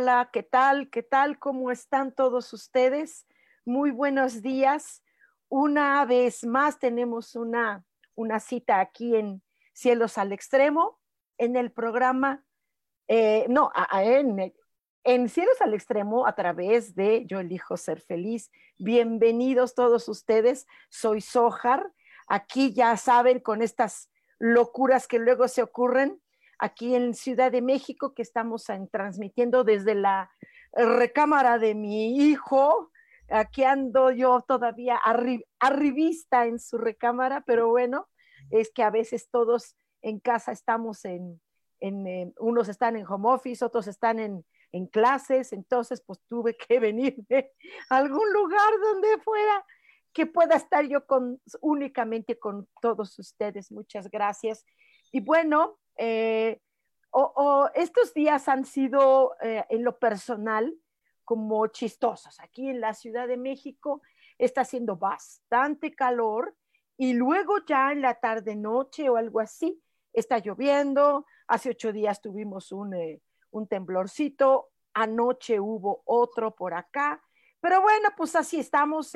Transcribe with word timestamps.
Hola, 0.00 0.30
¿qué 0.32 0.44
tal? 0.44 0.90
¿Qué 0.90 1.02
tal? 1.02 1.40
¿Cómo 1.40 1.72
están 1.72 2.14
todos 2.14 2.52
ustedes? 2.52 3.26
Muy 3.64 3.90
buenos 3.90 4.42
días. 4.42 5.02
Una 5.48 6.04
vez 6.04 6.44
más 6.44 6.78
tenemos 6.78 7.34
una, 7.34 7.84
una 8.14 8.38
cita 8.38 8.78
aquí 8.78 9.16
en 9.16 9.42
Cielos 9.72 10.16
al 10.16 10.32
Extremo, 10.32 11.00
en 11.36 11.56
el 11.56 11.72
programa, 11.72 12.44
eh, 13.08 13.46
no, 13.48 13.72
en, 13.92 14.54
en 15.02 15.28
Cielos 15.28 15.60
al 15.60 15.74
Extremo 15.74 16.28
a 16.28 16.36
través 16.36 16.94
de 16.94 17.26
Yo 17.26 17.40
elijo 17.40 17.76
ser 17.76 18.00
feliz. 18.00 18.52
Bienvenidos 18.78 19.74
todos 19.74 20.08
ustedes. 20.08 20.68
Soy 20.90 21.20
Sojar. 21.20 21.92
Aquí 22.28 22.72
ya 22.72 22.96
saben 22.96 23.40
con 23.40 23.62
estas 23.62 24.12
locuras 24.38 25.08
que 25.08 25.18
luego 25.18 25.48
se 25.48 25.60
ocurren 25.60 26.22
aquí 26.58 26.94
en 26.94 27.14
Ciudad 27.14 27.52
de 27.52 27.62
México, 27.62 28.14
que 28.14 28.22
estamos 28.22 28.66
transmitiendo 28.90 29.64
desde 29.64 29.94
la 29.94 30.30
recámara 30.72 31.58
de 31.58 31.74
mi 31.74 32.18
hijo. 32.18 32.90
Aquí 33.30 33.64
ando 33.64 34.10
yo 34.10 34.40
todavía 34.40 34.98
arribista 35.60 36.46
en 36.46 36.58
su 36.58 36.78
recámara, 36.78 37.42
pero 37.46 37.68
bueno, 37.68 38.08
es 38.50 38.70
que 38.70 38.82
a 38.82 38.90
veces 38.90 39.28
todos 39.30 39.76
en 40.02 40.18
casa 40.20 40.52
estamos 40.52 41.04
en, 41.04 41.40
en, 41.80 42.32
unos 42.38 42.68
están 42.68 42.96
en 42.96 43.06
home 43.06 43.28
office, 43.28 43.64
otros 43.64 43.86
están 43.86 44.18
en, 44.18 44.44
en 44.72 44.86
clases, 44.86 45.52
entonces 45.52 46.02
pues 46.04 46.20
tuve 46.26 46.56
que 46.56 46.80
venirme 46.80 47.52
a 47.90 47.98
algún 47.98 48.32
lugar 48.32 48.72
donde 48.82 49.18
fuera 49.18 49.64
que 50.12 50.26
pueda 50.26 50.56
estar 50.56 50.86
yo 50.86 51.06
con, 51.06 51.40
únicamente 51.60 52.38
con 52.38 52.66
todos 52.80 53.18
ustedes. 53.18 53.70
Muchas 53.70 54.10
gracias. 54.10 54.64
Y 55.12 55.20
bueno, 55.20 55.78
eh, 55.98 56.60
estos 57.74 58.14
días 58.14 58.48
han 58.48 58.64
sido 58.64 59.34
eh, 59.42 59.64
en 59.68 59.84
lo 59.84 59.98
personal 59.98 60.72
como 61.24 61.66
chistosos. 61.66 62.38
Aquí 62.40 62.68
en 62.68 62.80
la 62.80 62.94
Ciudad 62.94 63.26
de 63.28 63.36
México 63.36 64.00
está 64.38 64.62
haciendo 64.62 64.96
bastante 64.96 65.94
calor 65.94 66.56
y 66.96 67.12
luego 67.12 67.56
ya 67.66 67.92
en 67.92 68.02
la 68.02 68.14
tarde 68.14 68.56
noche 68.56 69.08
o 69.08 69.16
algo 69.16 69.40
así 69.40 69.82
está 70.12 70.38
lloviendo. 70.38 71.26
Hace 71.48 71.70
ocho 71.70 71.92
días 71.92 72.22
tuvimos 72.22 72.72
un, 72.72 72.94
eh, 72.94 73.20
un 73.50 73.66
temblorcito, 73.66 74.70
anoche 74.94 75.60
hubo 75.60 76.02
otro 76.04 76.54
por 76.54 76.74
acá, 76.74 77.22
pero 77.60 77.82
bueno, 77.82 78.10
pues 78.16 78.36
así 78.36 78.60
estamos, 78.60 79.12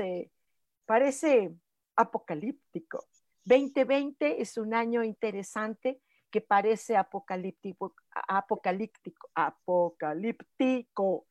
parece 0.85 1.55
apocalíptico. 1.95 3.07
2020 3.45 4.43
es 4.43 4.57
un 4.59 4.75
año 4.75 5.03
interesante 5.05 6.01
que 6.33 6.41
parece 6.41 6.97
apocalíptico, 6.97 7.95
apocalíptico, 8.11 9.29
apocalíptico. 9.35 11.27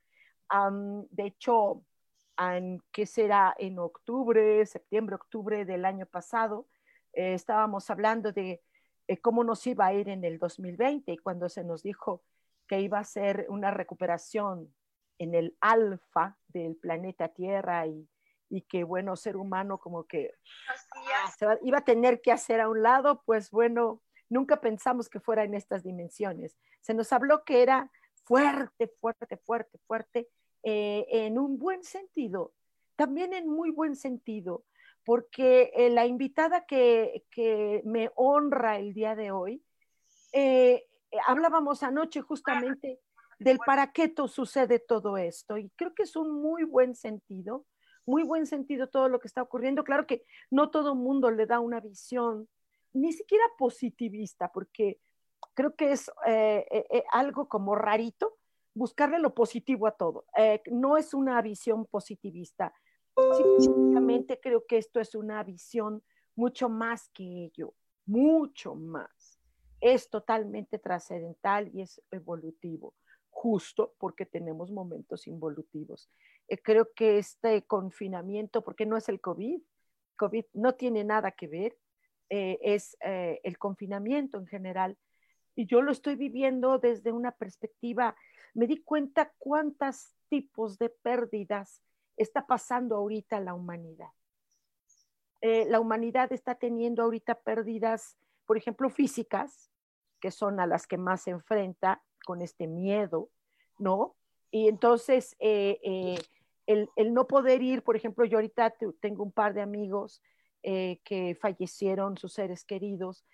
de 1.09 1.25
hecho, 1.25 1.83
en, 2.37 2.81
¿qué 2.91 3.05
será? 3.05 3.55
En 3.57 3.79
octubre, 3.79 4.65
septiembre, 4.65 5.15
octubre 5.15 5.65
del 5.65 5.85
año 5.85 6.05
pasado, 6.05 6.67
eh, 7.13 7.33
estábamos 7.33 7.89
hablando 7.89 8.31
de 8.31 8.61
eh, 9.07 9.17
cómo 9.17 9.43
nos 9.43 9.65
iba 9.65 9.87
a 9.87 9.93
ir 9.93 10.07
en 10.07 10.23
el 10.23 10.37
2020 10.37 11.11
y 11.11 11.17
cuando 11.17 11.49
se 11.49 11.63
nos 11.63 11.81
dijo 11.81 12.23
que 12.67 12.79
iba 12.79 12.99
a 12.99 13.03
ser 13.03 13.47
una 13.49 13.71
recuperación 13.71 14.73
en 15.17 15.33
el 15.33 15.57
alfa 15.61 16.37
del 16.47 16.75
planeta 16.75 17.29
Tierra 17.29 17.87
y, 17.87 18.07
y 18.49 18.61
que, 18.61 18.83
bueno, 18.83 19.15
ser 19.15 19.35
humano 19.35 19.79
como 19.79 20.05
que 20.05 20.31
ah, 21.41 21.57
iba 21.63 21.79
a 21.79 21.85
tener 21.85 22.21
que 22.21 22.31
hacer 22.31 22.61
a 22.61 22.69
un 22.69 22.83
lado, 22.83 23.23
pues 23.25 23.49
bueno, 23.49 24.01
nunca 24.31 24.61
pensamos 24.61 25.09
que 25.09 25.19
fuera 25.19 25.43
en 25.43 25.53
estas 25.53 25.83
dimensiones. 25.83 26.57
Se 26.79 26.93
nos 26.93 27.11
habló 27.13 27.43
que 27.43 27.61
era 27.61 27.91
fuerte, 28.23 28.87
fuerte, 28.87 29.37
fuerte, 29.37 29.77
fuerte, 29.85 30.29
eh, 30.63 31.05
en 31.09 31.37
un 31.37 31.59
buen 31.59 31.83
sentido, 31.83 32.53
también 32.95 33.33
en 33.33 33.47
muy 33.47 33.71
buen 33.71 33.95
sentido, 33.95 34.63
porque 35.03 35.71
eh, 35.75 35.89
la 35.89 36.05
invitada 36.05 36.65
que, 36.65 37.23
me 37.83 38.09
honra 38.15 38.77
el 38.77 38.93
día 38.93 39.15
de 39.15 39.31
hoy, 39.31 39.61
eh, 40.31 40.87
hablábamos 41.27 41.83
anoche 41.83 42.21
justamente 42.21 42.99
del 43.37 43.57
para 43.57 43.91
qué 43.91 44.13
sucede 44.27 44.79
todo 44.79 45.17
esto, 45.17 45.57
y 45.57 45.69
creo 45.75 45.93
que 45.93 46.03
es 46.03 46.15
un 46.15 46.41
muy 46.41 46.63
buen 46.63 46.95
sentido, 46.95 47.65
muy 48.05 48.23
buen 48.23 48.45
sentido 48.45 48.87
todo 48.87 49.09
lo 49.09 49.19
que 49.19 49.27
está 49.27 49.41
ocurriendo. 49.41 49.83
Claro 49.83 50.07
que 50.07 50.23
no 50.49 50.69
todo 50.69 50.95
mundo 50.95 51.31
le 51.31 51.45
da 51.47 51.59
una 51.59 51.81
visión 51.81 52.47
ni 52.93 53.13
siquiera 53.13 53.43
positivista, 53.57 54.51
porque 54.51 54.99
creo 55.53 55.75
que 55.75 55.91
es 55.91 56.09
eh, 56.27 56.65
eh, 56.71 56.85
eh, 56.89 57.03
algo 57.11 57.47
como 57.47 57.75
rarito 57.75 58.37
buscarle 58.73 59.19
lo 59.19 59.33
positivo 59.33 59.85
a 59.85 59.91
todo. 59.91 60.25
no 60.67 60.95
es 60.97 61.13
una 61.13 61.41
visión 61.41 61.85
positivista. 61.85 62.73
Simplemente 63.59 64.39
creo 64.39 64.65
que 64.65 64.77
esto 64.77 65.01
es 65.01 65.13
una 65.13 65.43
visión 65.43 66.01
mucho 66.35 66.69
más 66.69 67.09
que 67.09 67.45
ello, 67.45 67.73
mucho 68.05 68.75
más. 68.75 69.41
Es 69.81 70.09
totalmente 70.09 70.79
trascendental 70.79 71.69
y 71.73 71.81
es 71.81 72.01
evolutivo, 72.11 72.93
justo 73.29 73.93
porque 73.97 74.25
tenemos 74.25 74.71
momentos 74.71 75.27
involutivos. 75.27 76.09
creo 76.63 76.93
que 76.95 77.17
este 77.17 77.63
confinamiento, 77.63 78.63
porque 78.63 78.85
no 78.85 78.95
es 78.95 79.09
el 79.09 79.19
COVID, 79.19 79.61
COVID 80.15 80.45
no 80.53 80.75
tiene 80.75 81.03
nada 81.03 81.31
que 81.31 81.47
ver, 81.47 81.77
eh, 82.33 82.57
es 82.61 82.95
eh, 83.01 83.41
el 83.43 83.57
confinamiento 83.57 84.37
en 84.37 84.47
general. 84.47 84.97
Y 85.53 85.65
yo 85.65 85.81
lo 85.81 85.91
estoy 85.91 86.15
viviendo 86.15 86.79
desde 86.79 87.11
una 87.11 87.31
perspectiva, 87.33 88.15
me 88.53 88.67
di 88.67 88.77
cuenta 88.77 89.33
cuántos 89.37 90.15
tipos 90.29 90.77
de 90.77 90.87
pérdidas 90.87 91.81
está 92.15 92.47
pasando 92.47 92.95
ahorita 92.95 93.41
la 93.41 93.53
humanidad. 93.53 94.11
Eh, 95.41 95.65
la 95.67 95.81
humanidad 95.81 96.31
está 96.31 96.55
teniendo 96.55 97.03
ahorita 97.03 97.35
pérdidas, 97.35 98.15
por 98.45 98.55
ejemplo, 98.55 98.89
físicas, 98.89 99.69
que 100.21 100.31
son 100.31 100.61
a 100.61 100.67
las 100.67 100.87
que 100.87 100.97
más 100.97 101.23
se 101.23 101.31
enfrenta 101.31 102.01
con 102.25 102.41
este 102.41 102.65
miedo, 102.65 103.29
¿no? 103.77 104.15
Y 104.51 104.69
entonces, 104.69 105.35
el, 105.39 106.23
el, 106.95 107.13
no 107.13 107.27
poder 107.27 107.61
ir, 107.61 107.83
por 107.83 107.97
ejemplo, 107.97 108.23
yo 108.23 108.37
ahorita 108.37 108.73
tengo 109.01 109.23
un 109.23 109.33
par 109.33 109.53
de 109.53 109.61
amigos 109.61 110.21
eh, 110.63 110.99
que 111.03 111.37
fallecieron 111.41 112.17
sus 112.17 112.33
seres 112.33 112.63
queridos 112.63 113.25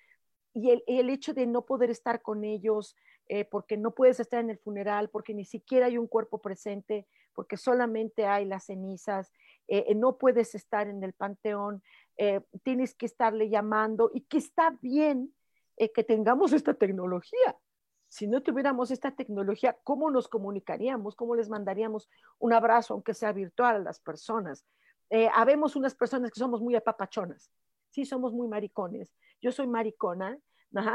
y 0.53 0.71
el, 0.71 1.09
hecho 1.09 1.33
de 1.33 1.45
no 1.45 1.65
poder 1.65 1.89
estar 1.91 2.21
con 2.21 2.43
ellos 2.43 2.95
eh, 3.27 3.45
porque 3.45 3.77
no 3.77 3.91
puedes 3.91 4.19
estar 4.19 4.39
en 4.39 4.49
el 4.49 4.57
funeral, 4.57 5.09
porque 5.09 5.33
ni 5.33 5.45
siquiera 5.45 5.85
hay 5.85 5.97
un 5.97 6.07
cuerpo 6.07 6.39
presente, 6.41 7.05
porque 7.33 7.57
solamente 7.57 8.25
hay 8.25 8.45
las 8.45 8.65
cenizas, 8.65 9.31
eh, 9.67 9.93
no 9.93 10.17
puedes 10.17 10.55
estar 10.55 10.87
en 10.87 11.03
el 11.03 11.13
panteón, 11.13 11.83
tienes 12.63 12.95
que 12.95 13.05
estarle 13.05 13.49
llamando 13.49 14.09
y 14.11 14.21
que 14.21 14.37
está 14.37 14.75
bien 14.81 15.35
que 15.77 16.03
tengamos 16.03 16.53
esta 16.53 16.73
tecnología. 16.73 17.55
Si 18.07 18.25
no 18.25 18.41
tuviéramos 18.41 18.89
esta 18.89 19.11
tecnología, 19.11 19.77
¿cómo 19.83 20.09
nos 20.09 20.27
comunicaríamos? 20.27 21.15
¿Cómo 21.15 21.35
les 21.35 21.49
mandaríamos 21.49 22.09
un 22.39 22.53
abrazo, 22.53 22.93
aunque 22.93 23.13
sea 23.13 23.33
virtual, 23.33 23.75
a 23.75 23.79
las 23.79 23.99
personas? 23.99 24.65
Eh, 25.09 25.29
habemos 25.33 25.75
unas 25.75 25.95
personas 25.95 26.31
que 26.31 26.39
somos 26.39 26.61
muy 26.61 26.75
apapachonas, 26.75 27.51
sí, 27.89 28.05
somos 28.05 28.33
muy 28.33 28.47
maricones. 28.47 29.13
Yo 29.41 29.51
soy 29.51 29.67
maricona, 29.67 30.37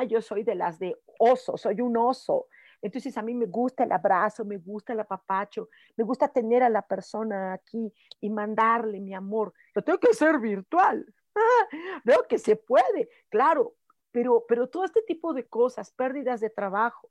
yo 0.09 0.21
soy 0.21 0.43
de 0.43 0.55
las 0.55 0.79
de 0.79 0.97
oso, 1.19 1.57
soy 1.57 1.81
un 1.81 1.97
oso. 1.97 2.49
Entonces 2.81 3.17
a 3.17 3.23
mí 3.23 3.35
me 3.35 3.47
gusta 3.47 3.85
el 3.85 3.93
abrazo, 3.93 4.45
me 4.45 4.59
gusta 4.59 4.93
el 4.93 5.01
apapacho, 5.01 5.69
me 5.97 6.05
gusta 6.05 6.29
tener 6.29 6.63
a 6.63 6.69
la 6.69 6.83
persona 6.83 7.53
aquí 7.53 7.93
y 8.21 8.29
mandarle 8.29 9.01
mi 9.01 9.15
amor. 9.15 9.55
Lo 9.75 9.83
tengo 9.83 9.99
que 9.99 10.11
hacer 10.11 10.39
virtual. 10.41 11.07
Veo 12.05 12.27
que 12.29 12.39
se 12.39 12.57
puede, 12.57 13.09
claro, 13.29 13.75
pero, 14.11 14.45
pero 14.47 14.69
todo 14.69 14.85
este 14.85 15.03
tipo 15.03 15.33
de 15.33 15.47
cosas, 15.47 15.93
pérdidas 15.93 16.41
de 16.41 16.51
trabajo, 16.51 17.11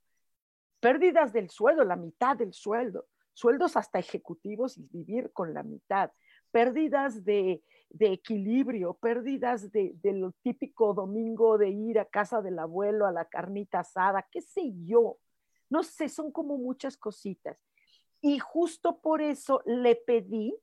pérdidas 0.79 1.31
del 1.33 1.49
sueldo, 1.49 1.83
la 1.83 1.95
mitad 1.95 2.35
del 2.35 2.53
sueldo, 2.53 3.07
sueldos 3.33 3.77
hasta 3.77 3.99
ejecutivos 3.99 4.77
y 4.77 4.87
vivir 4.91 5.31
con 5.31 5.53
la 5.53 5.63
mitad, 5.63 6.11
pérdidas 6.51 7.23
de, 7.23 7.63
equilibrio, 7.99 8.93
pérdidas 8.93 9.71
de, 9.71 9.95
lo 10.03 10.31
típico 10.43 10.93
domingo 10.93 11.57
de 11.57 11.69
ir 11.69 11.99
a 11.99 12.05
casa 12.05 12.41
del 12.41 12.59
abuelo 12.59 13.05
a 13.05 13.11
la 13.11 13.25
carnita 13.25 13.79
asada, 13.79 14.27
qué 14.31 14.41
sé 14.41 14.71
yo. 14.85 15.17
No 15.69 15.83
sé, 15.83 16.09
son 16.09 16.31
como 16.31 16.57
muchas 16.57 16.97
cositas. 16.97 17.57
Y 18.21 18.39
justo 18.39 18.99
por 18.99 19.21
eso 19.21 19.61
le 19.65 19.95
pedí 19.95 20.55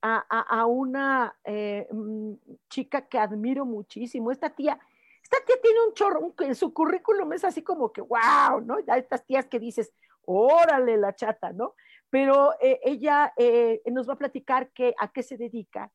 a, 0.00 0.64
una 0.66 1.36
eh, 1.44 1.88
mm, 1.90 2.34
chica 2.68 3.08
que 3.08 3.18
admiro 3.18 3.64
muchísimo, 3.66 4.30
esta 4.30 4.48
tía, 4.50 4.78
esta 5.22 5.38
tía 5.44 5.56
tiene 5.60 5.84
un 5.86 5.92
chorro, 5.92 6.34
en 6.38 6.54
su 6.54 6.72
currículum 6.72 7.32
es 7.32 7.44
así 7.44 7.62
como 7.62 7.92
que, 7.92 8.00
wow, 8.00 8.60
¿no? 8.64 8.78
Estas 8.78 9.26
tías 9.26 9.46
que 9.46 9.58
dices, 9.58 9.92
órale 10.24 10.96
la 10.96 11.14
chata, 11.14 11.52
¿no? 11.52 11.74
Pero 12.10 12.54
eh, 12.60 12.80
ella 12.82 13.32
eh, 13.36 13.82
nos 13.90 14.08
va 14.08 14.14
a 14.14 14.18
platicar 14.18 14.70
que, 14.72 14.94
a 14.98 15.12
qué 15.12 15.22
se 15.22 15.36
dedica, 15.36 15.92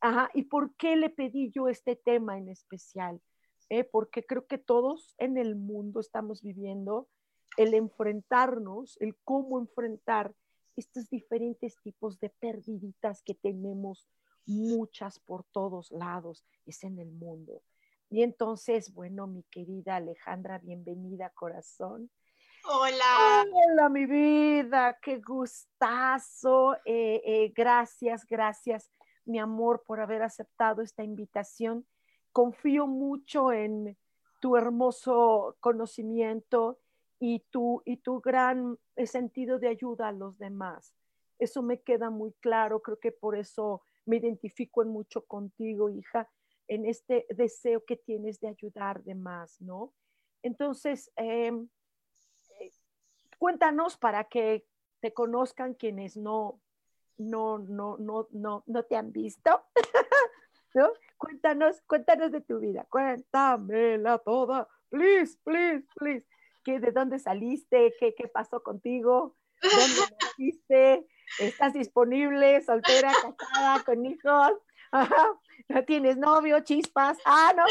ajá, 0.00 0.30
y 0.34 0.42
por 0.42 0.74
qué 0.76 0.96
le 0.96 1.10
pedí 1.10 1.50
yo 1.50 1.68
este 1.68 1.96
tema 1.96 2.36
en 2.38 2.48
especial, 2.48 3.20
porque 3.90 4.24
creo 4.24 4.46
que 4.46 4.58
todos 4.58 5.14
en 5.18 5.36
el 5.36 5.56
mundo 5.56 5.98
estamos 5.98 6.40
viviendo 6.40 7.08
el 7.56 7.74
enfrentarnos, 7.74 8.96
el 9.00 9.16
cómo 9.24 9.58
enfrentar 9.58 10.34
estos 10.76 11.08
diferentes 11.08 11.80
tipos 11.82 12.20
de 12.20 12.28
perdiditas 12.28 13.22
que 13.22 13.34
tenemos 13.34 14.06
muchas 14.46 15.18
por 15.18 15.44
todos 15.44 15.90
lados, 15.90 16.44
es 16.66 16.84
en 16.84 16.98
el 16.98 17.10
mundo. 17.10 17.62
Y 18.10 18.22
entonces, 18.22 18.94
bueno, 18.94 19.26
mi 19.26 19.42
querida 19.44 19.96
Alejandra, 19.96 20.58
bienvenida, 20.58 21.30
corazón. 21.30 22.10
Hola. 22.68 23.44
Hola, 23.52 23.88
mi 23.88 24.06
vida, 24.06 24.98
qué 25.00 25.18
gustazo. 25.18 26.74
Eh, 26.84 27.22
eh, 27.24 27.52
gracias, 27.54 28.26
gracias, 28.26 28.90
mi 29.24 29.38
amor, 29.38 29.84
por 29.86 30.00
haber 30.00 30.22
aceptado 30.22 30.82
esta 30.82 31.04
invitación. 31.04 31.86
Confío 32.32 32.88
mucho 32.88 33.52
en 33.52 33.96
tu 34.40 34.56
hermoso 34.56 35.56
conocimiento 35.60 36.80
y 37.20 37.44
tu, 37.50 37.82
y 37.84 37.98
tu 37.98 38.20
gran 38.20 38.76
eh, 38.96 39.06
sentido 39.06 39.60
de 39.60 39.68
ayuda 39.68 40.08
a 40.08 40.12
los 40.12 40.36
demás. 40.36 40.96
Eso 41.38 41.62
me 41.62 41.82
queda 41.82 42.10
muy 42.10 42.32
claro, 42.40 42.82
creo 42.82 42.98
que 42.98 43.12
por 43.12 43.36
eso 43.36 43.82
me 44.06 44.16
identifico 44.16 44.82
en 44.82 44.88
mucho 44.88 45.24
contigo, 45.24 45.88
hija, 45.88 46.28
en 46.66 46.84
este 46.84 47.26
deseo 47.30 47.84
que 47.84 47.96
tienes 47.96 48.40
de 48.40 48.48
ayudar 48.48 49.04
demás, 49.04 49.56
¿no? 49.60 49.92
Entonces, 50.42 51.12
em, 51.14 51.68
cuéntanos 53.38 53.96
para 53.96 54.24
que 54.24 54.66
te 55.00 55.12
conozcan 55.12 55.74
quienes 55.74 56.16
no, 56.16 56.60
no, 57.18 57.58
no, 57.58 57.96
no, 57.98 58.28
no, 58.30 58.64
no 58.66 58.82
te 58.84 58.96
han 58.96 59.12
visto, 59.12 59.62
¿no? 60.74 60.90
Cuéntanos, 61.16 61.80
cuéntanos 61.86 62.32
de 62.32 62.40
tu 62.40 62.58
vida, 62.58 62.86
cuéntamela 62.90 64.18
toda, 64.18 64.68
please, 64.90 65.38
please, 65.44 65.86
please. 65.96 66.26
¿De 66.64 66.90
dónde 66.90 67.20
saliste? 67.20 67.94
¿Qué, 68.00 68.12
qué 68.16 68.26
pasó 68.26 68.60
contigo? 68.60 69.36
¿Dónde 69.62 70.16
naciste? 70.20 71.06
¿Estás 71.38 71.74
disponible? 71.74 72.60
¿Soltera? 72.62 73.12
¿Casada? 73.38 73.84
¿Con 73.84 74.04
hijos? 74.04 74.52
¿No 75.68 75.84
tienes 75.84 76.16
novio? 76.16 76.58
¿Chispas? 76.60 77.18
Ah, 77.24 77.52
no. 77.56 77.64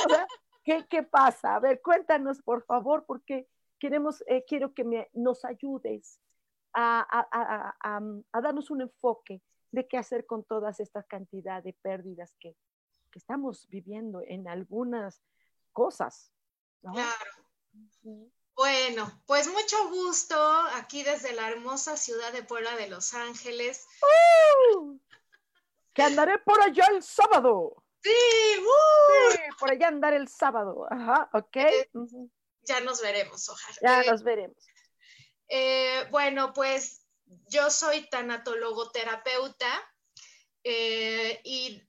¿Qué, 0.64 0.86
¿Qué 0.90 1.04
pasa? 1.04 1.56
A 1.56 1.60
ver, 1.60 1.82
cuéntanos, 1.82 2.42
por 2.42 2.64
favor, 2.64 3.04
porque 3.06 3.50
queremos, 3.80 4.24
eh, 4.28 4.44
quiero 4.48 4.74
que 4.74 4.84
me, 4.84 5.10
nos 5.14 5.46
ayudes 5.46 6.20
a, 6.74 7.00
a, 7.02 7.28
a, 7.32 8.00
a, 8.32 8.42
darnos 8.42 8.70
un 8.70 8.82
enfoque 8.82 9.42
de 9.72 9.88
qué 9.88 9.98
hacer 9.98 10.26
con 10.26 10.44
todas 10.44 10.80
estas 10.80 11.06
cantidad 11.08 11.64
de 11.64 11.74
pérdidas 11.74 12.36
que, 12.40 12.56
que 13.12 13.20
estamos 13.20 13.68
viviendo 13.70 14.22
en 14.26 14.48
algunas 14.48 15.22
cosas. 15.72 16.32
¿no? 16.82 16.94
Claro. 16.94 17.32
Bueno, 18.56 19.22
pues 19.26 19.50
mucho 19.50 19.90
gusto 19.90 20.36
aquí 20.76 21.04
desde 21.04 21.34
la 21.34 21.50
hermosa 21.50 21.98
ciudad 21.98 22.32
de 22.32 22.44
Puebla 22.44 22.76
de 22.78 22.88
Los 22.88 23.14
Ángeles. 23.14 23.86
¡Uh! 24.02 24.98
que 25.94 26.04
andaré 26.04 26.38
por 26.40 26.62
allá 26.62 26.86
el 26.92 27.02
sábado. 27.02 27.84
Sí, 28.04 28.12
¡uh! 28.60 29.32
sí, 29.32 29.40
por 29.60 29.72
allá 29.72 29.88
andar 29.88 30.14
el 30.14 30.28
sábado. 30.28 30.86
Ajá, 30.92 31.30
ok. 31.34 31.56
Eh, 31.56 31.90
ya 32.66 32.80
nos 32.82 33.02
veremos, 33.02 33.48
ojalá. 33.50 33.78
Ya 33.82 34.02
eh, 34.02 34.12
nos 34.12 34.24
veremos. 34.24 34.58
Eh, 35.48 36.06
bueno, 36.12 36.54
pues 36.54 37.06
yo 37.50 37.70
soy 37.70 38.10
tanatologoterapeuta 38.10 39.92
y 41.44 41.82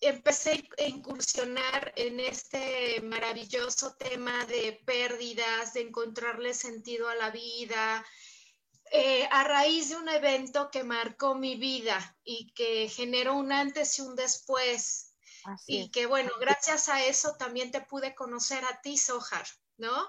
empecé 0.00 0.68
a 0.78 0.82
incursionar 0.82 1.92
en 1.96 2.20
este 2.20 3.00
maravilloso 3.02 3.94
tema 3.96 4.44
de 4.46 4.80
pérdidas, 4.84 5.74
de 5.74 5.82
encontrarle 5.82 6.54
sentido 6.54 7.08
a 7.08 7.14
la 7.14 7.30
vida, 7.30 8.04
eh, 8.92 9.26
a 9.30 9.44
raíz 9.44 9.90
de 9.90 9.96
un 9.96 10.08
evento 10.08 10.70
que 10.70 10.84
marcó 10.84 11.34
mi 11.34 11.56
vida 11.56 12.16
y 12.22 12.52
que 12.52 12.88
generó 12.88 13.34
un 13.34 13.52
antes 13.52 13.98
y 13.98 14.02
un 14.02 14.14
después. 14.14 15.12
y 15.66 15.90
que 15.92 16.06
bueno, 16.06 16.32
gracias 16.40 16.88
a 16.88 17.04
eso 17.04 17.36
también 17.38 17.70
te 17.70 17.80
pude 17.80 18.16
conocer 18.16 18.64
a 18.64 18.80
ti, 18.80 18.98
Sohar, 18.98 19.46
¿no? 19.78 20.08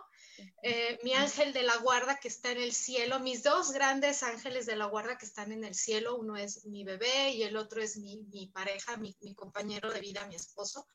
Eh, 0.62 1.00
mi 1.04 1.14
ángel 1.14 1.52
de 1.52 1.64
la 1.64 1.78
guarda 1.78 2.20
que 2.20 2.28
está 2.28 2.52
en 2.52 2.60
el 2.60 2.74
cielo, 2.74 3.20
mis 3.20 3.44
dos 3.44 3.72
grandes 3.72 4.22
ángeles 4.22 4.66
de 4.66 4.76
la 4.76 4.86
guarda 4.86 5.18
que 5.18 5.26
están 5.26 5.52
en 5.52 5.64
el 5.64 5.74
cielo, 5.74 6.16
uno 6.16 6.38
es 6.38 6.66
mi 6.66 6.84
bebé 6.84 7.32
y 7.32 7.44
el 7.44 7.58
otro 7.58 7.82
es 7.82 7.98
mi, 7.98 8.48
pareja, 8.54 8.98
mi, 8.98 9.16
compañero 9.36 9.92
de 9.92 10.00
vida, 10.00 10.28
mi 10.28 10.36
esposo, 10.36 10.88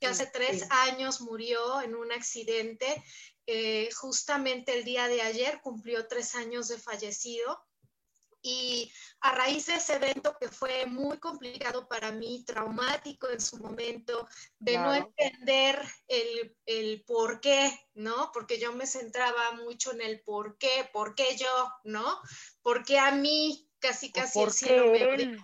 que 0.00 0.06
hace 0.06 0.26
tres 0.26 0.64
años 0.70 1.20
murió 1.20 1.80
en 1.82 1.94
un 1.94 2.12
accidente. 2.12 3.02
Eh, 3.46 3.88
justamente 3.92 4.76
el 4.76 4.84
día 4.84 5.08
de 5.08 5.22
ayer 5.22 5.60
cumplió 5.62 6.06
tres 6.06 6.34
años 6.34 6.68
de 6.68 6.78
fallecido 6.78 7.60
y 8.42 8.90
a 9.20 9.32
raíz 9.32 9.66
de 9.66 9.74
ese 9.74 9.96
evento 9.96 10.36
que 10.40 10.48
fue 10.48 10.86
muy 10.86 11.18
complicado 11.18 11.86
para 11.88 12.10
mí, 12.10 12.44
traumático 12.44 13.28
en 13.28 13.40
su 13.40 13.58
momento, 13.58 14.26
de 14.58 14.78
no 14.78 14.94
entender 14.94 15.82
el, 16.08 16.56
el, 16.66 17.04
por 17.04 17.40
qué, 17.40 17.70
¿no? 17.94 18.30
Porque 18.32 18.58
yo 18.58 18.72
me 18.72 18.86
centraba 18.86 19.52
mucho 19.52 19.92
en 19.92 20.00
el 20.00 20.22
por 20.22 20.56
qué, 20.56 20.88
por 20.92 21.14
qué 21.14 21.36
yo, 21.36 21.70
¿no? 21.84 22.20
¿Por 22.62 22.84
qué 22.84 22.98
a 22.98 23.10
mí 23.12 23.68
casi 23.78 24.12
casi 24.12 24.40
el 24.40 24.52
cielo 24.52 24.92
me... 24.92 25.36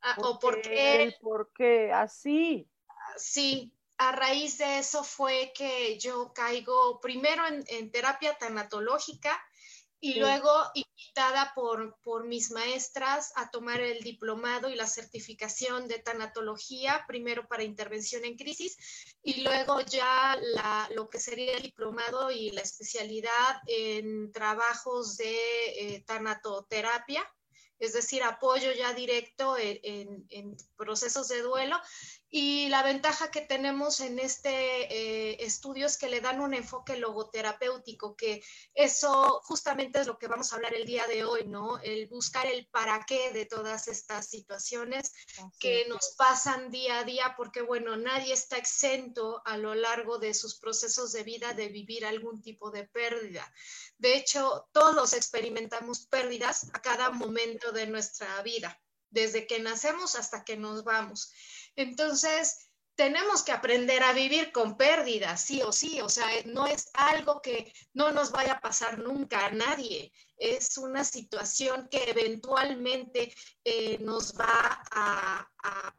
Ah, 0.00 0.16
o 0.18 0.38
por 0.38 0.60
qué... 0.60 1.16
Por 1.20 1.50
qué, 1.52 1.90
así. 1.92 2.70
Sí, 3.16 3.74
a 3.96 4.12
raíz 4.12 4.58
de 4.58 4.78
eso 4.78 5.02
fue 5.02 5.52
que 5.56 5.98
yo 5.98 6.32
caigo 6.32 7.00
primero 7.00 7.44
en, 7.46 7.64
en 7.66 7.90
terapia 7.90 8.38
tanatológica, 8.38 9.36
y 10.00 10.20
luego 10.20 10.50
invitada 10.74 11.52
por, 11.54 11.98
por 12.02 12.26
mis 12.26 12.50
maestras 12.50 13.32
a 13.36 13.50
tomar 13.50 13.80
el 13.80 14.00
diplomado 14.02 14.68
y 14.68 14.76
la 14.76 14.86
certificación 14.86 15.88
de 15.88 15.98
tanatología, 15.98 17.04
primero 17.08 17.48
para 17.48 17.64
intervención 17.64 18.24
en 18.24 18.36
crisis 18.36 18.76
y 19.22 19.42
luego 19.42 19.80
ya 19.80 20.38
la, 20.40 20.88
lo 20.94 21.08
que 21.08 21.18
sería 21.18 21.56
el 21.56 21.62
diplomado 21.62 22.30
y 22.30 22.50
la 22.50 22.60
especialidad 22.60 23.60
en 23.66 24.30
trabajos 24.30 25.16
de 25.16 25.36
eh, 25.96 26.04
tanatoterapia 26.06 27.28
es 27.78 27.92
decir, 27.92 28.22
apoyo 28.22 28.72
ya 28.72 28.92
directo 28.92 29.56
en, 29.56 30.26
en, 30.30 30.56
procesos 30.76 31.28
de 31.28 31.42
duelo 31.42 31.76
y 32.30 32.68
la 32.68 32.82
ventaja 32.82 33.30
que 33.30 33.40
tenemos 33.40 34.00
en 34.00 34.18
este 34.18 34.50
eh, 34.50 35.44
estudio 35.44 35.86
es 35.86 35.96
que 35.96 36.10
le 36.10 36.20
dan 36.20 36.42
un 36.42 36.52
enfoque 36.52 36.96
logoterapéutico, 36.96 38.16
que 38.16 38.42
eso 38.74 39.40
justamente 39.44 40.00
es 40.00 40.06
lo 40.06 40.18
que 40.18 40.28
vamos 40.28 40.52
a 40.52 40.56
hablar 40.56 40.74
el 40.74 40.84
día 40.84 41.06
de 41.06 41.24
hoy, 41.24 41.46
¿no? 41.46 41.78
El 41.78 42.06
buscar 42.08 42.46
el 42.46 42.66
para 42.66 43.06
qué 43.06 43.32
de 43.32 43.46
todas 43.46 43.88
estas 43.88 44.28
situaciones 44.28 45.14
que 45.58 45.86
nos 45.88 46.14
pasan 46.18 46.70
día 46.70 46.98
a 46.98 47.04
día, 47.04 47.34
porque 47.34 47.62
bueno, 47.62 47.96
nadie 47.96 48.34
está 48.34 48.58
exento 48.58 49.40
a 49.46 49.56
lo 49.56 49.74
largo 49.74 50.18
de 50.18 50.34
sus 50.34 50.58
procesos 50.58 51.12
de 51.12 51.22
vida 51.22 51.54
de 51.54 51.68
vivir 51.68 52.04
algún 52.04 52.42
tipo 52.42 52.70
de 52.70 52.84
pérdida. 52.84 53.50
De 53.96 54.14
hecho, 54.16 54.68
todos 54.72 55.14
experimentamos 55.14 56.06
pérdidas 56.06 56.68
a 56.74 56.82
cada 56.82 57.08
momento 57.10 57.72
de 57.72 57.86
nuestra 57.86 58.42
vida, 58.42 58.78
desde 59.10 59.46
que 59.46 59.60
nacemos 59.60 60.14
hasta 60.14 60.44
que 60.44 60.58
nos 60.58 60.84
vamos. 60.84 61.32
Entonces, 61.78 62.72
tenemos 62.96 63.44
que 63.44 63.52
aprender 63.52 64.02
a 64.02 64.12
vivir 64.12 64.50
con 64.50 64.76
pérdidas, 64.76 65.40
sí 65.40 65.62
o 65.62 65.70
sí, 65.70 66.00
o 66.00 66.08
sea, 66.08 66.26
no 66.46 66.66
es 66.66 66.90
algo 66.94 67.40
que 67.40 67.72
no 67.94 68.10
nos 68.10 68.32
vaya 68.32 68.54
a 68.54 68.60
pasar 68.60 68.98
nunca 68.98 69.46
a 69.46 69.50
nadie, 69.52 70.12
es 70.36 70.76
una 70.76 71.04
situación 71.04 71.88
que 71.88 72.10
eventualmente 72.10 73.32
eh, 73.62 73.96
nos 74.00 74.36
va 74.36 74.82
a, 74.90 75.48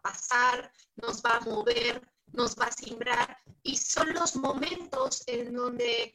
pasar, 0.01 0.69
nos 0.97 1.21
va 1.21 1.37
a 1.37 1.41
mover, 1.41 2.05
nos 2.33 2.57
va 2.59 2.65
a 2.65 2.73
simbrar. 2.73 3.37
Y 3.63 3.77
son 3.77 4.13
los 4.13 4.35
momentos 4.35 5.23
en 5.27 5.53
donde 5.53 6.13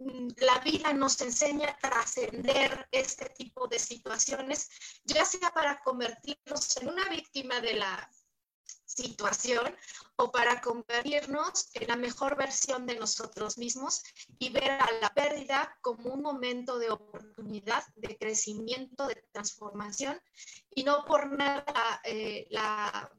mm, 0.00 0.28
la 0.38 0.58
vida 0.58 0.92
nos 0.92 1.20
enseña 1.20 1.68
a 1.68 1.78
trascender 1.78 2.88
este 2.90 3.26
tipo 3.30 3.68
de 3.68 3.78
situaciones, 3.78 4.68
ya 5.04 5.24
sea 5.24 5.52
para 5.52 5.80
convertirnos 5.84 6.76
en 6.78 6.88
una 6.88 7.08
víctima 7.08 7.60
de 7.60 7.74
la 7.74 8.10
situación 8.94 9.74
o 10.16 10.30
para 10.30 10.60
convertirnos 10.60 11.70
en 11.74 11.88
la 11.88 11.96
mejor 11.96 12.36
versión 12.36 12.86
de 12.86 12.96
nosotros 12.96 13.58
mismos 13.58 14.02
y 14.38 14.50
ver 14.50 14.70
a 14.70 14.88
la 15.00 15.10
pérdida 15.10 15.76
como 15.80 16.14
un 16.14 16.22
momento 16.22 16.78
de 16.78 16.90
oportunidad, 16.90 17.84
de 17.96 18.16
crecimiento, 18.16 19.06
de 19.06 19.24
transformación 19.32 20.20
y 20.70 20.84
no 20.84 21.04
por 21.04 21.36
nada 21.36 22.00
eh, 22.04 22.46
la 22.50 23.10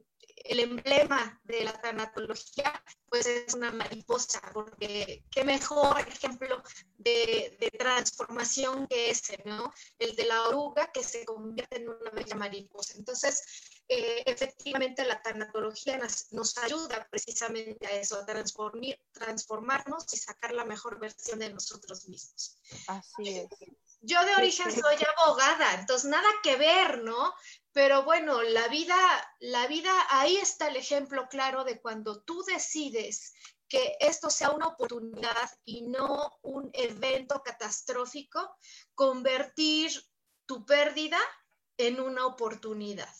el 0.45 0.59
emblema 0.59 1.39
de 1.43 1.63
la 1.63 1.73
tanatología, 1.73 2.83
pues 3.09 3.25
es 3.25 3.53
una 3.53 3.71
mariposa, 3.71 4.41
porque 4.53 5.23
qué 5.31 5.43
mejor 5.43 5.99
ejemplo 6.01 6.61
de, 6.97 7.57
transformación 7.77 8.87
que 8.87 9.09
ese, 9.09 9.41
¿no? 9.45 9.73
El 9.99 10.15
de 10.15 10.25
la 10.25 10.47
oruga 10.47 10.91
que 10.91 11.03
se 11.03 11.25
convierte 11.25 11.77
en 11.77 11.89
una 11.89 12.11
bella 12.11 12.35
mariposa. 12.35 12.93
Entonces, 12.97 13.81
eh, 13.87 14.23
efectivamente 14.25 15.05
la 15.05 15.21
tanatología 15.21 15.97
nos, 15.97 16.57
ayuda 16.57 17.07
precisamente 17.09 17.85
a 17.87 17.91
eso, 17.91 18.19
a 18.19 18.25
transformarnos 18.25 20.13
y 20.13 20.17
sacar 20.17 20.53
la 20.53 20.65
mejor 20.65 20.99
versión 20.99 21.39
de 21.39 21.51
nosotros 21.51 22.07
mismos. 22.07 22.57
Así 22.87 23.29
es. 23.29 23.49
Yo 24.07 24.23
de 24.23 24.35
origen 24.35 24.71
soy 24.71 24.97
abogada, 25.17 25.73
entonces 25.73 26.09
nada 26.09 26.29
que 26.43 26.55
ver, 26.57 27.01
¿no? 27.03 27.33
Pero 27.71 28.03
bueno, 28.03 28.43
la 28.43 28.67
vida, 28.67 28.95
la 29.39 29.65
vida, 29.65 29.91
ahí 30.09 30.37
está 30.37 30.67
el 30.67 30.75
ejemplo 30.75 31.27
claro 31.27 31.63
de 31.63 31.81
cuando 31.81 32.21
tú 32.21 32.43
decides 32.43 33.33
que 33.67 33.97
esto 33.99 34.29
sea 34.29 34.51
una 34.51 34.67
oportunidad 34.67 35.49
y 35.63 35.87
no 35.87 36.37
un 36.43 36.69
evento 36.73 37.41
catastrófico, 37.43 38.55
convertir 38.93 39.91
tu 40.45 40.65
pérdida 40.65 41.17
en 41.77 41.99
una 41.99 42.27
oportunidad. 42.27 43.13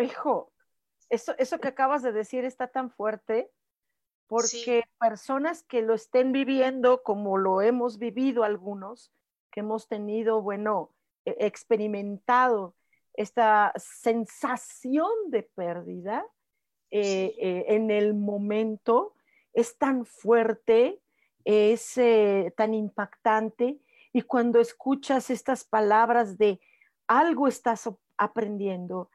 Hijo, 0.00 0.54
eso, 1.10 1.34
eso 1.36 1.58
que 1.58 1.68
acabas 1.68 2.02
de 2.02 2.12
decir 2.12 2.46
está 2.46 2.68
tan 2.68 2.90
fuerte 2.90 3.52
porque 4.28 4.84
personas 5.00 5.62
que 5.62 5.82
lo 5.82 5.94
estén 5.94 6.32
viviendo 6.32 7.02
como 7.02 7.38
lo 7.38 7.62
hemos 7.62 7.98
vivido 7.98 8.44
algunos, 8.44 9.10
que 9.50 9.60
hemos 9.60 9.88
tenido, 9.88 10.42
bueno, 10.42 10.92
e, 11.24 11.34
experimentado 11.40 12.74
esta 13.14 13.72
sensación 13.76 15.10
de 15.28 15.42
pérdida 15.42 16.24
eh, 16.90 17.34
eh, 17.38 17.64
en 17.68 17.90
el 17.90 18.14
momento, 18.14 19.14
es 19.54 19.76
tan 19.78 20.04
fuerte, 20.04 21.00
es 21.44 21.98
eh, 21.98 22.52
tan 22.56 22.74
impactante, 22.74 23.78
y 24.12 24.22
cuando 24.22 24.60
escuchas 24.60 25.30
estas 25.30 25.64
palabras 25.64 26.38
de 26.38 26.60
algo 27.06 27.48
estás 27.48 27.88
aprendiendo, 28.16 29.10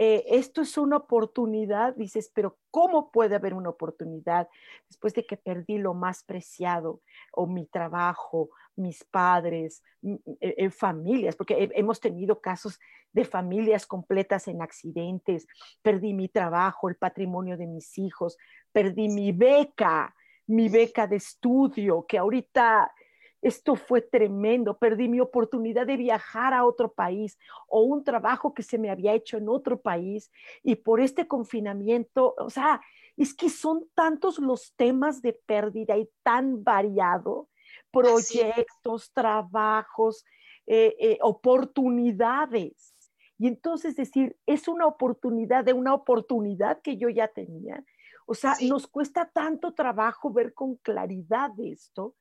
eh, 0.00 0.24
esto 0.28 0.62
es 0.62 0.78
una 0.78 0.96
oportunidad, 0.96 1.96
dices, 1.96 2.30
pero 2.32 2.56
¿cómo 2.70 3.10
puede 3.10 3.34
haber 3.34 3.52
una 3.52 3.70
oportunidad 3.70 4.48
después 4.88 5.12
de 5.12 5.26
que 5.26 5.36
perdí 5.36 5.78
lo 5.78 5.92
más 5.92 6.22
preciado 6.22 7.00
o 7.32 7.48
mi 7.48 7.66
trabajo, 7.66 8.50
mis 8.76 9.02
padres, 9.02 9.82
eh, 10.04 10.20
eh, 10.40 10.70
familias? 10.70 11.34
Porque 11.34 11.68
hemos 11.74 11.98
tenido 11.98 12.40
casos 12.40 12.78
de 13.12 13.24
familias 13.24 13.86
completas 13.86 14.46
en 14.46 14.62
accidentes, 14.62 15.48
perdí 15.82 16.14
mi 16.14 16.28
trabajo, 16.28 16.88
el 16.88 16.94
patrimonio 16.94 17.56
de 17.56 17.66
mis 17.66 17.98
hijos, 17.98 18.38
perdí 18.70 19.08
mi 19.08 19.32
beca, 19.32 20.14
mi 20.46 20.68
beca 20.68 21.08
de 21.08 21.16
estudio, 21.16 22.06
que 22.06 22.18
ahorita 22.18 22.92
esto 23.40 23.76
fue 23.76 24.00
tremendo, 24.00 24.78
perdí 24.78 25.08
mi 25.08 25.20
oportunidad 25.20 25.86
de 25.86 25.96
viajar 25.96 26.54
a 26.54 26.64
otro 26.64 26.92
país 26.92 27.38
o 27.68 27.82
un 27.82 28.04
trabajo 28.04 28.52
que 28.54 28.62
se 28.62 28.78
me 28.78 28.90
había 28.90 29.14
hecho 29.14 29.36
en 29.36 29.48
otro 29.48 29.80
país 29.80 30.30
y 30.62 30.76
por 30.76 31.00
este 31.00 31.28
confinamiento, 31.28 32.34
o 32.38 32.50
sea, 32.50 32.80
es 33.16 33.34
que 33.34 33.48
son 33.48 33.88
tantos 33.94 34.38
los 34.38 34.74
temas 34.76 35.22
de 35.22 35.32
pérdida 35.32 35.96
y 35.96 36.08
tan 36.22 36.62
variado, 36.62 37.48
proyectos, 37.90 39.12
trabajos, 39.12 40.24
eh, 40.66 40.94
eh, 40.98 41.18
oportunidades. 41.22 42.94
Y 43.38 43.46
entonces 43.46 43.96
decir, 43.96 44.36
es 44.46 44.68
una 44.68 44.86
oportunidad 44.86 45.64
de 45.64 45.72
una 45.72 45.94
oportunidad 45.94 46.80
que 46.82 46.96
yo 46.96 47.08
ya 47.08 47.28
tenía. 47.28 47.84
O 48.26 48.34
sea, 48.34 48.54
nos 48.62 48.86
cuesta 48.86 49.30
tanto 49.32 49.72
trabajo 49.72 50.30
ver 50.30 50.52
con 50.54 50.76
claridad 50.76 51.50
esto, 51.58 52.14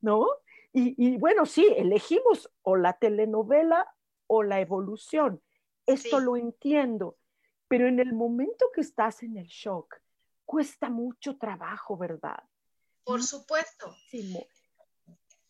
¿no? 0.00 0.26
Y, 0.78 1.16
bueno, 1.16 1.46
sí, 1.46 1.66
elegimos 1.74 2.50
o 2.60 2.76
la 2.76 2.92
telenovela 2.92 3.90
o 4.26 4.42
la 4.42 4.60
evolución. 4.60 5.42
Esto 5.86 6.20
lo 6.20 6.36
entiendo, 6.36 7.16
pero 7.66 7.88
en 7.88 7.98
el 7.98 8.12
momento 8.12 8.66
que 8.74 8.82
estás 8.82 9.22
en 9.22 9.38
el 9.38 9.46
shock, 9.46 9.96
cuesta 10.44 10.90
mucho 10.90 11.38
trabajo, 11.38 11.96
¿verdad? 11.96 12.42
Por 13.04 13.22
supuesto. 13.22 13.96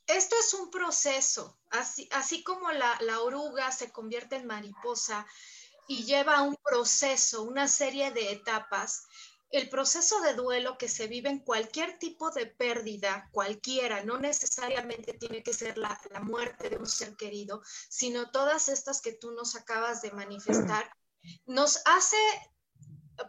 Esto 0.07 0.37
es 0.39 0.55
un 0.55 0.71
proceso, 0.71 1.59
así, 1.71 2.09
así 2.13 2.45
como 2.45 2.71
la, 2.71 2.97
la 3.01 3.21
oruga 3.21 3.73
se 3.73 3.91
convierte 3.91 4.37
en 4.37 4.47
mariposa 4.47 5.27
y 5.89 6.05
lleva 6.05 6.43
un 6.43 6.55
proceso, 6.55 7.43
una 7.43 7.67
serie 7.67 8.13
de 8.13 8.31
etapas 8.31 9.09
el 9.51 9.69
proceso 9.69 10.21
de 10.21 10.35
duelo 10.35 10.77
que 10.77 10.89
se 10.89 11.07
vive 11.07 11.31
en 11.31 11.39
cualquier 11.39 11.99
tipo 11.99 12.31
de 12.31 12.47
pérdida, 12.47 13.29
cualquiera, 13.33 14.05
no 14.05 14.19
necesariamente 14.19 15.15
tiene 15.15 15.43
que 15.43 15.53
ser 15.53 15.79
la, 15.79 15.99
muerte 16.23 16.69
de 16.69 16.77
un 16.77 16.87
ser 16.87 17.17
querido, 17.17 17.63
sino 17.89 18.31
todas 18.31 18.69
estas 18.69 19.01
que 19.01 19.13
tú 19.13 19.31
nos 19.33 19.55
acabas 19.55 20.03
de 20.03 20.11
manifestar, 20.11 20.91
nos 21.47 21.81
hace 21.87 22.17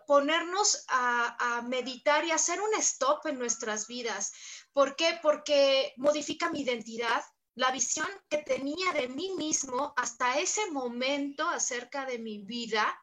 ponernos 0.05 0.83
a, 0.89 1.57
a, 1.57 1.61
meditar 1.61 2.25
y 2.25 2.31
hacer 2.31 2.59
un 2.61 2.73
stop 2.79 3.25
en 3.27 3.39
nuestras 3.39 3.87
vidas. 3.87 4.33
¿Por 4.73 4.95
qué? 4.95 5.19
Porque 5.21 5.93
modifica 5.97 6.49
mi 6.49 6.61
identidad, 6.61 7.23
la 7.55 7.71
visión 7.71 8.07
que 8.29 8.39
tenía 8.39 8.91
de 8.93 9.07
mí 9.07 9.33
mismo 9.37 9.93
hasta 9.95 10.39
ese 10.39 10.69
momento 10.71 11.47
acerca 11.47 12.05
de 12.05 12.19
mi 12.19 12.39
vida 12.39 13.01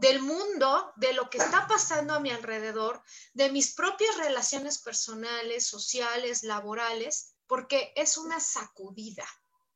del 0.00 0.22
mundo, 0.22 0.92
de 0.96 1.12
lo 1.12 1.28
que 1.28 1.38
está 1.38 1.66
pasando 1.66 2.14
a 2.14 2.20
mi 2.20 2.30
alrededor, 2.30 3.02
de 3.34 3.50
mis 3.50 3.74
propias 3.74 4.16
relaciones 4.16 4.78
personales, 4.78 5.66
sociales, 5.66 6.42
laborales, 6.42 7.34
porque 7.46 7.92
es 7.94 8.16
una 8.16 8.40
sacudida. 8.40 9.26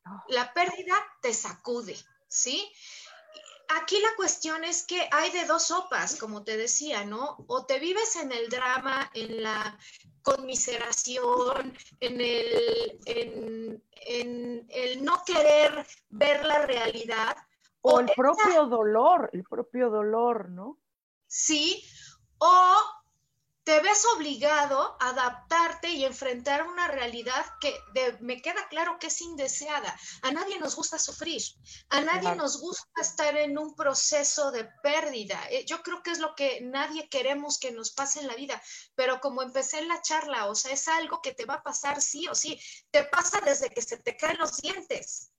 Oh. 0.05 0.23
La 0.29 0.51
pérdida 0.53 0.95
te 1.21 1.31
sacude, 1.33 1.95
¿sí? 2.27 2.71
Aquí 3.77 3.99
la 3.99 4.15
cuestión 4.15 4.63
es 4.63 4.83
que 4.83 5.07
hay 5.11 5.29
de 5.31 5.45
dos 5.45 5.67
sopas, 5.67 6.15
como 6.15 6.43
te 6.43 6.57
decía, 6.57 7.03
¿no? 7.03 7.37
O 7.47 7.65
te 7.65 7.79
vives 7.79 8.15
en 8.15 8.31
el 8.31 8.49
drama, 8.49 9.11
en 9.13 9.43
la 9.43 9.77
conmiseración, 10.23 11.77
en 11.99 12.21
el, 12.21 12.99
en, 13.05 13.83
en 13.91 14.67
el 14.69 15.03
no 15.03 15.23
querer 15.23 15.85
ver 16.09 16.45
la 16.45 16.65
realidad, 16.65 17.35
o 17.87 17.99
el 17.99 18.11
propio 18.15 18.65
dolor, 18.65 19.29
el 19.31 19.43
propio 19.43 19.91
dolor, 19.91 20.49
¿no? 20.49 20.79
Sí, 21.27 21.83
o 22.39 22.75
te 23.63 23.79
ves 23.79 24.05
obligado 24.15 24.95
a 24.99 25.09
adaptarte 25.09 25.89
y 25.89 26.03
enfrentar 26.03 26.67
una 26.67 26.87
realidad 26.87 27.45
que 27.59 27.75
me 28.21 28.41
queda 28.41 28.67
claro 28.69 28.97
que 28.99 29.07
es 29.07 29.21
indeseada. 29.21 29.95
A 30.23 30.31
nadie 30.31 30.59
nos 30.59 30.75
gusta 30.75 30.97
sufrir, 30.97 31.41
a 31.89 32.01
nadie 32.01 32.35
nos 32.35 32.59
gusta 32.59 33.01
estar 33.01 33.37
en 33.37 33.57
un 33.57 33.75
proceso 33.75 34.51
de 34.51 34.65
pérdida. 34.81 35.39
Eh, 35.49 35.65
yo 35.65 35.83
creo 35.83 36.01
que 36.01 36.11
es 36.11 36.19
lo 36.19 36.35
que 36.35 36.61
nadie 36.61 37.07
queremos 37.09 37.59
que 37.59 37.71
nos 37.71 37.91
pase 37.91 38.19
en 38.19 38.27
la 38.27 38.35
vida, 38.35 38.61
pero 38.95 39.19
como 39.19 39.43
empecé 39.43 39.79
en 39.79 39.89
la 39.89 40.01
charla, 40.01 40.47
o 40.47 40.55
sea, 40.55 40.71
es 40.71 40.87
algo 40.87 41.21
que 41.21 41.33
te 41.33 41.45
va 41.45 41.55
a 41.55 41.63
pasar 41.63 42.01
sí 42.01 42.27
o 42.27 42.35
sí, 42.35 42.59
te 42.91 43.03
pasa 43.05 43.41
desde 43.41 43.69
que 43.69 43.81
se 43.81 43.97
te 43.97 44.17
caen 44.17 44.37
los 44.37 44.57
dientes. 44.57 45.31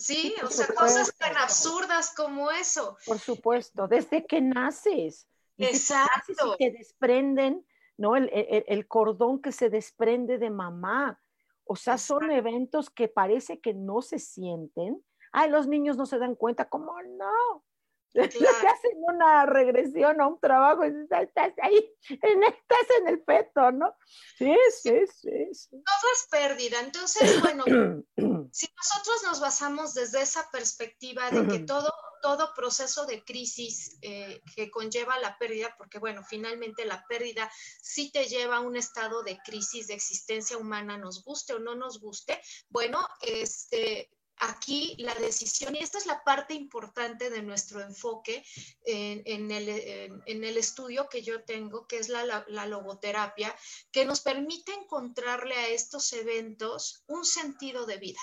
Sí, 0.00 0.34
o 0.42 0.46
sea, 0.46 0.66
cosas 0.68 1.14
tan 1.16 1.36
absurdas 1.36 2.14
como 2.16 2.50
eso. 2.50 2.96
Por 3.04 3.18
supuesto, 3.18 3.86
desde 3.86 4.24
que 4.24 4.40
naces. 4.40 5.28
Exacto. 5.58 6.56
Que 6.58 6.70
te 6.70 6.78
desprenden, 6.78 7.66
¿no? 7.98 8.16
El, 8.16 8.88
cordón 8.88 9.42
que 9.42 9.52
se 9.52 9.68
desprende 9.68 10.38
de 10.38 10.48
mamá. 10.48 11.20
O 11.64 11.76
sea, 11.76 11.98
son 11.98 12.30
eventos 12.30 12.88
que 12.88 13.08
parece 13.08 13.60
que 13.60 13.74
no 13.74 14.00
se 14.00 14.18
sienten. 14.18 15.04
Ay, 15.32 15.50
los 15.50 15.66
niños 15.66 15.98
no 15.98 16.06
se 16.06 16.18
dan 16.18 16.34
cuenta. 16.34 16.68
¿Cómo 16.68 16.94
no? 17.02 17.64
Claro. 18.12 18.28
hacen 18.74 18.96
una 18.96 19.46
regresión 19.46 20.20
a 20.20 20.26
un 20.26 20.40
trabajo, 20.40 20.82
estás 20.84 21.52
ahí, 21.62 21.96
estás 22.08 22.96
en 23.00 23.08
el 23.08 23.22
feto, 23.24 23.70
¿no? 23.72 23.94
Sí, 24.36 24.54
sí, 24.82 25.06
sí, 25.06 25.48
sí. 25.52 25.70
Todo 25.70 26.12
es 26.12 26.26
pérdida. 26.30 26.80
Entonces, 26.80 27.40
bueno, 27.40 27.64
si 28.52 28.66
nosotros 28.76 29.22
nos 29.24 29.40
basamos 29.40 29.94
desde 29.94 30.22
esa 30.22 30.50
perspectiva 30.50 31.30
de 31.30 31.46
que 31.46 31.58
todo, 31.60 31.92
todo 32.22 32.52
proceso 32.54 33.06
de 33.06 33.24
crisis 33.24 33.98
eh, 34.02 34.40
que 34.56 34.70
conlleva 34.70 35.18
la 35.18 35.38
pérdida, 35.38 35.74
porque 35.78 35.98
bueno, 35.98 36.22
finalmente 36.24 36.84
la 36.84 37.04
pérdida 37.08 37.50
sí 37.80 38.10
te 38.10 38.24
lleva 38.24 38.56
a 38.56 38.60
un 38.60 38.76
estado 38.76 39.22
de 39.22 39.38
crisis 39.38 39.86
de 39.86 39.94
existencia 39.94 40.56
humana, 40.56 40.98
nos 40.98 41.22
guste 41.24 41.54
o 41.54 41.58
no 41.58 41.74
nos 41.74 42.00
guste, 42.00 42.40
bueno, 42.68 42.98
este 43.22 44.10
aquí 44.40 44.96
la 44.98 45.14
decisión, 45.14 45.76
y 45.76 45.80
esta 45.80 45.98
es 45.98 46.06
la 46.06 46.24
parte 46.24 46.54
importante 46.54 47.30
de 47.30 47.42
nuestro 47.42 47.80
enfoque 47.80 48.44
en, 48.84 49.50
el, 49.50 50.56
estudio 50.56 51.08
que 51.08 51.22
yo 51.22 51.44
tengo, 51.44 51.86
que 51.86 51.98
es 51.98 52.08
la, 52.08 52.44
logoterapia, 52.66 53.54
que 53.92 54.04
nos 54.04 54.20
permite 54.20 54.72
encontrarle 54.72 55.54
a 55.54 55.68
estos 55.68 56.12
eventos 56.12 57.04
un 57.06 57.24
sentido 57.24 57.86
de 57.86 57.98
vida. 57.98 58.20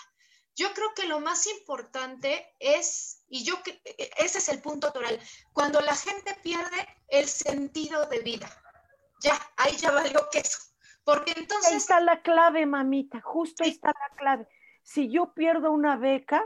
Yo 0.56 0.74
creo 0.74 0.94
que 0.96 1.06
lo 1.06 1.20
más 1.20 1.46
importante 1.46 2.56
es, 2.60 3.24
y 3.30 3.44
yo 3.44 3.62
ese 4.18 4.40
es 4.40 4.50
el 4.50 4.60
punto 4.60 4.92
total, 4.92 5.20
cuando 5.54 5.82
la 5.82 5.96
gente 5.96 6.36
pierde 6.42 6.88
el 7.10 7.28
sentido 7.28 8.08
de 8.08 8.20
vida. 8.20 8.50
Ya, 9.22 9.40
ahí 9.58 9.76
ya 9.78 9.92
valió 9.92 10.28
queso. 10.32 10.58
Porque 11.04 11.34
entonces... 11.38 11.72
Ahí 11.72 11.78
está 11.78 12.00
la 12.00 12.22
clave, 12.22 12.66
mamita, 12.66 13.22
justo 13.22 13.64
ahí 13.64 13.70
está 13.70 13.90
la 13.90 14.16
clave 14.18 14.48
si 14.88 15.10
yo 15.10 15.34
pierdo 15.34 15.74
una 15.74 15.98
beca, 15.98 16.42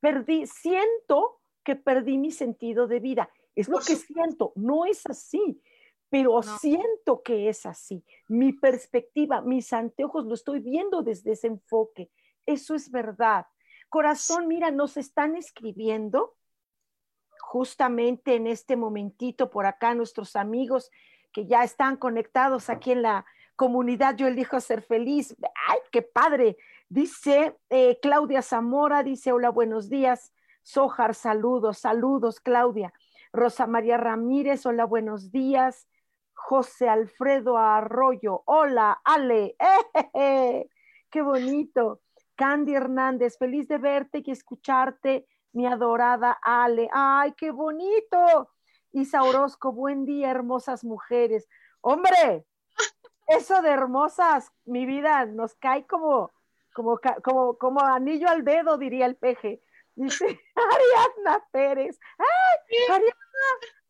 perdí, 0.00 0.44
siento 0.44 1.40
que 1.62 1.76
perdí 1.76 2.18
mi 2.18 2.32
sentido 2.32 2.88
de 2.88 2.98
vida. 2.98 3.30
Es 3.54 3.68
lo 3.68 3.78
que 3.78 3.94
siento, 3.94 4.52
no 4.56 4.86
es 4.86 5.06
así, 5.06 5.62
pero 6.08 6.42
siento 6.42 7.22
que 7.22 7.48
es 7.48 7.64
así. 7.64 8.04
Mi 8.26 8.52
perspectiva, 8.52 9.40
mis 9.40 9.72
anteojos, 9.72 10.24
lo 10.26 10.34
estoy 10.34 10.58
viendo 10.58 11.02
desde 11.02 11.30
ese 11.30 11.46
enfoque. 11.46 12.10
Eso 12.44 12.74
es 12.74 12.90
verdad. 12.90 13.46
Corazón, 13.88 14.48
mira, 14.48 14.72
nos 14.72 14.96
están 14.96 15.36
escribiendo 15.36 16.34
justamente 17.38 18.34
en 18.34 18.48
este 18.48 18.74
momentito 18.74 19.48
por 19.48 19.66
acá 19.66 19.94
nuestros 19.94 20.34
amigos 20.34 20.90
que 21.32 21.46
ya 21.46 21.62
están 21.62 21.98
conectados 21.98 22.68
aquí 22.68 22.90
en 22.90 23.02
la 23.02 23.24
comunidad 23.54 24.16
Yo 24.16 24.26
elijo 24.26 24.58
ser 24.58 24.82
feliz. 24.82 25.36
¡Ay, 25.68 25.78
qué 25.92 26.02
padre! 26.02 26.56
Dice 26.88 27.56
eh, 27.70 27.98
Claudia 28.00 28.42
Zamora, 28.42 29.02
dice, 29.02 29.32
hola, 29.32 29.50
buenos 29.50 29.88
días. 29.88 30.32
Sojar, 30.62 31.14
saludos, 31.14 31.78
saludos, 31.78 32.40
Claudia. 32.40 32.92
Rosa 33.32 33.66
María 33.66 33.96
Ramírez, 33.96 34.64
hola, 34.66 34.84
buenos 34.84 35.32
días. 35.32 35.88
José 36.34 36.88
Alfredo 36.88 37.56
Arroyo, 37.56 38.42
hola, 38.44 39.00
Ale, 39.02 39.56
¡Eh, 40.12 40.68
qué 41.10 41.22
bonito. 41.22 42.00
Candy 42.36 42.74
Hernández, 42.74 43.38
feliz 43.38 43.66
de 43.68 43.78
verte 43.78 44.22
y 44.24 44.30
escucharte, 44.30 45.26
mi 45.52 45.66
adorada 45.66 46.38
Ale. 46.42 46.90
¡Ay, 46.92 47.32
qué 47.32 47.50
bonito! 47.50 48.50
Isa 48.92 49.22
Orozco, 49.22 49.72
buen 49.72 50.04
día, 50.04 50.30
hermosas 50.30 50.84
mujeres. 50.84 51.48
Hombre, 51.80 52.44
eso 53.26 53.62
de 53.62 53.70
hermosas, 53.70 54.52
mi 54.64 54.84
vida, 54.84 55.24
nos 55.26 55.54
cae 55.54 55.86
como, 55.86 56.33
como, 56.74 57.00
como, 57.22 57.56
como 57.56 57.80
anillo 57.80 58.28
al 58.28 58.44
dedo, 58.44 58.76
diría 58.76 59.06
el 59.06 59.16
peje. 59.16 59.62
Dice 59.94 60.26
Ariadna 60.56 61.44
Pérez. 61.50 61.98
¡Ay, 62.18 62.78
Ariadna! 62.90 63.14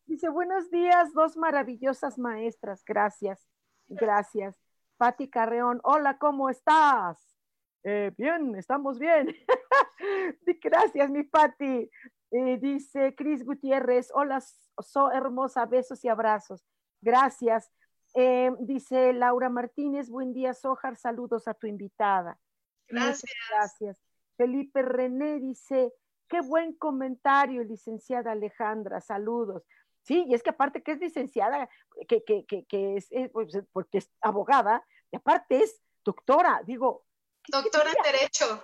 Dice, 0.05 0.29
buenos 0.29 0.69
días, 0.69 1.13
dos 1.13 1.35
maravillosas 1.35 2.17
maestras. 2.19 2.85
Gracias, 2.85 3.49
gracias. 3.87 4.55
Pati 4.97 5.29
Carreón, 5.29 5.81
hola, 5.83 6.17
¿cómo 6.19 6.49
estás? 6.49 7.35
Eh, 7.83 8.13
bien, 8.17 8.55
estamos 8.55 8.99
bien. 8.99 9.35
gracias, 10.63 11.09
mi 11.09 11.23
Pati. 11.23 11.89
Eh, 12.31 12.57
dice 12.59 13.15
Cris 13.15 13.43
Gutiérrez, 13.43 14.11
hola, 14.13 14.41
so 14.79 15.11
hermosa, 15.11 15.65
besos 15.65 16.05
y 16.05 16.07
abrazos. 16.07 16.63
Gracias. 17.01 17.71
Eh, 18.13 18.51
dice 18.59 19.11
Laura 19.11 19.49
Martínez, 19.49 20.09
buen 20.09 20.33
día, 20.33 20.53
Sojar, 20.53 20.95
saludos 20.95 21.47
a 21.47 21.53
tu 21.53 21.67
invitada. 21.67 22.39
Gracias. 22.87 23.31
gracias. 23.49 24.01
Felipe 24.37 24.81
René 24.81 25.39
dice, 25.39 25.93
qué 26.27 26.41
buen 26.41 26.73
comentario, 26.73 27.63
licenciada 27.63 28.31
Alejandra, 28.31 29.01
saludos. 29.01 29.63
Sí, 30.01 30.25
y 30.27 30.35
es 30.35 30.43
que 30.43 30.51
aparte 30.51 30.83
que 30.83 30.91
es 30.91 30.99
licenciada, 30.99 31.67
que, 32.07 32.23
que, 32.23 32.45
que, 32.45 32.95
es, 32.95 33.09
pues, 33.31 33.57
porque 33.71 33.99
es 33.99 34.11
abogada, 34.21 34.85
y 35.11 35.15
aparte 35.15 35.63
es 35.63 35.81
doctora, 36.03 36.61
digo. 36.65 37.05
Doctora 37.47 37.91
en 37.91 38.03
Derecho. 38.03 38.63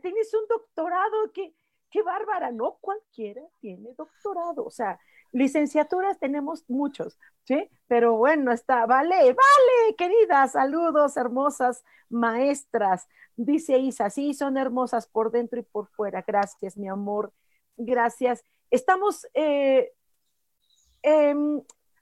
Tienes 0.00 0.32
un 0.34 0.46
doctorado, 0.48 1.32
que, 1.32 1.54
qué 1.90 2.02
bárbara, 2.02 2.50
no 2.52 2.78
cualquiera 2.80 3.42
tiene 3.60 3.94
doctorado, 3.96 4.64
o 4.64 4.70
sea, 4.70 4.98
licenciaturas 5.34 6.18
tenemos 6.20 6.64
muchos, 6.68 7.18
¿sí? 7.42 7.68
Pero 7.88 8.16
bueno, 8.16 8.52
está, 8.52 8.86
vale, 8.86 9.16
vale, 9.16 9.96
queridas, 9.98 10.52
saludos, 10.52 11.16
hermosas 11.16 11.84
maestras. 12.08 13.08
Dice 13.36 13.78
Isa, 13.78 14.10
sí, 14.10 14.32
son 14.32 14.56
hermosas 14.56 15.08
por 15.08 15.32
dentro 15.32 15.58
y 15.58 15.64
por 15.64 15.88
fuera. 15.88 16.24
Gracias, 16.26 16.76
mi 16.76 16.88
amor. 16.88 17.32
Gracias. 17.76 18.44
Estamos, 18.70 19.26
eh, 19.34 19.92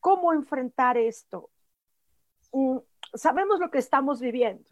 ¿cómo 0.01 0.35
enfrentar 0.35 0.99
esto? 0.99 1.49
Mm, 2.53 2.79
sabemos 3.15 3.61
lo 3.61 3.71
que 3.71 3.79
estamos 3.79 4.21
viviendo, 4.21 4.69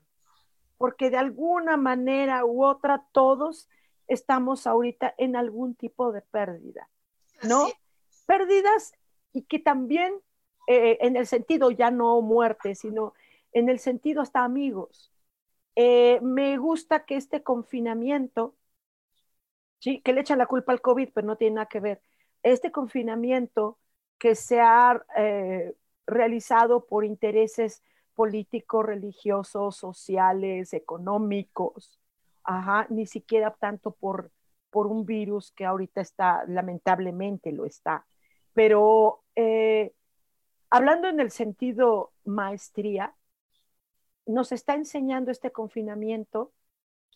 porque 0.76 1.08
de 1.08 1.16
alguna 1.16 1.78
manera 1.78 2.44
u 2.44 2.62
otra 2.62 3.06
todos 3.12 3.70
estamos 4.06 4.66
ahorita 4.66 5.14
en 5.16 5.34
algún 5.34 5.74
tipo 5.74 6.12
de 6.12 6.20
pérdida, 6.20 6.90
¿no? 7.42 7.68
Pérdidas 8.30 8.92
y 9.32 9.42
que 9.42 9.58
también 9.58 10.14
eh, 10.68 10.98
en 11.00 11.16
el 11.16 11.26
sentido 11.26 11.72
ya 11.72 11.90
no 11.90 12.22
muerte, 12.22 12.76
sino 12.76 13.12
en 13.52 13.68
el 13.68 13.80
sentido 13.80 14.22
hasta 14.22 14.44
amigos. 14.44 15.10
Eh, 15.74 16.20
me 16.22 16.56
gusta 16.56 17.04
que 17.04 17.16
este 17.16 17.42
confinamiento, 17.42 18.54
sí, 19.80 20.00
que 20.02 20.12
le 20.12 20.20
echan 20.20 20.38
la 20.38 20.46
culpa 20.46 20.70
al 20.70 20.80
COVID, 20.80 21.08
pero 21.12 21.26
no 21.26 21.36
tiene 21.36 21.56
nada 21.56 21.66
que 21.66 21.80
ver, 21.80 22.02
este 22.44 22.70
confinamiento 22.70 23.78
que 24.18 24.36
se 24.36 24.60
ha 24.60 25.04
eh, 25.16 25.74
realizado 26.06 26.86
por 26.86 27.04
intereses 27.04 27.82
políticos, 28.14 28.86
religiosos, 28.86 29.74
sociales, 29.76 30.72
económicos, 30.72 32.00
ajá, 32.44 32.86
ni 32.90 33.06
siquiera 33.06 33.50
tanto 33.58 33.90
por, 33.90 34.30
por 34.70 34.86
un 34.86 35.04
virus 35.04 35.50
que 35.50 35.64
ahorita 35.64 36.00
está, 36.00 36.44
lamentablemente 36.46 37.50
lo 37.50 37.66
está, 37.66 38.06
pero 38.52 39.22
eh, 39.36 39.92
hablando 40.70 41.08
en 41.08 41.20
el 41.20 41.30
sentido 41.30 42.12
maestría, 42.24 43.14
nos 44.26 44.52
está 44.52 44.74
enseñando 44.74 45.30
este 45.30 45.50
confinamiento 45.50 46.52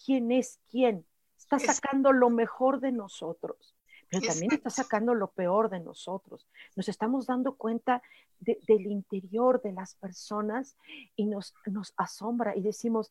quién 0.05 0.33
es 0.33 0.61
quién. 0.71 1.07
Está 1.39 1.59
sacando 1.59 2.13
lo 2.13 2.31
mejor 2.31 2.81
de 2.81 2.91
nosotros, 2.91 3.77
pero 4.09 4.27
también 4.27 4.53
está 4.53 4.71
sacando 4.71 5.15
lo 5.15 5.29
peor 5.29 5.69
de 5.69 5.81
nosotros. 5.81 6.49
Nos 6.75 6.89
estamos 6.89 7.27
dando 7.27 7.57
cuenta 7.57 8.03
del 8.41 8.87
interior 8.87 9.61
de 9.63 9.73
las 9.73 9.95
personas 9.95 10.77
y 11.17 11.27
nos, 11.27 11.55
nos 11.67 11.93
asombra 11.97 12.57
y 12.57 12.63
decimos, 12.63 13.11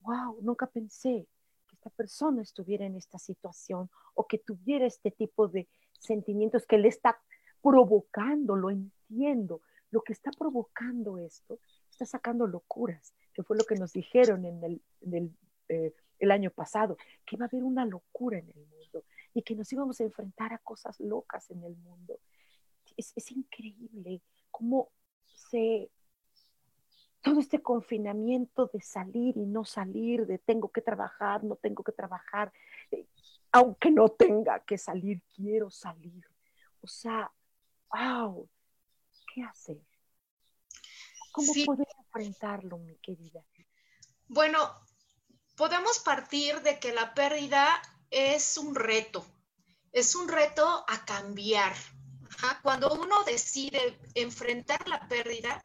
wow, 0.00 0.38
nunca 0.42 0.66
pensé 0.66 1.26
que 1.68 1.76
esta 1.76 1.90
persona 1.90 2.42
estuviera 2.42 2.86
en 2.86 2.96
esta 2.96 3.18
situación 3.18 3.90
o 4.14 4.26
que 4.26 4.38
tuviera 4.38 4.86
este 4.86 5.10
tipo 5.10 5.48
de 5.48 5.68
sentimientos 5.98 6.66
que 6.66 6.78
le 6.78 6.88
está 6.88 7.20
provocando, 7.62 8.56
lo 8.56 8.70
entiendo. 8.70 9.62
Lo 9.90 10.02
que 10.02 10.12
está 10.12 10.30
provocando 10.30 11.18
esto 11.18 11.60
está 11.90 12.06
sacando 12.06 12.46
locuras, 12.46 13.14
que 13.34 13.42
fue 13.42 13.56
lo 13.56 13.64
que 13.64 13.76
nos 13.76 13.92
dijeron 13.92 14.44
en 14.44 14.64
el, 14.64 14.82
eh, 15.68 15.94
el, 16.18 16.30
año 16.30 16.50
pasado, 16.50 16.96
que 17.24 17.36
iba 17.36 17.44
a 17.44 17.48
haber 17.48 17.62
una 17.62 17.84
locura 17.84 18.38
en 18.38 18.48
el 18.48 18.66
mundo 18.66 19.04
y 19.34 19.42
que 19.42 19.54
nos 19.54 19.72
íbamos 19.72 20.00
a 20.00 20.04
enfrentar 20.04 20.52
a 20.52 20.58
cosas 20.58 20.98
locas 21.00 21.50
en 21.50 21.62
el 21.64 21.76
mundo. 21.76 22.18
Es, 22.96 23.12
es 23.16 23.30
increíble 23.30 24.22
cómo 24.50 24.90
se 25.26 25.90
todo 27.22 27.38
este 27.38 27.62
confinamiento 27.62 28.68
de 28.72 28.80
salir 28.80 29.36
y 29.36 29.46
no 29.46 29.64
salir, 29.64 30.26
de 30.26 30.38
tengo 30.38 30.70
que 30.70 30.82
trabajar, 30.82 31.44
no 31.44 31.54
tengo 31.54 31.84
que 31.84 31.92
trabajar, 31.92 32.52
eh, 32.90 33.06
aunque 33.52 33.90
no 33.90 34.08
tenga 34.08 34.58
que 34.60 34.76
salir, 34.76 35.22
quiero 35.34 35.70
salir. 35.70 36.24
O 36.80 36.88
sea, 36.88 37.30
wow, 37.92 38.48
¿qué 39.32 39.42
hacer? 39.42 39.78
¿Cómo 41.32 41.52
poder 41.66 41.88
enfrentarlo, 41.98 42.78
mi 42.78 42.96
querida? 42.96 43.42
Bueno, 44.28 44.58
podemos 45.56 45.98
partir 45.98 46.60
de 46.62 46.78
que 46.78 46.92
la 46.92 47.14
pérdida 47.14 47.80
es 48.10 48.58
un 48.58 48.74
reto 48.74 49.24
es 49.92 50.14
un 50.14 50.28
reto 50.28 50.84
a 50.88 51.04
cambiar. 51.04 51.74
Cuando 52.62 52.92
uno 52.94 53.22
decide 53.24 53.98
enfrentar 54.14 54.88
la 54.88 55.06
pérdida 55.06 55.62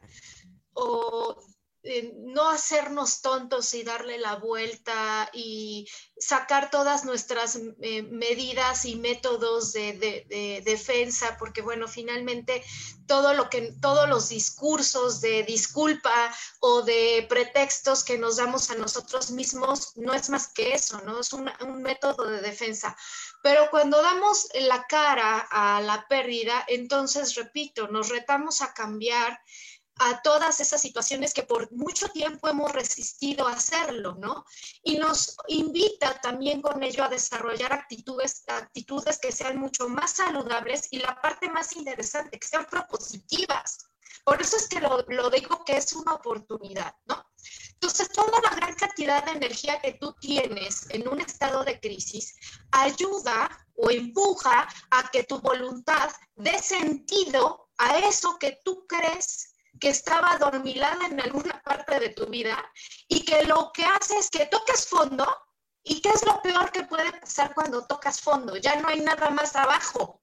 o 0.74 1.42
eh, 1.84 2.12
no 2.16 2.50
hacernos 2.50 3.22
tontos 3.22 3.72
y 3.74 3.84
darle 3.84 4.18
la 4.18 4.36
vuelta 4.36 5.30
y 5.32 5.88
sacar 6.18 6.70
todas 6.70 7.04
nuestras 7.04 7.58
eh, 7.80 8.02
medidas 8.02 8.84
y 8.84 8.96
métodos 8.96 9.72
de, 9.72 10.62
defensa, 10.64 11.36
porque 11.38 11.62
bueno, 11.62 11.86
finalmente 11.86 12.64
todo 13.06 13.32
lo 13.32 13.48
que, 13.48 13.72
todos 13.80 14.08
los 14.08 14.28
discursos 14.28 15.20
de 15.20 15.44
disculpa 15.44 16.34
o 16.60 16.82
de 16.82 17.26
pretextos 17.28 18.04
que 18.04 18.18
nos 18.18 18.36
damos 18.36 18.70
a 18.70 18.74
nosotros 18.74 19.30
mismos 19.30 19.96
no 19.96 20.12
es 20.12 20.28
más 20.30 20.48
que 20.48 20.74
eso, 20.74 21.00
¿no? 21.02 21.20
Es 21.20 21.32
un 21.32 21.48
método 21.82 22.26
de 22.26 22.40
defensa. 22.40 22.96
Pero 23.42 23.70
cuando 23.70 24.02
damos 24.02 24.48
la 24.54 24.84
cara 24.88 25.46
a 25.50 25.80
la 25.80 26.06
pérdida, 26.08 26.64
entonces, 26.66 27.36
repito, 27.36 27.88
nos 27.88 28.08
retamos 28.08 28.62
a 28.62 28.74
cambiar 28.74 29.40
a 29.98 30.22
todas 30.22 30.60
esas 30.60 30.80
situaciones 30.80 31.34
que 31.34 31.42
por 31.42 31.70
mucho 31.72 32.08
tiempo 32.08 32.48
hemos 32.48 32.72
resistido 32.72 33.46
a 33.46 33.52
hacerlo, 33.52 34.14
¿no? 34.14 34.44
Y 34.82 34.98
nos 34.98 35.36
invita 35.48 36.20
también 36.20 36.62
con 36.62 36.82
ello 36.82 37.04
a 37.04 37.08
desarrollar 37.08 37.72
actitudes, 37.72 38.44
actitudes 38.46 39.18
que 39.18 39.32
sean 39.32 39.58
mucho 39.58 39.88
más 39.88 40.12
saludables 40.12 40.88
y 40.90 40.98
la 40.98 41.20
parte 41.20 41.50
más 41.50 41.74
interesante, 41.76 42.38
que 42.38 42.46
sean 42.46 42.66
propositivas. 42.66 43.78
Por 44.24 44.40
eso 44.40 44.56
es 44.56 44.68
que 44.68 44.80
lo, 44.80 45.04
lo 45.08 45.30
digo 45.30 45.64
que 45.64 45.76
es 45.76 45.92
una 45.94 46.14
oportunidad, 46.14 46.94
¿no? 47.06 47.24
Entonces, 47.80 48.10
toda 48.10 48.40
la 48.42 48.56
gran 48.56 48.74
cantidad 48.74 49.24
de 49.24 49.32
energía 49.32 49.80
que 49.80 49.94
tú 49.94 50.12
tienes 50.20 50.90
en 50.90 51.08
un 51.08 51.20
estado 51.20 51.64
de 51.64 51.78
crisis 51.78 52.34
ayuda 52.72 53.66
o 53.76 53.90
empuja 53.90 54.68
a 54.90 55.08
que 55.10 55.22
tu 55.22 55.38
voluntad 55.40 56.10
dé 56.34 56.58
sentido 56.58 57.70
a 57.78 57.98
eso 57.98 58.36
que 58.38 58.58
tú 58.64 58.84
crees 58.88 59.54
que 59.78 59.90
estaba 59.90 60.32
adormilada 60.32 61.06
en 61.06 61.20
alguna 61.20 61.60
parte 61.62 61.98
de 62.00 62.10
tu 62.10 62.26
vida 62.26 62.56
y 63.08 63.24
que 63.24 63.44
lo 63.44 63.70
que 63.72 63.84
hace 63.84 64.18
es 64.18 64.30
que 64.30 64.46
toques 64.46 64.86
fondo 64.86 65.26
y 65.82 66.00
qué 66.00 66.10
es 66.10 66.24
lo 66.24 66.40
peor 66.42 66.70
que 66.70 66.84
puede 66.84 67.12
pasar 67.12 67.54
cuando 67.54 67.86
tocas 67.86 68.20
fondo, 68.20 68.56
ya 68.56 68.76
no 68.76 68.88
hay 68.88 69.00
nada 69.00 69.30
más 69.30 69.56
abajo. 69.56 70.22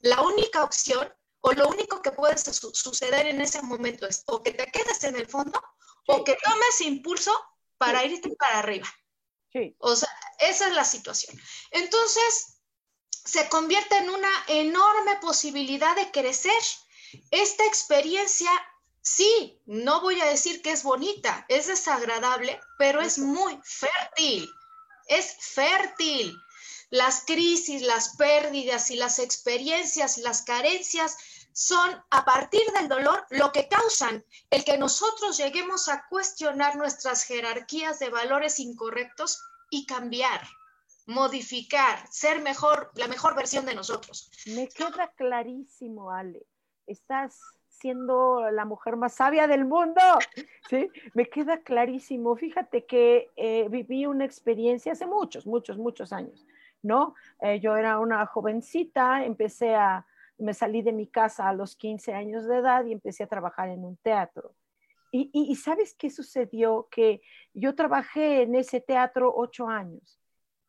La 0.00 0.20
única 0.22 0.64
opción 0.64 1.12
o 1.40 1.52
lo 1.52 1.68
único 1.68 2.00
que 2.02 2.12
puede 2.12 2.36
suceder 2.38 3.26
en 3.26 3.40
ese 3.40 3.62
momento 3.62 4.06
es 4.06 4.22
o 4.26 4.42
que 4.42 4.52
te 4.52 4.66
quedes 4.66 5.02
en 5.04 5.16
el 5.16 5.26
fondo 5.26 5.60
o 6.06 6.24
que 6.24 6.36
tomes 6.44 6.80
impulso 6.80 7.32
para 7.78 8.04
irte 8.04 8.30
para 8.36 8.60
arriba. 8.60 8.88
O 9.78 9.94
sea, 9.94 10.08
esa 10.38 10.68
es 10.68 10.72
la 10.74 10.84
situación. 10.84 11.38
Entonces, 11.70 12.58
se 13.10 13.48
convierte 13.48 13.96
en 13.98 14.10
una 14.10 14.44
enorme 14.48 15.16
posibilidad 15.20 15.94
de 15.94 16.10
crecer 16.10 16.62
esta 17.30 17.64
experiencia, 17.66 18.50
sí, 19.00 19.60
no 19.66 20.00
voy 20.00 20.20
a 20.20 20.26
decir 20.26 20.62
que 20.62 20.70
es 20.70 20.82
bonita, 20.82 21.44
es 21.48 21.66
desagradable, 21.66 22.60
pero 22.78 23.00
es 23.00 23.18
muy 23.18 23.58
fértil, 23.62 24.48
es 25.06 25.36
fértil. 25.40 26.36
Las 26.90 27.24
crisis, 27.24 27.82
las 27.82 28.16
pérdidas 28.16 28.90
y 28.90 28.96
las 28.96 29.18
experiencias 29.18 30.18
y 30.18 30.22
las 30.22 30.42
carencias 30.42 31.16
son 31.54 32.02
a 32.10 32.24
partir 32.24 32.62
del 32.78 32.88
dolor 32.88 33.26
lo 33.30 33.52
que 33.52 33.68
causan 33.68 34.24
el 34.50 34.64
que 34.64 34.78
nosotros 34.78 35.38
lleguemos 35.38 35.88
a 35.88 36.06
cuestionar 36.08 36.76
nuestras 36.76 37.24
jerarquías 37.24 37.98
de 37.98 38.10
valores 38.10 38.58
incorrectos 38.58 39.42
y 39.70 39.86
cambiar, 39.86 40.46
modificar, 41.06 42.06
ser 42.10 42.42
mejor, 42.42 42.90
la 42.94 43.08
mejor 43.08 43.34
versión 43.34 43.64
de 43.64 43.74
nosotros. 43.74 44.30
Me 44.46 44.68
queda 44.68 45.12
clarísimo, 45.16 46.10
Ale 46.10 46.46
estás 46.86 47.40
siendo 47.68 48.50
la 48.50 48.64
mujer 48.64 48.96
más 48.96 49.14
sabia 49.14 49.46
del 49.46 49.64
mundo, 49.64 50.00
¿sí? 50.70 50.88
Me 51.14 51.26
queda 51.26 51.62
clarísimo. 51.62 52.36
Fíjate 52.36 52.84
que 52.86 53.30
eh, 53.36 53.66
viví 53.68 54.06
una 54.06 54.24
experiencia 54.24 54.92
hace 54.92 55.06
muchos, 55.06 55.46
muchos, 55.46 55.78
muchos 55.78 56.12
años, 56.12 56.46
¿no? 56.82 57.14
Eh, 57.40 57.60
yo 57.60 57.76
era 57.76 57.98
una 57.98 58.24
jovencita, 58.26 59.24
empecé 59.24 59.74
a, 59.74 60.06
me 60.38 60.54
salí 60.54 60.82
de 60.82 60.92
mi 60.92 61.08
casa 61.08 61.48
a 61.48 61.54
los 61.54 61.74
15 61.74 62.14
años 62.14 62.46
de 62.46 62.58
edad 62.58 62.84
y 62.84 62.92
empecé 62.92 63.24
a 63.24 63.28
trabajar 63.28 63.68
en 63.68 63.84
un 63.84 63.96
teatro. 63.96 64.54
Y, 65.14 65.54
¿sabes 65.56 65.94
qué 65.94 66.08
sucedió? 66.08 66.88
Que 66.90 67.20
yo 67.52 67.74
trabajé 67.74 68.42
en 68.42 68.54
ese 68.54 68.80
teatro 68.80 69.30
ocho 69.36 69.68
años. 69.68 70.18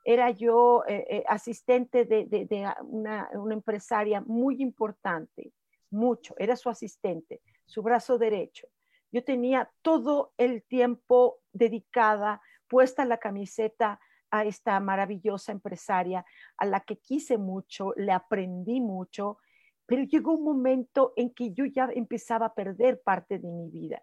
Era 0.03 0.31
yo 0.31 0.83
eh, 0.85 1.23
asistente 1.29 2.03
de, 2.03 2.67
una 2.81 3.53
empresaria 3.53 4.19
muy 4.19 4.61
importante 4.61 5.53
mucho, 5.93 6.35
era 6.37 6.55
su 6.55 6.69
asistente, 6.69 7.41
su 7.65 7.81
brazo 7.81 8.17
derecho. 8.17 8.67
Yo 9.11 9.23
tenía 9.23 9.71
todo 9.81 10.33
el 10.37 10.63
tiempo 10.63 11.39
dedicada, 11.51 12.41
puesta 12.67 13.05
la 13.05 13.17
camiseta 13.17 13.99
a 14.31 14.45
esta 14.45 14.79
maravillosa 14.79 15.51
empresaria 15.51 16.25
a 16.57 16.65
la 16.65 16.79
que 16.79 16.97
quise 16.97 17.37
mucho, 17.37 17.93
le 17.95 18.11
aprendí 18.11 18.81
mucho, 18.81 19.37
pero 19.85 20.03
llegó 20.03 20.33
un 20.33 20.43
momento 20.43 21.13
en 21.15 21.29
que 21.31 21.51
yo 21.53 21.65
ya 21.65 21.89
empezaba 21.93 22.47
a 22.47 22.53
perder 22.55 23.01
parte 23.01 23.37
de 23.37 23.47
mi 23.47 23.69
vida. 23.69 24.01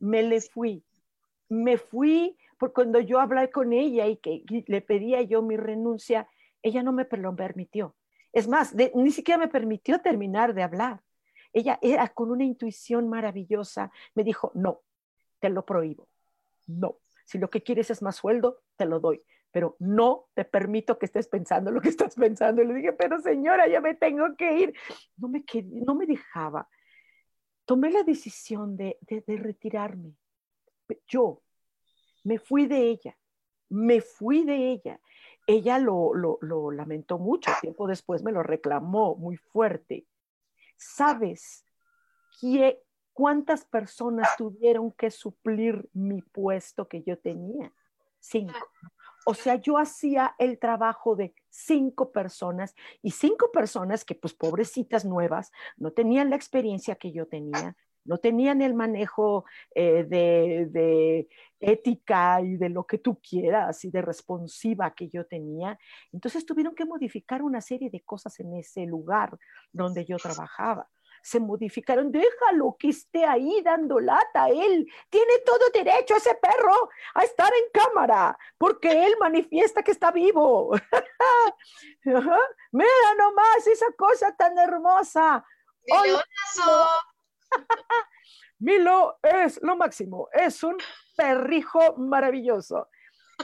Me 0.00 0.24
le 0.24 0.40
fui, 0.40 0.84
me 1.48 1.76
fui 1.76 2.36
por 2.58 2.72
cuando 2.72 2.98
yo 2.98 3.20
hablé 3.20 3.50
con 3.50 3.72
ella 3.72 4.06
y 4.06 4.16
que 4.16 4.42
le 4.66 4.80
pedía 4.80 5.22
yo 5.22 5.42
mi 5.42 5.56
renuncia, 5.56 6.28
ella 6.62 6.82
no 6.82 6.92
me 6.92 7.06
lo 7.10 7.36
permitió. 7.36 7.94
Es 8.32 8.48
más, 8.48 8.74
ni 8.94 9.10
siquiera 9.10 9.38
me 9.38 9.48
permitió 9.48 10.00
terminar 10.00 10.54
de 10.54 10.62
hablar. 10.62 11.02
Ella 11.52 11.78
era 11.82 12.08
con 12.08 12.30
una 12.30 12.44
intuición 12.44 13.08
maravillosa, 13.08 13.90
me 14.14 14.24
dijo, 14.24 14.52
no, 14.54 14.80
te 15.40 15.50
lo 15.50 15.64
prohíbo, 15.64 16.08
no. 16.66 16.98
Si 17.24 17.38
lo 17.38 17.50
que 17.50 17.62
quieres 17.62 17.90
es 17.90 18.02
más 18.02 18.16
sueldo, 18.16 18.62
te 18.76 18.86
lo 18.86 19.00
doy, 19.00 19.22
pero 19.50 19.76
no 19.78 20.26
te 20.34 20.44
permito 20.44 20.98
que 20.98 21.06
estés 21.06 21.28
pensando 21.28 21.70
lo 21.70 21.80
que 21.80 21.90
estás 21.90 22.14
pensando. 22.14 22.62
Y 22.62 22.66
le 22.66 22.74
dije, 22.74 22.92
pero 22.92 23.20
señora, 23.20 23.68
ya 23.68 23.80
me 23.80 23.94
tengo 23.94 24.34
que 24.36 24.58
ir. 24.58 24.74
No 25.16 25.28
me, 25.28 25.44
no 25.64 25.94
me 25.94 26.06
dejaba. 26.06 26.68
Tomé 27.64 27.90
la 27.90 28.02
decisión 28.02 28.76
de, 28.76 28.98
de, 29.02 29.36
retirarme. 29.36 30.14
Yo 31.06 31.42
me 32.24 32.38
fui 32.38 32.66
de 32.66 32.88
ella, 32.88 33.16
me 33.68 34.00
fui 34.00 34.44
de 34.44 34.72
ella. 34.72 35.00
Ella 35.46 35.78
lo, 35.78 36.14
lo, 36.14 36.38
lo 36.40 36.70
lamentó 36.70 37.18
mucho, 37.18 37.50
tiempo 37.60 37.86
después 37.86 38.22
me 38.22 38.32
lo 38.32 38.42
reclamó 38.42 39.16
muy 39.16 39.36
fuerte. 39.36 40.06
¿Sabes 40.82 41.64
cuántas 43.12 43.64
personas 43.64 44.28
tuvieron 44.36 44.90
que 44.92 45.10
suplir 45.10 45.88
mi 45.92 46.22
puesto 46.22 46.88
que 46.88 47.02
yo 47.02 47.18
tenía? 47.18 47.72
Cinco. 48.18 48.58
O 49.24 49.34
sea, 49.34 49.54
yo 49.56 49.78
hacía 49.78 50.34
el 50.38 50.58
trabajo 50.58 51.14
de 51.14 51.34
cinco 51.48 52.10
personas 52.10 52.74
y 53.02 53.12
cinco 53.12 53.52
personas 53.52 54.04
que, 54.04 54.16
pues, 54.16 54.34
pobrecitas 54.34 55.04
nuevas, 55.04 55.52
no 55.76 55.92
tenían 55.92 56.30
la 56.30 56.36
experiencia 56.36 56.96
que 56.96 57.12
yo 57.12 57.26
tenía, 57.26 57.76
no 58.04 58.18
tenían 58.18 58.62
el 58.62 58.74
manejo 58.74 59.44
eh, 59.74 60.04
de, 60.08 60.66
de, 60.70 61.28
ética 61.60 62.40
y 62.40 62.56
de 62.56 62.68
lo 62.68 62.84
que 62.84 62.98
tú 62.98 63.20
quieras 63.20 63.84
y 63.84 63.90
de 63.90 64.02
responsiva 64.02 64.92
que 64.94 65.08
yo 65.08 65.24
tenía. 65.26 65.78
Entonces 66.12 66.44
tuvieron 66.44 66.74
que 66.74 66.84
modificar 66.84 67.42
una 67.42 67.60
serie 67.60 67.88
de 67.88 68.00
cosas 68.00 68.38
en 68.40 68.54
ese 68.54 68.84
lugar 68.84 69.38
donde 69.72 70.04
yo 70.04 70.16
trabajaba. 70.16 70.88
Se 71.22 71.38
modificaron, 71.38 72.10
déjalo 72.10 72.74
que 72.76 72.88
esté 72.88 73.24
ahí 73.24 73.62
dando 73.62 74.00
lata. 74.00 74.48
Él 74.48 74.88
tiene 75.08 75.38
todo 75.46 75.70
derecho, 75.72 76.16
ese 76.16 76.34
perro, 76.34 76.90
a 77.14 77.22
estar 77.22 77.52
en 77.54 77.70
cámara, 77.80 78.36
porque 78.58 79.06
él 79.06 79.14
manifiesta 79.20 79.84
que 79.84 79.92
está 79.92 80.10
vivo. 80.10 80.72
Mira 82.72 83.14
nomás 83.16 83.66
esa 83.68 83.86
cosa 83.96 84.34
tan 84.36 84.58
hermosa. 84.58 85.44
Milo 88.58 89.18
es 89.22 89.60
lo 89.62 89.76
máximo, 89.76 90.28
es 90.32 90.62
un 90.62 90.76
perrijo 91.16 91.96
maravilloso. 91.96 92.88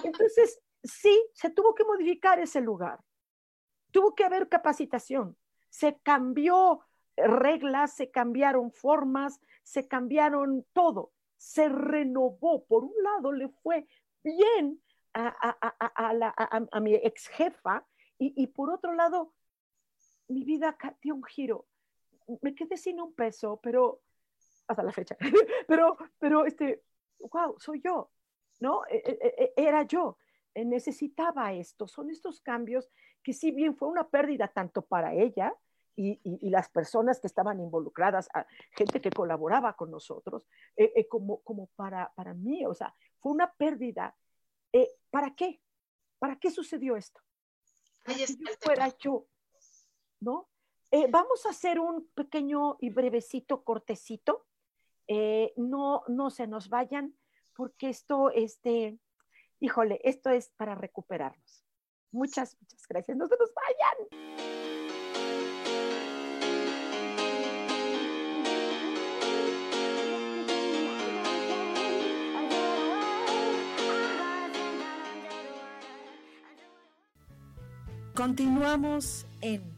Entonces, 0.05 0.61
sí, 0.83 1.21
se 1.35 1.51
tuvo 1.51 1.75
que 1.75 1.85
modificar 1.85 2.39
ese 2.39 2.61
lugar. 2.61 3.01
Tuvo 3.91 4.15
que 4.15 4.25
haber 4.25 4.49
capacitación. 4.49 5.37
Se 5.71 5.99
cambió 6.03 6.87
reglas, 7.17 7.97
se 7.97 8.11
cambiaron 8.11 8.71
formas, 8.71 9.41
se 9.65 9.89
cambiaron 9.89 10.65
todo. 10.73 11.13
Se 11.37 11.69
renovó. 11.69 12.65
Por 12.67 12.85
un 12.85 12.95
lado, 13.03 13.33
le 13.33 13.49
fue 13.49 13.89
bien 14.23 14.81
a, 15.15 16.81
mi 16.81 16.95
ex 16.95 17.27
jefa 17.29 17.85
y, 18.19 18.41
y 18.41 18.47
por 18.49 18.71
otro 18.71 18.95
lado, 18.95 19.35
mi 20.29 20.45
vida 20.45 20.77
dio 21.03 21.17
un 21.17 21.25
giro 21.25 21.67
me 22.43 22.55
quedé 22.55 22.77
sin 22.77 23.01
un 23.01 23.15
peso, 23.15 23.59
pero 23.63 24.03
hasta 24.67 24.83
la 24.83 24.93
fecha, 24.93 25.17
pero, 25.69 25.97
pero, 26.19 26.45
este, 26.45 26.83
wow, 27.33 27.59
soy 27.59 27.81
yo, 27.83 28.11
¿no? 28.61 28.83
E, 28.87 28.97
e, 28.97 29.53
e, 29.57 29.67
era 29.69 29.83
yo. 29.83 30.19
eh, 30.55 30.65
necesitaba 30.65 31.53
esto. 31.53 31.87
Son 31.87 32.11
estos 32.11 32.41
cambios 32.41 32.91
que 33.23 33.33
si 33.33 33.51
bien 33.53 33.77
fue 33.77 33.89
una 33.89 34.09
pérdida 34.09 34.49
tanto 34.49 34.83
para 34.83 35.15
ella 35.15 35.55
y, 35.95 36.19
las 36.51 36.69
personas 36.69 37.19
que 37.21 37.27
estaban 37.27 37.59
involucradas, 37.61 38.29
gente 38.71 39.01
que 39.01 39.11
colaboraba 39.11 39.75
con 39.75 39.91
nosotros, 39.91 40.47
eh, 40.77 40.93
eh, 40.95 41.09
como, 41.09 41.43
como 41.43 41.67
para, 41.75 42.13
para 42.15 42.35
mí, 42.35 42.65
o 42.65 42.75
sea, 42.75 42.95
fue 43.19 43.33
una 43.33 43.53
pérdida. 43.53 44.17
¿Para 45.11 45.35
qué? 45.35 45.61
¿Para 46.19 46.37
qué 46.39 46.51
sucedió 46.51 46.97
esto? 46.97 47.21
Que 48.05 48.15
yo 48.15 48.27
fuera 48.61 48.89
yo, 48.99 49.27
¿no? 50.21 50.49
Vamos 51.11 51.47
a 51.47 51.51
hacer 51.51 51.81
un 51.81 52.09
pequeño 52.15 52.77
y 52.81 52.91
brevecito 52.91 53.63
cortecito. 53.65 54.47
no, 55.57 56.03
no 56.09 56.31
se 56.31 56.47
nos 56.47 56.69
vayan, 56.69 57.15
porque 57.55 57.89
esto, 57.89 58.31
este, 58.31 58.99
híjole, 59.61 60.01
esto 60.05 60.31
es 60.31 60.51
para 60.57 60.75
recuperarnos. 60.75 61.65
Muchas, 62.11 62.57
muchas 62.61 62.87
gracias. 62.89 63.17
No 63.17 63.27
se 63.27 63.37
nos 63.37 63.53
vayan. 63.55 64.49
Continuamos 78.15 79.27
en 79.43 79.78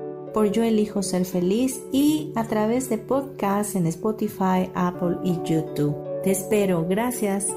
por 0.33 0.51
Yo 0.51 0.63
Elijo 0.63 1.03
Ser 1.03 1.25
Feliz 1.25 1.81
y 1.91 2.31
a 2.35 2.47
través 2.47 2.89
de 2.89 2.97
podcasts 2.97 3.75
en 3.75 3.87
Spotify, 3.87 4.69
Apple 4.73 5.17
y 5.23 5.33
YouTube. 5.43 5.95
Te 6.23 6.31
espero, 6.31 6.85
gracias. 6.87 7.47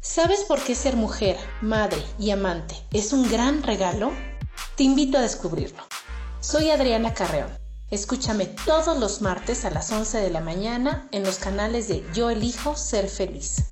¿Sabes 0.00 0.44
por 0.44 0.62
qué 0.62 0.74
ser 0.74 0.96
mujer, 0.96 1.36
madre 1.62 2.02
y 2.18 2.30
amante 2.30 2.76
es 2.92 3.12
un 3.12 3.30
gran 3.30 3.62
regalo? 3.62 4.12
Te 4.76 4.84
invito 4.84 5.16
a 5.18 5.22
descubrirlo. 5.22 5.82
Soy 6.40 6.70
Adriana 6.70 7.14
Carreón. 7.14 7.50
Escúchame 7.90 8.46
todos 8.46 8.98
los 8.98 9.20
martes 9.20 9.64
a 9.64 9.70
las 9.70 9.90
11 9.90 10.18
de 10.18 10.30
la 10.30 10.40
mañana 10.40 11.08
en 11.12 11.24
los 11.24 11.38
canales 11.38 11.88
de 11.88 12.04
Yo 12.14 12.30
elijo 12.30 12.76
ser 12.76 13.08
feliz. 13.08 13.71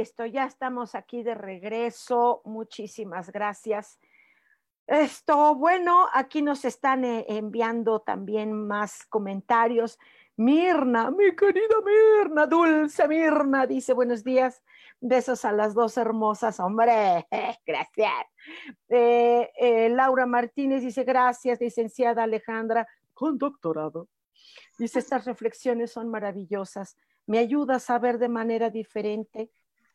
Listo, 0.00 0.24
ya 0.24 0.46
estamos 0.46 0.94
aquí 0.94 1.22
de 1.22 1.34
regreso. 1.34 2.40
Muchísimas 2.46 3.30
gracias. 3.30 3.98
Esto, 4.86 5.54
bueno, 5.54 6.08
aquí 6.14 6.40
nos 6.40 6.64
están 6.64 7.04
eh, 7.04 7.26
enviando 7.28 8.00
también 8.00 8.66
más 8.66 9.04
comentarios. 9.10 9.98
Mirna, 10.36 11.10
mi 11.10 11.36
querida 11.36 11.76
Mirna, 11.84 12.46
dulce 12.46 13.06
Mirna, 13.08 13.66
dice 13.66 13.92
buenos 13.92 14.24
días, 14.24 14.62
besos 15.02 15.44
a 15.44 15.52
las 15.52 15.74
dos 15.74 15.98
hermosas, 15.98 16.60
hombre, 16.60 17.26
gracias. 17.66 18.24
Eh, 18.88 19.50
eh, 19.60 19.90
Laura 19.90 20.24
Martínez 20.24 20.80
dice 20.80 21.04
gracias, 21.04 21.60
licenciada 21.60 22.22
Alejandra, 22.22 22.88
con 23.12 23.36
doctorado. 23.36 24.08
Dice, 24.78 24.98
estas 24.98 25.26
reflexiones 25.26 25.92
son 25.92 26.08
maravillosas, 26.08 26.96
me 27.26 27.38
ayuda 27.38 27.74
a 27.74 27.80
saber 27.80 28.16
de 28.16 28.30
manera 28.30 28.70
diferente 28.70 29.50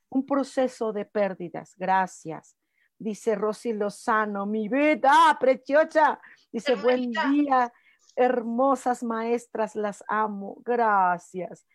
un 0.09 0.25
proceso 0.25 0.93
de 0.93 1.05
pérdidas. 1.05 1.73
Gracias. 1.77 2.55
Dice 2.97 3.35
Rosy 3.35 3.73
Lozano, 3.73 4.45
mi 4.45 4.69
vida 4.69 5.37
preciosa. 5.39 6.19
Dice, 6.51 6.75
buen 6.75 7.11
día, 7.11 7.73
hermosas 8.15 9.03
maestras, 9.03 9.75
las 9.75 10.03
amo. 10.07 10.57
Gracias. 10.63 11.67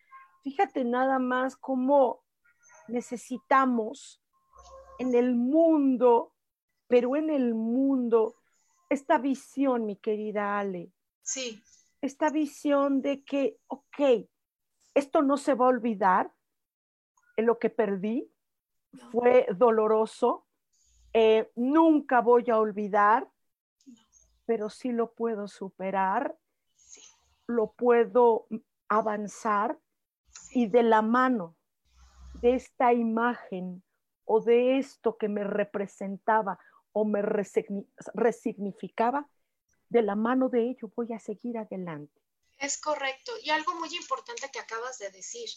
Fíjate 0.43 0.83
nada 0.83 1.19
más 1.19 1.55
cómo 1.55 2.23
necesitamos 2.87 4.21
en 4.97 5.13
el 5.15 5.35
mundo, 5.35 6.33
pero 6.87 7.15
en 7.15 7.29
el 7.29 7.53
mundo, 7.53 8.35
esta 8.89 9.17
visión, 9.17 9.85
mi 9.85 9.95
querida 9.97 10.57
Ale. 10.57 10.91
Sí. 11.21 11.61
Esta 12.01 12.29
visión 12.31 13.01
de 13.01 13.23
que, 13.23 13.57
ok, 13.67 14.27
esto 14.95 15.21
no 15.21 15.37
se 15.37 15.53
va 15.53 15.65
a 15.65 15.69
olvidar, 15.69 16.33
lo 17.41 17.59
que 17.59 17.69
perdí, 17.69 18.31
fue 19.11 19.47
doloroso, 19.55 20.45
eh, 21.13 21.51
nunca 21.55 22.21
voy 22.21 22.49
a 22.49 22.57
olvidar, 22.57 23.29
pero 24.45 24.69
sí 24.69 24.91
lo 24.91 25.13
puedo 25.13 25.47
superar, 25.47 26.37
lo 27.47 27.71
puedo 27.71 28.47
avanzar 28.87 29.77
y 30.53 30.67
de 30.67 30.83
la 30.83 31.01
mano 31.01 31.55
de 32.41 32.55
esta 32.55 32.93
imagen 32.93 33.83
o 34.25 34.41
de 34.41 34.77
esto 34.77 35.17
que 35.17 35.29
me 35.29 35.43
representaba 35.43 36.59
o 36.93 37.05
me 37.05 37.21
resignificaba, 37.21 39.29
de 39.89 40.01
la 40.01 40.15
mano 40.15 40.49
de 40.49 40.69
ello 40.69 40.91
voy 40.95 41.13
a 41.13 41.19
seguir 41.19 41.57
adelante. 41.57 42.21
Es 42.57 42.79
correcto. 42.79 43.31
Y 43.41 43.49
algo 43.49 43.75
muy 43.75 43.93
importante 43.95 44.49
que 44.51 44.59
acabas 44.59 44.99
de 44.99 45.09
decir, 45.11 45.49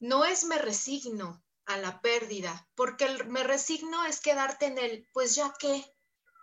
no 0.00 0.24
es 0.24 0.44
me 0.44 0.58
resigno, 0.58 1.42
a 1.70 1.76
la 1.76 2.00
pérdida, 2.00 2.68
porque 2.74 3.04
el 3.04 3.28
me 3.28 3.44
resigno 3.44 4.04
es 4.04 4.20
quedarte 4.20 4.66
en 4.66 4.78
el, 4.78 5.08
pues 5.12 5.36
ya 5.36 5.54
que, 5.58 5.84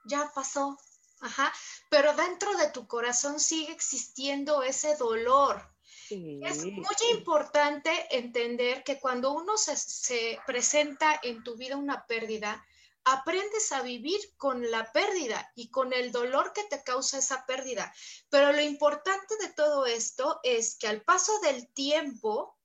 ya 0.06 0.32
pasó, 0.34 0.78
ajá, 1.20 1.52
pero 1.90 2.14
dentro 2.16 2.56
de 2.56 2.70
tu 2.70 2.88
corazón 2.88 3.40
sigue 3.40 3.74
existiendo 3.74 4.64
ese 4.64 4.96
dolor. 4.96 5.62
Es 6.10 6.64
muy 6.64 6.86
importante 7.12 7.92
entender 8.16 8.86
que 8.86 8.98
cuando 8.98 9.34
uno 9.34 9.58
se, 9.58 9.76
se 9.76 10.40
presenta 10.48 11.20
en 11.22 11.44
tu 11.44 11.58
vida 11.58 11.76
una 11.76 12.06
pérdida, 12.06 12.66
aprendes 13.04 13.74
a 13.74 13.82
vivir 13.82 14.20
con 14.38 14.72
la 14.72 14.90
pérdida 14.94 15.52
y 15.56 15.70
con 15.70 15.92
el 15.92 16.14
dolor 16.14 16.54
que 16.54 16.64
te 16.64 16.82
causa 16.84 17.18
esa 17.18 17.46
pérdida. 17.46 17.94
Pero 18.30 18.54
lo 18.54 18.62
importante 18.62 19.36
de 19.42 19.52
todo 19.52 19.86
esto 19.86 20.40
es 20.44 20.78
que 20.78 20.88
al 20.88 21.02
paso 21.02 21.38
del 21.42 21.68
tiempo, 21.74 22.57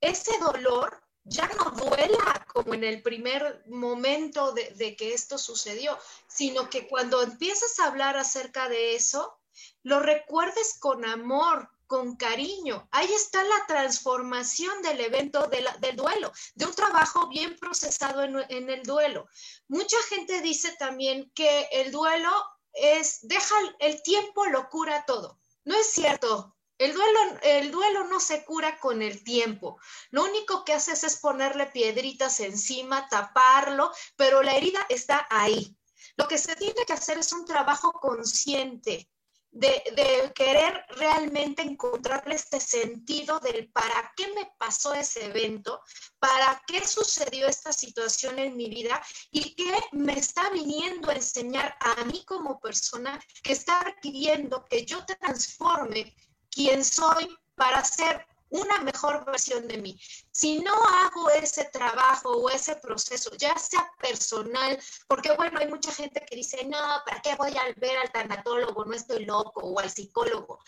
ese 0.00 0.36
dolor 0.38 1.02
ya 1.28 1.48
no 1.48 1.70
duela 1.70 2.46
como 2.52 2.74
en 2.74 2.84
el 2.84 3.02
primer 3.02 3.62
momento 3.66 4.52
de, 4.52 4.96
que 4.96 5.12
esto 5.12 5.38
sucedió, 5.38 5.98
sino 6.26 6.70
que 6.70 6.88
cuando 6.88 7.22
empiezas 7.22 7.78
a 7.78 7.86
hablar 7.86 8.16
acerca 8.16 8.68
de 8.68 8.94
eso, 8.94 9.38
lo 9.82 10.00
recuerdes 10.00 10.78
con 10.78 11.04
amor, 11.04 11.68
con 11.86 12.16
cariño. 12.16 12.88
Ahí 12.92 13.12
está 13.12 13.42
la 13.44 13.66
transformación 13.66 14.82
del 14.82 15.00
evento 15.00 15.48
del 15.48 15.96
duelo, 15.96 16.32
de 16.54 16.66
un 16.66 16.74
trabajo 16.74 17.28
bien 17.28 17.56
procesado 17.58 18.22
en, 18.22 18.36
en, 18.48 18.70
el 18.70 18.82
duelo. 18.82 19.26
Mucha 19.68 19.96
gente 20.08 20.40
dice 20.40 20.76
también 20.78 21.30
que 21.34 21.68
el 21.72 21.90
duelo 21.90 22.30
es, 22.72 23.20
deja 23.22 23.54
el 23.80 24.02
tiempo, 24.02 24.46
lo 24.46 24.68
cura 24.68 25.04
todo. 25.06 25.38
No 25.64 25.74
es 25.74 25.90
cierto. 25.90 26.54
El 26.78 26.94
duelo, 26.94 27.18
el 27.42 27.70
duelo 27.72 28.04
no 28.04 28.20
se 28.20 28.44
cura 28.44 28.78
con 28.78 29.02
el 29.02 29.24
tiempo. 29.24 29.78
Lo 30.10 30.24
único 30.24 30.64
que 30.64 30.72
haces 30.72 31.02
es 31.02 31.16
ponerle 31.16 31.66
piedritas 31.66 32.38
encima, 32.40 33.08
taparlo, 33.08 33.90
pero 34.16 34.42
la 34.42 34.54
herida 34.54 34.86
está 34.88 35.26
ahí. 35.28 35.76
Lo 36.16 36.28
que 36.28 36.38
se 36.38 36.54
tiene 36.56 36.84
que 36.86 36.92
hacer 36.92 37.18
es 37.18 37.32
un 37.32 37.44
trabajo 37.44 37.92
consciente, 37.92 39.08
de, 39.50 40.32
querer 40.34 40.84
realmente 40.90 41.62
encontrarle 41.62 42.34
este 42.34 42.60
sentido 42.60 43.40
del 43.40 43.70
para 43.70 44.12
qué 44.16 44.28
me 44.34 44.52
pasó 44.58 44.94
ese 44.94 45.26
evento, 45.26 45.80
para 46.18 46.62
qué 46.66 46.86
sucedió 46.86 47.46
esta 47.48 47.72
situación 47.72 48.38
en 48.38 48.56
mi 48.56 48.68
vida 48.68 49.02
y 49.30 49.54
qué 49.54 49.74
me 49.92 50.18
está 50.18 50.50
viniendo 50.50 51.10
a 51.10 51.14
enseñar 51.14 51.76
a 51.80 52.04
mí 52.04 52.24
como 52.24 52.60
persona 52.60 53.20
que 53.42 53.52
está 53.52 53.82
requiriendo 53.82 54.64
que 54.66 54.84
yo 54.84 55.04
transforme 55.04 56.14
quién 56.58 56.84
soy 56.84 57.38
para 57.54 57.84
ser 57.84 58.26
una 58.50 58.80
mejor 58.80 59.24
versión 59.24 59.68
de 59.68 59.78
mí. 59.78 60.00
Si 60.32 60.58
no 60.58 60.74
hago 60.74 61.30
ese 61.30 61.66
trabajo 61.66 62.30
o 62.30 62.50
ese 62.50 62.74
proceso, 62.74 63.30
ya 63.36 63.56
sea 63.56 63.88
personal, 64.00 64.76
porque 65.06 65.30
bueno, 65.36 65.60
hay 65.60 65.68
mucha 65.68 65.92
gente 65.92 66.26
que 66.28 66.34
dice, 66.34 66.64
no, 66.64 66.80
¿para 67.06 67.22
qué 67.22 67.36
voy 67.36 67.56
a 67.56 67.72
ver 67.76 67.98
al 67.98 68.10
tanatólogo? 68.10 68.84
No 68.84 68.92
estoy 68.92 69.24
loco 69.24 69.60
o 69.60 69.78
al 69.78 69.88
psicólogo. 69.88 70.58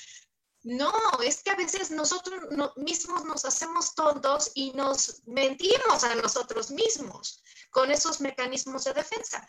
No, 0.63 0.93
es 1.25 1.43
que 1.43 1.51
a 1.51 1.57
veces 1.57 1.91
nosotros 1.91 2.41
mismos 2.77 3.25
nos 3.25 3.45
hacemos 3.45 3.93
tontos 3.97 4.53
y 4.55 4.71
nos 4.75 5.27
mentimos 5.27 6.05
a 6.05 6.15
nosotros 6.15 6.71
mismos 6.71 7.43
con 7.73 7.91
esos 7.91 8.21
mecanismos 8.21 8.85
de 8.85 8.93
defensa. 8.93 9.45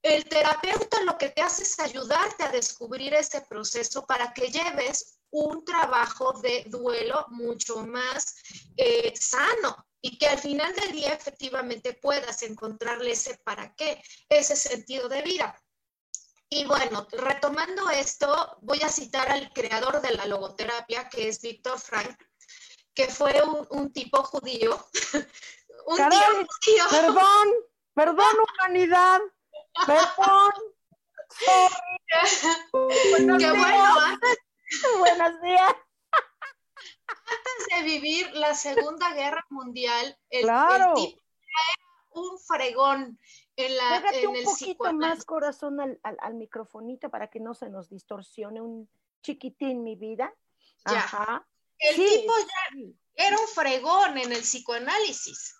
El 0.00 0.28
terapeuta 0.28 1.02
lo 1.02 1.18
que 1.18 1.30
te 1.30 1.42
hace 1.42 1.64
es 1.64 1.80
ayudarte 1.80 2.44
a 2.44 2.52
descubrir 2.52 3.14
ese 3.14 3.40
proceso 3.40 4.06
para 4.06 4.32
que 4.32 4.48
lleves 4.48 5.18
un 5.32 5.64
trabajo 5.64 6.38
de 6.40 6.64
duelo 6.68 7.26
mucho 7.30 7.84
más 7.86 8.36
eh, 8.76 9.12
sano 9.16 9.86
y 10.00 10.18
que 10.18 10.26
al 10.26 10.38
final 10.38 10.74
del 10.74 10.92
día 10.92 11.12
efectivamente 11.12 11.94
puedas 11.94 12.42
encontrarle 12.42 13.12
ese 13.12 13.38
para 13.38 13.74
qué, 13.74 14.02
ese 14.28 14.56
sentido 14.56 15.08
de 15.08 15.22
vida. 15.22 15.58
Y 16.50 16.66
bueno, 16.66 17.06
retomando 17.12 17.88
esto, 17.88 18.58
voy 18.60 18.82
a 18.82 18.88
citar 18.88 19.30
al 19.30 19.50
creador 19.54 20.02
de 20.02 20.12
la 20.12 20.26
logoterapia, 20.26 21.08
que 21.08 21.28
es 21.28 21.40
Víctor 21.40 21.78
Frank, 21.78 22.14
que 22.94 23.08
fue 23.08 23.40
un, 23.70 23.90
tipo 23.90 24.22
judío. 24.22 24.86
un 25.86 25.96
Caray, 25.96 26.20
judío. 26.20 26.84
Perdón, 26.90 27.48
perdón, 27.94 28.36
humanidad, 28.58 29.20
perdón. 29.86 30.52
Qué 32.72 33.52
bueno, 33.52 34.00
antes, 34.00 34.38
Buenos 35.02 35.42
días. 35.42 35.74
Antes 37.08 37.76
de 37.76 37.82
vivir 37.82 38.30
la 38.34 38.54
Segunda 38.54 39.12
Guerra 39.14 39.44
Mundial, 39.50 40.16
el, 40.30 40.42
claro. 40.42 40.94
tipo 40.94 41.20
era 41.40 42.20
un 42.22 42.38
fregón 42.38 43.18
en, 43.56 43.76
la, 43.76 43.98
Pégate 43.98 44.22
en 44.22 44.28
un 44.28 44.36
el 44.36 44.44
poquito 44.44 44.92
más 44.92 45.24
corazón 45.24 45.80
al, 45.80 45.98
al, 46.04 46.16
al, 46.20 46.34
microfonito 46.34 47.10
para 47.10 47.28
que 47.28 47.40
no 47.40 47.52
se 47.52 47.68
nos 47.68 47.90
distorsione 47.90 48.60
un 48.60 48.88
chiquitín 49.24 49.82
mi 49.82 49.96
vida. 49.96 50.32
Ya. 50.88 50.98
Ajá. 50.98 51.48
El 51.80 51.96
Sí, 51.96 52.06
tipo 52.20 52.34
ya 52.38 52.76
sí. 52.76 52.96
era 53.16 53.40
un 53.40 53.48
fregón 53.48 54.18
en 54.18 54.30
el 54.30 54.42
psicoanálisis. 54.42 55.56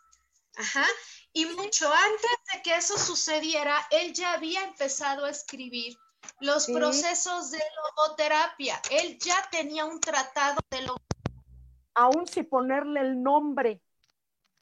Ajá. 0.55 0.87
Y 1.33 1.47
mucho 1.47 1.93
antes 1.93 2.31
de 2.55 2.63
que 2.63 2.77
eso 2.77 2.97
sucediera, 2.97 3.85
él 3.91 4.13
ya 4.13 4.35
había 4.35 4.63
empezado 4.63 5.25
a 5.25 5.31
escribir 5.31 5.97
los 6.43 6.65
Sí. 6.65 6.75
procesos 6.75 7.51
de 7.51 7.59
logoterapia. 7.97 8.81
Él 8.91 9.19
ya 9.19 9.37
tenía 9.51 9.85
un 9.85 10.01
tratado 10.01 10.61
de 10.71 10.83
logoterapia. 10.83 11.09
aún 11.95 12.27
si 12.27 12.43
ponerle 12.43 13.01
el 13.01 13.23
nombre, 13.23 13.81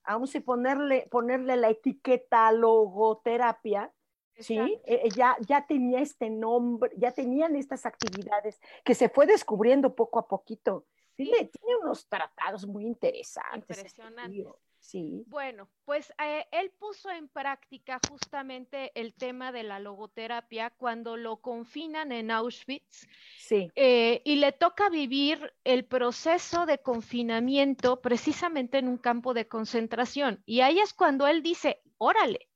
aún 0.05 0.27
si 0.27 0.41
ponerle, 0.41 1.07
ponerle 1.11 1.57
la 1.57 1.69
etiqueta 1.71 2.51
logoterapia, 2.53 3.93
¿sí? 4.39 4.59
Eh, 4.59 4.81
eh, 5.05 5.09
ya, 5.15 5.37
ya 5.47 5.65
tenía 5.67 6.01
este 6.01 6.29
nombre, 6.29 6.91
ya 6.97 7.13
tenían 7.13 7.55
estas 7.57 7.87
actividades 7.87 8.61
que 8.85 8.95
se 8.95 9.09
fue 9.09 9.27
descubriendo 9.27 9.95
poco 9.95 10.19
a 10.19 10.27
poquito. 10.27 10.87
Tiene, 11.15 11.45
tiene 11.47 11.77
unos 11.83 12.09
tratados 12.09 12.67
muy 12.67 12.85
interesantes. 12.87 13.79
este 13.79 14.03
Impresionantes. 14.03 14.33
tío, 14.33 14.59
Sí. 14.91 15.23
Bueno, 15.29 15.69
pues 15.85 16.13
eh, 16.21 16.49
él 16.51 16.73
puso 16.77 17.11
en 17.11 17.29
práctica 17.29 18.01
justamente 18.11 18.91
el 18.97 19.15
tema 19.15 19.53
de 19.53 19.63
la 19.63 19.79
logoterapia 19.79 20.71
cuando 20.71 21.17
lo 21.17 21.37
confinan 21.37 22.11
en 22.11 22.33
Auschwitz 22.33 23.07
Sí, 23.39 23.71
eh, 23.77 24.21
y 24.25 24.37
le 24.37 24.51
toca 24.51 24.89
vivir 24.89 25.55
el 25.63 25.85
proceso 25.85 26.67
de 26.67 26.79
confinamiento 26.79 28.01
precisamente 28.01 28.79
en 28.79 28.89
un 28.89 28.99
campo 28.99 29.33
de 29.33 29.47
concentración. 29.47 30.43
Y 30.45 30.63
ahí 30.63 30.81
es 30.81 30.93
cuando 30.93 31.29
él 31.29 31.45
dice, 31.45 31.81
órale. 31.97 32.49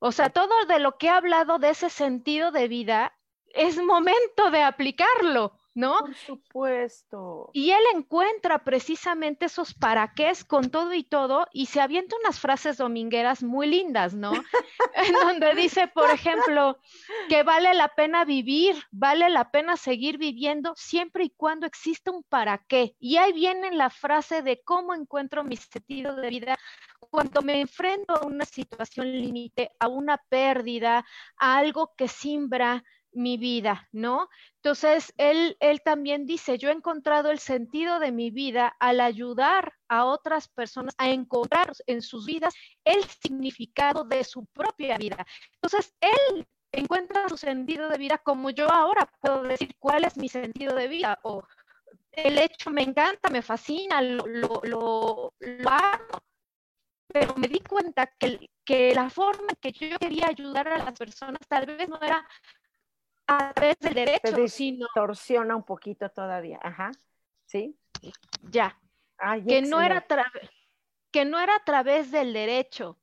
O 0.00 0.10
sea, 0.10 0.30
todo 0.30 0.66
de 0.66 0.80
lo 0.80 0.98
que 0.98 1.08
ha 1.08 1.18
hablado 1.18 1.60
de 1.60 1.70
ese 1.70 1.88
sentido 1.88 2.50
de 2.50 2.66
vida 2.66 3.16
es 3.50 3.80
momento 3.80 4.50
de 4.50 4.62
aplicarlo, 4.62 5.60
¿no? 5.74 5.98
por 5.98 6.14
supuesto. 6.14 7.50
Y 7.52 7.70
él 7.70 7.82
encuentra 7.94 8.64
precisamente 8.64 9.46
esos 9.46 9.74
para 9.74 10.12
qué 10.14 10.32
con 10.46 10.70
todo 10.70 10.94
y 10.94 11.04
todo 11.04 11.46
y 11.52 11.66
se 11.66 11.80
avienta 11.80 12.16
unas 12.16 12.40
frases 12.40 12.78
domingueras 12.78 13.42
muy 13.42 13.66
lindas, 13.66 14.14
¿no? 14.14 14.32
en 14.94 15.12
donde 15.12 15.54
dice, 15.54 15.88
por 15.88 16.10
ejemplo, 16.10 16.78
que 17.28 17.42
vale 17.42 17.74
la 17.74 17.88
pena 17.94 18.24
vivir, 18.24 18.76
vale 18.90 19.28
la 19.28 19.50
pena 19.50 19.76
seguir 19.76 20.18
viviendo 20.18 20.72
siempre 20.76 21.24
y 21.24 21.30
cuando 21.30 21.66
exista 21.66 22.10
un 22.10 22.22
para 22.22 22.58
qué. 22.66 22.96
Y 22.98 23.16
ahí 23.16 23.32
viene 23.32 23.70
la 23.72 23.90
frase 23.90 24.42
de 24.42 24.62
cómo 24.62 24.94
encuentro 24.94 25.44
mi 25.44 25.56
sentido 25.56 26.16
de 26.16 26.28
vida 26.28 26.58
cuando 27.10 27.42
me 27.42 27.60
enfrento 27.60 28.14
a 28.14 28.26
una 28.26 28.44
situación 28.44 29.12
límite, 29.12 29.70
a 29.78 29.88
una 29.88 30.18
pérdida, 30.28 31.04
a 31.36 31.58
algo 31.58 31.92
que 31.96 32.08
simbra 32.08 32.82
mi 33.14 33.36
vida, 33.36 33.88
¿no? 33.92 34.28
Entonces, 34.56 35.12
él, 35.16 35.56
él 35.60 35.80
también 35.84 36.26
dice, 36.26 36.58
yo 36.58 36.68
he 36.68 36.72
encontrado 36.72 37.30
el 37.30 37.38
sentido 37.38 37.98
de 37.98 38.12
mi 38.12 38.30
vida 38.30 38.76
al 38.80 39.00
ayudar 39.00 39.72
a 39.88 40.04
otras 40.04 40.48
personas 40.48 40.94
a 40.98 41.10
encontrar 41.10 41.72
en 41.86 42.02
sus 42.02 42.26
vidas 42.26 42.54
el 42.84 43.02
significado 43.04 44.04
de 44.04 44.24
su 44.24 44.46
propia 44.46 44.96
vida. 44.98 45.24
Entonces, 45.54 45.94
él 46.00 46.46
encuentra 46.72 47.28
su 47.28 47.36
sentido 47.36 47.88
de 47.88 47.98
vida 47.98 48.18
como 48.18 48.50
yo 48.50 48.70
ahora 48.70 49.10
puedo 49.20 49.42
decir 49.42 49.74
cuál 49.78 50.04
es 50.04 50.16
mi 50.16 50.28
sentido 50.28 50.74
de 50.74 50.88
vida 50.88 51.18
o 51.22 51.42
el 52.12 52.38
hecho 52.38 52.70
me 52.70 52.82
encanta, 52.82 53.28
me 53.30 53.42
fascina, 53.42 54.00
lo, 54.00 54.24
lo, 54.26 54.62
lo, 54.62 55.68
amo, 55.68 56.22
pero 57.08 57.34
me 57.36 57.48
di 57.48 57.60
cuenta 57.60 58.06
que, 58.18 58.50
que 58.64 58.94
la 58.94 59.10
forma 59.10 59.46
en 59.48 59.56
que 59.56 59.72
yo 59.72 59.98
quería 59.98 60.28
ayudar 60.28 60.68
a 60.68 60.78
las 60.78 60.98
personas 60.98 61.40
tal 61.48 61.66
vez 61.66 61.88
no 61.88 62.00
era 62.00 62.26
a 63.26 63.52
través 63.52 63.78
del 63.80 63.94
Se 63.94 64.00
derecho, 64.00 64.48
sino 64.48 64.86
distorsiona 64.86 65.56
un 65.56 65.64
poquito 65.64 66.08
todavía. 66.10 66.58
Ajá. 66.62 66.90
Sí. 67.46 67.78
ya, 68.50 68.78
Ay, 69.18 69.44
que 69.46 69.62
no 69.62 69.80
era 69.80 69.96
a 69.96 69.98
excelente. 69.98 70.08
través 70.08 70.50
que 71.10 71.24
no 71.24 71.38
era 71.38 71.54
a 71.56 71.64
través 71.64 72.10
del 72.10 72.32
derecho, 72.32 72.98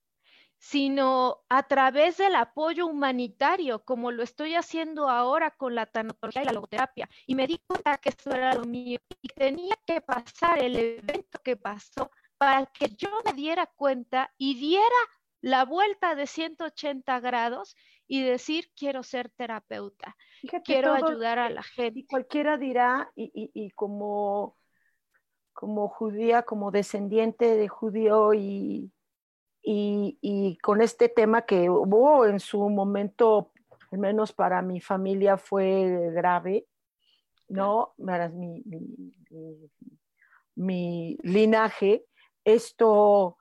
sino 0.58 1.44
a 1.50 1.64
través 1.64 2.18
del 2.18 2.36
apoyo 2.36 2.86
humanitario, 2.86 3.86
como 3.86 4.12
lo 4.12 4.22
estoy 4.22 4.56
haciendo 4.56 5.08
ahora 5.10 5.52
con 5.52 5.76
la 5.76 5.86
tanatología 5.86 6.42
y 6.44 6.46
la 6.46 6.52
logoterapia. 6.52 7.10
Y 7.26 7.36
me 7.36 7.48
di 7.48 7.60
cuenta 7.66 7.98
que 7.98 8.10
eso 8.10 8.32
era 8.32 8.54
lo 8.54 8.66
mío 8.66 9.00
y 9.22 9.30
tenía 9.30 9.76
que 9.86 10.02
pasar 10.02 10.62
el 10.62 10.76
evento 10.76 11.40
que 11.42 11.56
pasó 11.56 12.12
para 12.38 12.66
que 12.66 12.90
yo 12.90 13.10
me 13.26 13.32
diera 13.34 13.66
cuenta 13.66 14.34
y 14.38 14.56
diera 14.56 14.84
la 15.40 15.64
vuelta 15.66 16.16
de 16.16 16.28
180 16.28 17.20
grados 17.22 17.76
y 18.14 18.24
decir, 18.24 18.66
quiero 18.76 19.04
ser 19.04 19.30
terapeuta, 19.30 20.18
Fíjate 20.42 20.64
quiero 20.66 20.94
todo- 20.98 21.08
ayudar 21.08 21.40
a 21.40 21.50
la 21.50 21.62
Y 21.62 21.64
gente. 21.64 22.06
cualquiera 22.10 22.58
dirá, 22.58 23.10
y, 23.16 23.32
y- 23.34 23.52
y 23.54 23.72
como, 23.72 24.58
como 25.54 25.88
judía, 25.88 26.44
como 26.44 26.72
descendiente 26.72 27.56
de 27.56 27.70
judío 27.70 28.34
y, 28.34 28.92
y, 29.64 30.58
con 30.62 30.82
este 30.82 31.08
tema 31.08 31.44
que 31.44 31.70
hubo 31.70 32.26
en 32.26 32.42
su 32.42 32.68
momento, 32.70 33.54
al 33.92 34.00
menos 34.00 34.34
para 34.34 34.62
mi 34.62 34.82
familia, 34.82 35.38
fue 35.38 36.12
grave, 36.12 36.66
¿no? 37.48 37.94
Mi, 38.34 38.64
mi 40.56 41.18
linaje, 41.24 42.06
esto 42.44 43.38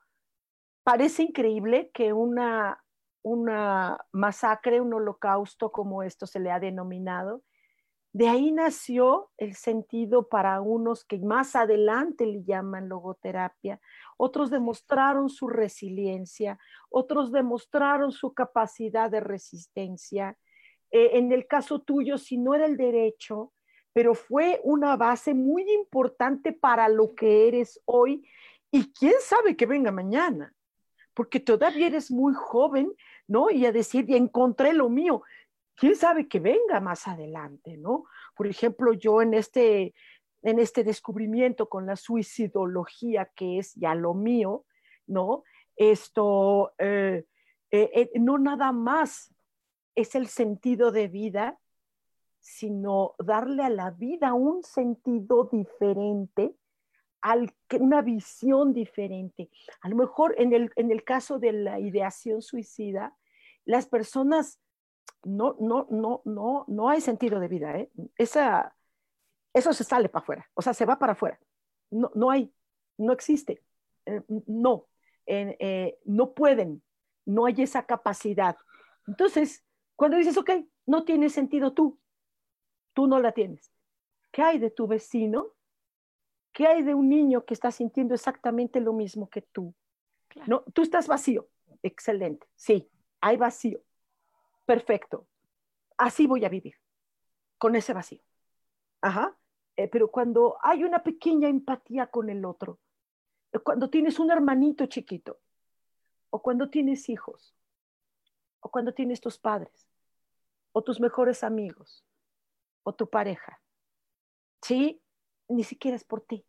parece 0.83 1.23
increíble 1.23 1.91
que 1.93 2.13
una, 2.13 2.81
una 3.23 3.97
masacre, 4.11 4.81
un 4.81 4.93
holocausto 4.93 5.71
como 5.71 6.03
esto 6.03 6.25
se 6.25 6.39
le 6.39 6.51
ha 6.51 6.59
denominado, 6.59 7.43
de 8.13 8.27
ahí 8.27 8.51
nació 8.51 9.31
el 9.37 9.55
sentido 9.55 10.27
para 10.27 10.59
unos 10.59 11.05
que 11.05 11.17
más 11.19 11.55
adelante 11.55 12.25
le 12.25 12.43
llaman 12.43 12.89
logoterapia, 12.89 13.79
otros 14.17 14.49
demostraron 14.49 15.29
su 15.29 15.47
resiliencia, 15.47 16.59
otros 16.89 17.31
demostraron 17.31 18.11
su 18.11 18.33
capacidad 18.33 19.09
de 19.09 19.21
resistencia. 19.21 20.37
Eh, 20.91 21.11
en 21.13 21.31
el 21.31 21.47
caso 21.47 21.79
tuyo, 21.79 22.17
si 22.17 22.37
no 22.37 22.53
era 22.53 22.65
el 22.65 22.75
derecho, 22.75 23.53
pero 23.93 24.13
fue 24.13 24.59
una 24.65 24.97
base 24.97 25.33
muy 25.33 25.69
importante 25.71 26.51
para 26.51 26.89
lo 26.89 27.15
que 27.15 27.47
eres 27.47 27.81
hoy 27.85 28.27
y 28.71 28.91
quién 28.91 29.13
sabe 29.21 29.55
que 29.55 29.65
venga 29.65 29.91
mañana, 29.91 30.53
porque 31.21 31.39
todavía 31.39 31.85
eres 31.85 32.09
muy 32.09 32.33
joven, 32.33 32.91
¿no? 33.27 33.51
Y 33.51 33.67
a 33.67 33.71
decir, 33.71 34.09
y 34.09 34.15
encontré 34.15 34.73
lo 34.73 34.89
mío 34.89 35.21
quién 35.75 35.95
sabe 35.95 36.27
que 36.27 36.39
venga 36.39 36.79
más 36.79 37.07
adelante, 37.07 37.77
¿no? 37.77 38.05
Por 38.35 38.47
ejemplo, 38.47 38.91
yo 38.93 39.21
en 39.21 39.35
este, 39.35 39.93
en 40.41 40.57
este 40.57 40.83
descubrimiento 40.83 41.69
con 41.69 41.85
la 41.85 41.95
suicidología, 41.95 43.29
que 43.35 43.59
es 43.59 43.75
ya 43.75 43.93
lo 43.93 44.15
mío, 44.15 44.65
¿no? 45.05 45.43
Esto, 45.75 46.73
eh, 46.79 47.27
eh, 47.69 47.91
eh, 47.93 48.09
no 48.19 48.39
nada 48.39 48.71
más 48.71 49.31
es 49.93 50.15
el 50.15 50.25
sentido 50.25 50.91
de 50.91 51.07
vida, 51.07 51.59
sino 52.39 53.13
darle 53.19 53.61
a 53.61 53.69
la 53.69 53.91
vida 53.91 54.33
un 54.33 54.63
sentido 54.63 55.47
diferente, 55.51 56.55
una 57.79 58.01
visión 58.01 58.73
diferente. 58.73 59.49
A 59.81 59.89
lo 59.89 59.95
mejor 59.95 60.35
en 60.37 60.53
el, 60.53 60.71
en 60.75 60.91
el 60.91 61.03
caso 61.03 61.39
de 61.39 61.51
la 61.51 61.79
ideación 61.79 62.41
suicida, 62.41 63.15
las 63.65 63.85
personas 63.87 64.59
no, 65.23 65.55
no, 65.59 65.87
no, 65.89 66.21
no, 66.25 66.65
no 66.67 66.89
hay 66.89 67.01
sentido 67.01 67.39
de 67.39 67.47
vida. 67.47 67.77
¿eh? 67.77 67.91
Esa, 68.17 68.75
eso 69.53 69.73
se 69.73 69.83
sale 69.83 70.09
para 70.09 70.23
afuera, 70.23 70.49
o 70.53 70.61
sea, 70.61 70.73
se 70.73 70.85
va 70.85 70.97
para 70.97 71.13
afuera. 71.13 71.39
No, 71.91 72.11
no 72.15 72.31
hay, 72.31 72.51
no 72.97 73.13
existe. 73.13 73.63
Eh, 74.05 74.21
no, 74.47 74.87
eh, 75.25 75.99
no 76.05 76.33
pueden, 76.33 76.81
no 77.25 77.45
hay 77.45 77.61
esa 77.61 77.85
capacidad. 77.85 78.57
Entonces, 79.07 79.63
cuando 79.95 80.17
dices, 80.17 80.37
ok, 80.37 80.51
no 80.87 81.05
tiene 81.05 81.29
sentido 81.29 81.73
tú, 81.73 81.99
tú 82.93 83.07
no 83.07 83.19
la 83.19 83.31
tienes. 83.31 83.71
¿Qué 84.31 84.41
hay 84.41 84.59
de 84.59 84.71
tu 84.71 84.87
vecino? 84.87 85.53
¿Qué 86.53 86.67
hay 86.67 86.83
de 86.83 86.93
un 86.93 87.09
niño 87.09 87.45
que 87.45 87.53
está 87.53 87.71
sintiendo 87.71 88.13
exactamente 88.13 88.79
lo 88.79 88.93
mismo 88.93 89.29
que 89.29 89.41
tú? 89.41 89.73
No, 90.47 90.63
tú 90.73 90.81
estás 90.81 91.07
vacío. 91.07 91.47
Excelente. 91.81 92.47
Sí, 92.55 92.89
hay 93.19 93.37
vacío 93.37 93.81
perfecto, 94.71 95.27
así 95.97 96.27
voy 96.27 96.45
a 96.45 96.49
vivir, 96.49 96.75
con 97.57 97.75
ese 97.75 97.93
vacío. 97.93 98.21
Ajá. 99.01 99.37
Eh, 99.75 99.89
pero 99.89 100.09
cuando 100.09 100.57
hay 100.61 100.85
una 100.85 101.03
pequeña 101.03 101.49
empatía 101.49 102.07
con 102.07 102.29
el 102.29 102.45
otro, 102.45 102.79
eh, 103.51 103.59
cuando 103.59 103.89
tienes 103.89 104.17
un 104.17 104.31
hermanito 104.31 104.85
chiquito, 104.85 105.41
o 106.29 106.41
cuando 106.41 106.69
tienes 106.69 107.09
hijos, 107.09 107.53
o 108.61 108.69
cuando 108.69 108.93
tienes 108.93 109.19
tus 109.19 109.37
padres, 109.37 109.89
o 110.71 110.81
tus 110.81 111.01
mejores 111.01 111.43
amigos, 111.43 112.05
o 112.83 112.93
tu 112.93 113.09
pareja, 113.09 113.61
¿sí? 114.61 115.00
Ni 115.51 115.63
siquiera 115.63 115.95
es 115.95 116.03
por 116.03 116.21
ti. 116.21 116.43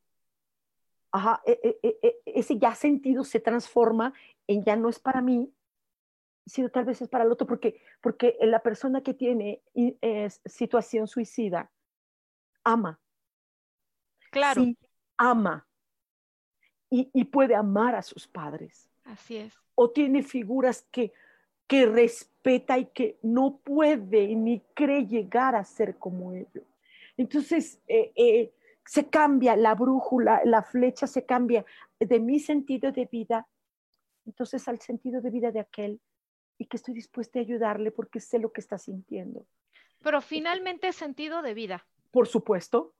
Ajá, 1.11 1.43
e, 1.45 2.23
ese 2.25 2.59
ya 2.59 2.75
sentido 2.75 3.25
se 3.25 3.41
transforma 3.41 4.15
en 4.47 4.65
ya 4.65 4.77
no 4.77 4.89
es 4.89 4.99
para 4.99 5.21
mí, 5.21 5.53
sino 6.47 6.69
tal 6.71 6.85
vez 6.85 7.03
es 7.03 7.09
para 7.09 7.25
el 7.25 7.33
otro, 7.33 7.47
porque, 7.47 7.81
porque 8.01 8.37
la 8.41 8.61
persona 8.61 9.03
que 9.03 9.15
tiene 9.15 9.63
situación 10.45 11.07
suicida 11.07 11.71
ama. 12.65 12.99
Claro. 14.31 14.63
Sí, 14.63 14.79
ama. 15.17 15.67
Y, 16.91 17.11
y, 17.13 17.25
puede 17.25 17.55
amar 17.55 17.95
a 17.95 18.03
sus 18.03 18.27
padres. 18.27 18.89
Así 19.05 19.37
es. 19.37 19.55
O 19.75 19.91
tiene 19.91 20.23
figuras 20.23 20.87
que, 20.91 21.13
que 21.67 21.87
respeta 21.87 22.79
y 22.79 22.87
que 22.87 23.19
no 23.23 23.59
puede 23.59 24.35
ni 24.35 24.61
cree 24.75 25.07
llegar 25.07 25.55
a 25.55 25.65
ser 25.65 25.97
como 25.97 26.33
ellos. 26.33 26.65
Entonces, 27.17 27.81
eh, 27.89 28.13
eh, 28.15 28.53
se 28.85 29.09
cambia 29.09 29.57
la 29.57 29.75
brújula, 29.75 30.43
la 30.45 30.63
flecha 30.63 31.07
se 31.07 31.25
cambia 31.25 31.65
de 31.99 32.21
mi 32.21 32.41
sentido 32.41 32.93
de 32.93 33.07
vida, 33.07 33.49
entonces 34.27 34.67
al 34.69 34.81
sentido 34.81 35.21
de 35.21 35.31
vida 35.31 35.51
de 35.51 35.61
aquel 35.61 36.01
y 36.59 36.67
que 36.67 36.77
estoy 36.77 36.95
dispuesta 36.95 37.39
a 37.39 37.43
ayudarle 37.43 37.91
porque 37.91 38.21
sé 38.21 38.39
lo 38.39 38.53
que 38.53 38.61
está 38.61 38.79
sintiendo. 38.79 39.47
Pero 40.03 40.21
finalmente 40.21 40.89
es 40.89 40.97
sentido 40.97 41.43
de 41.43 41.55
vida. 41.55 41.87
Por 42.11 42.27
supuesto. 42.27 42.95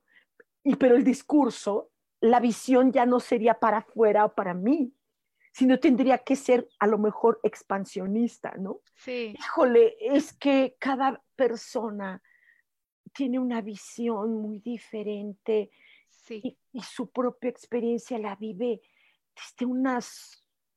Y 0.63 0.75
pero 0.77 0.95
el 0.95 1.03
discurso, 1.03 1.91
la 2.21 2.39
visión 2.39 2.91
ya 2.91 3.05
no 3.05 3.19
sería 3.19 3.55
para 3.55 3.79
afuera 3.79 4.25
o 4.25 4.33
para 4.33 4.53
mí, 4.53 4.93
sino 5.51 5.79
tendría 5.79 6.19
que 6.19 6.35
ser 6.35 6.67
a 6.79 6.87
lo 6.87 6.97
mejor 6.97 7.39
expansionista, 7.43 8.53
¿no? 8.57 8.79
Sí. 8.95 9.35
Híjole, 9.37 9.95
es 9.99 10.33
que 10.33 10.75
cada 10.79 11.21
persona 11.35 12.21
tiene 13.13 13.39
una 13.39 13.61
visión 13.61 14.41
muy 14.41 14.59
diferente 14.59 15.71
sí. 16.09 16.41
y, 16.43 16.57
y, 16.73 16.81
su 16.81 17.11
propia 17.11 17.49
experiencia 17.49 18.17
la 18.17 18.35
vive 18.35 18.81
desde 19.35 19.65
una 19.65 19.99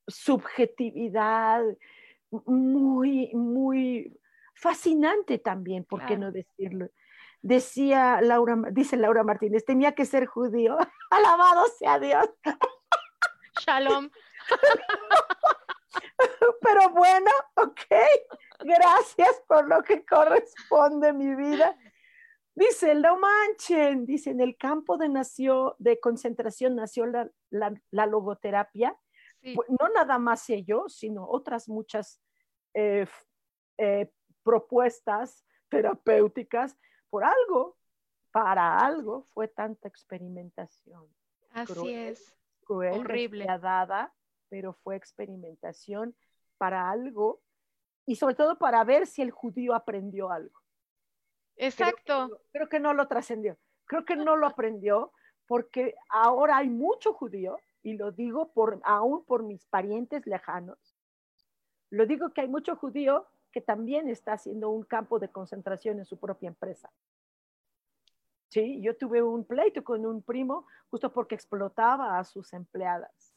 subjetividad 0.06 1.62
muy, 2.30 3.30
muy 3.34 4.18
fascinante 4.54 5.38
también, 5.38 5.84
¿por 5.84 6.04
qué 6.06 6.16
no 6.16 6.32
decirlo? 6.32 6.88
Decía 7.42 8.20
Laura, 8.22 8.56
dice 8.72 8.96
Laura 8.96 9.22
Martínez, 9.22 9.64
tenía 9.64 9.92
que 9.92 10.04
ser 10.04 10.26
judío. 10.26 10.76
Alabado 11.10 11.66
sea 11.78 11.98
Dios. 11.98 12.28
Shalom. 13.64 14.10
Pero 16.60 16.90
bueno, 16.90 17.30
ok, 17.54 17.80
gracias 18.60 19.42
por 19.46 19.68
lo 19.68 19.82
que 19.82 20.04
corresponde 20.04 21.12
mi 21.12 21.34
vida. 21.34 21.76
Dice, 22.56 22.94
no 22.94 23.18
manchen, 23.18 24.06
dice, 24.06 24.30
en 24.30 24.40
el 24.40 24.56
campo 24.56 24.96
de, 24.96 25.08
nació, 25.08 25.76
de 25.78 26.00
concentración 26.00 26.74
nació 26.74 27.06
la, 27.06 27.30
la 27.50 28.06
logoterapia 28.06 28.98
pues, 29.54 29.68
no 29.68 29.88
nada 29.90 30.18
más 30.18 30.48
ellos, 30.50 30.96
sino 30.96 31.28
otras 31.28 31.68
muchas 31.68 32.20
eh, 32.74 33.06
eh, 33.78 34.10
propuestas 34.42 35.44
terapéuticas, 35.68 36.76
por 37.10 37.24
algo, 37.24 37.76
para 38.32 38.78
algo 38.78 39.28
fue 39.32 39.48
tanta 39.48 39.88
experimentación. 39.88 41.06
Así 41.50 41.94
es. 41.94 42.34
Cruel, 42.64 43.00
horrible. 43.00 43.46
dada, 43.46 44.12
pero 44.48 44.72
fue 44.72 44.96
experimentación 44.96 46.16
para 46.58 46.90
algo 46.90 47.40
y 48.04 48.16
sobre 48.16 48.34
todo 48.34 48.58
para 48.58 48.82
ver 48.82 49.06
si 49.06 49.22
el 49.22 49.30
judío 49.30 49.74
aprendió 49.74 50.30
algo. 50.30 50.60
Exacto. 51.56 52.40
creo 52.52 52.68
que 52.68 52.80
no 52.80 52.92
lo 52.94 53.08
trascendió. 53.08 53.56
Creo 53.86 54.04
que 54.04 54.16
no 54.16 54.36
lo 54.36 54.46
aprendió 54.56 55.12
porque 55.46 55.94
ahora 56.10 56.58
hay 56.58 56.68
mucho 56.68 57.12
judío 57.12 57.58
y 57.82 57.94
lo 57.94 58.10
digo 58.10 58.52
por, 58.52 58.80
aún 58.84 59.24
por 59.24 59.44
mis 59.44 59.64
parientes 59.66 60.26
lejanos, 60.26 60.96
lo 61.90 62.04
digo 62.04 62.30
que 62.30 62.40
hay 62.40 62.48
mucho 62.48 62.74
judío 62.74 63.28
que 63.52 63.60
también 63.60 64.08
está 64.08 64.32
haciendo 64.32 64.70
un 64.70 64.82
campo 64.82 65.18
de 65.18 65.30
concentración 65.30 65.98
en 65.98 66.04
su 66.04 66.18
propia 66.18 66.48
empresa. 66.48 66.90
Sí, 68.48 68.80
yo 68.82 68.96
tuve 68.96 69.22
un 69.22 69.44
pleito 69.44 69.82
con 69.84 70.04
un 70.04 70.22
primo 70.22 70.66
justo 70.90 71.12
porque 71.12 71.34
explotaba 71.34 72.18
a 72.18 72.24
sus 72.24 72.52
empleadas. 72.52 73.34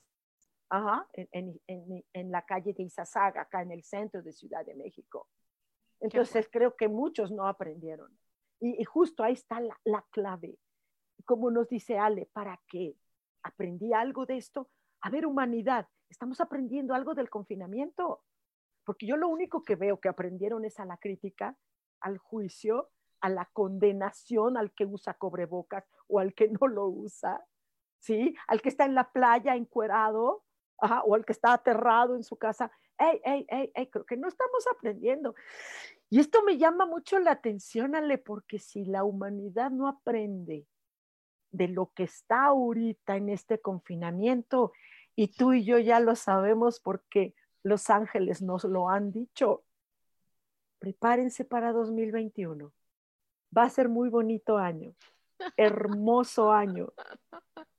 Ajá, 0.69 1.07
en, 1.13 1.59
en, 1.67 2.05
en 2.13 2.31
la 2.31 2.43
calle 2.43 2.73
de 2.73 2.83
Izazaga, 2.83 3.41
acá 3.41 3.61
en 3.61 3.71
el 3.71 3.83
centro 3.83 4.21
de 4.21 4.33
Ciudad 4.33 4.65
de 4.65 4.75
México. 4.75 5.27
Entonces 5.99 6.47
creo 6.51 6.75
que 6.75 6.87
muchos 6.87 7.31
no 7.31 7.47
aprendieron. 7.47 8.17
Y, 8.59 8.81
y 8.81 8.83
justo 8.83 9.23
ahí 9.23 9.33
está 9.33 9.59
la, 9.59 9.79
la, 9.83 10.05
clave. 10.11 10.57
Como 11.25 11.51
nos 11.51 11.69
dice 11.69 11.97
Ale, 11.97 12.29
¿para 12.33 12.59
qué? 12.67 12.95
aprendí 13.43 13.93
algo 13.93 14.25
de 14.25 14.37
esto. 14.37 14.69
A 15.01 15.09
ver, 15.09 15.25
humanidad, 15.25 15.87
estamos 16.09 16.41
aprendiendo 16.41 16.93
algo 16.93 17.13
del 17.13 17.29
confinamiento, 17.29 18.23
porque 18.85 19.05
yo 19.05 19.17
lo 19.17 19.27
único 19.27 19.63
que 19.63 19.75
veo 19.75 19.99
que 19.99 20.09
aprendieron 20.09 20.65
es 20.65 20.79
a 20.79 20.85
la 20.85 20.97
crítica, 20.97 21.57
al 22.01 22.17
juicio, 22.17 22.89
a 23.21 23.29
la 23.29 23.45
condenación 23.51 24.57
al 24.57 24.73
que 24.73 24.85
usa 24.85 25.13
cobrebocas 25.13 25.85
o 26.07 26.19
al 26.19 26.33
que 26.33 26.47
no 26.61 26.67
lo 26.67 26.87
usa, 26.87 27.45
¿sí? 27.99 28.35
Al 28.47 28.61
que 28.61 28.69
está 28.69 28.85
en 28.85 28.95
la 28.95 29.11
playa 29.11 29.55
encuerado 29.55 30.43
o 31.05 31.15
el 31.15 31.25
que 31.25 31.33
está 31.33 31.53
aterrado 31.53 32.15
en 32.15 32.23
su 32.23 32.35
casa, 32.35 32.71
hey, 32.97 33.21
hey, 33.23 33.45
hey, 33.49 33.71
hey, 33.73 33.89
creo 33.91 34.05
que 34.05 34.17
no 34.17 34.27
estamos 34.27 34.65
aprendiendo. 34.67 35.35
Y 36.09 36.19
esto 36.19 36.43
me 36.43 36.57
llama 36.57 36.85
mucho 36.85 37.19
la 37.19 37.31
atención, 37.31 37.95
Ale, 37.95 38.17
porque 38.17 38.59
si 38.59 38.85
la 38.85 39.03
humanidad 39.03 39.71
no 39.71 39.87
aprende 39.87 40.65
de 41.51 41.67
lo 41.67 41.91
que 41.93 42.03
está 42.03 42.45
ahorita 42.45 43.15
en 43.15 43.29
este 43.29 43.59
confinamiento, 43.59 44.71
y 45.15 45.27
tú 45.27 45.53
y 45.53 45.65
yo 45.65 45.77
ya 45.79 45.99
lo 45.99 46.15
sabemos 46.15 46.79
porque 46.79 47.35
los 47.63 47.89
ángeles 47.89 48.41
nos 48.41 48.63
lo 48.63 48.89
han 48.89 49.11
dicho, 49.11 49.65
prepárense 50.79 51.43
para 51.43 51.73
2021. 51.73 52.71
Va 53.55 53.63
a 53.63 53.69
ser 53.69 53.89
muy 53.89 54.09
bonito 54.09 54.57
año, 54.57 54.95
hermoso 55.57 56.51
año, 56.51 56.93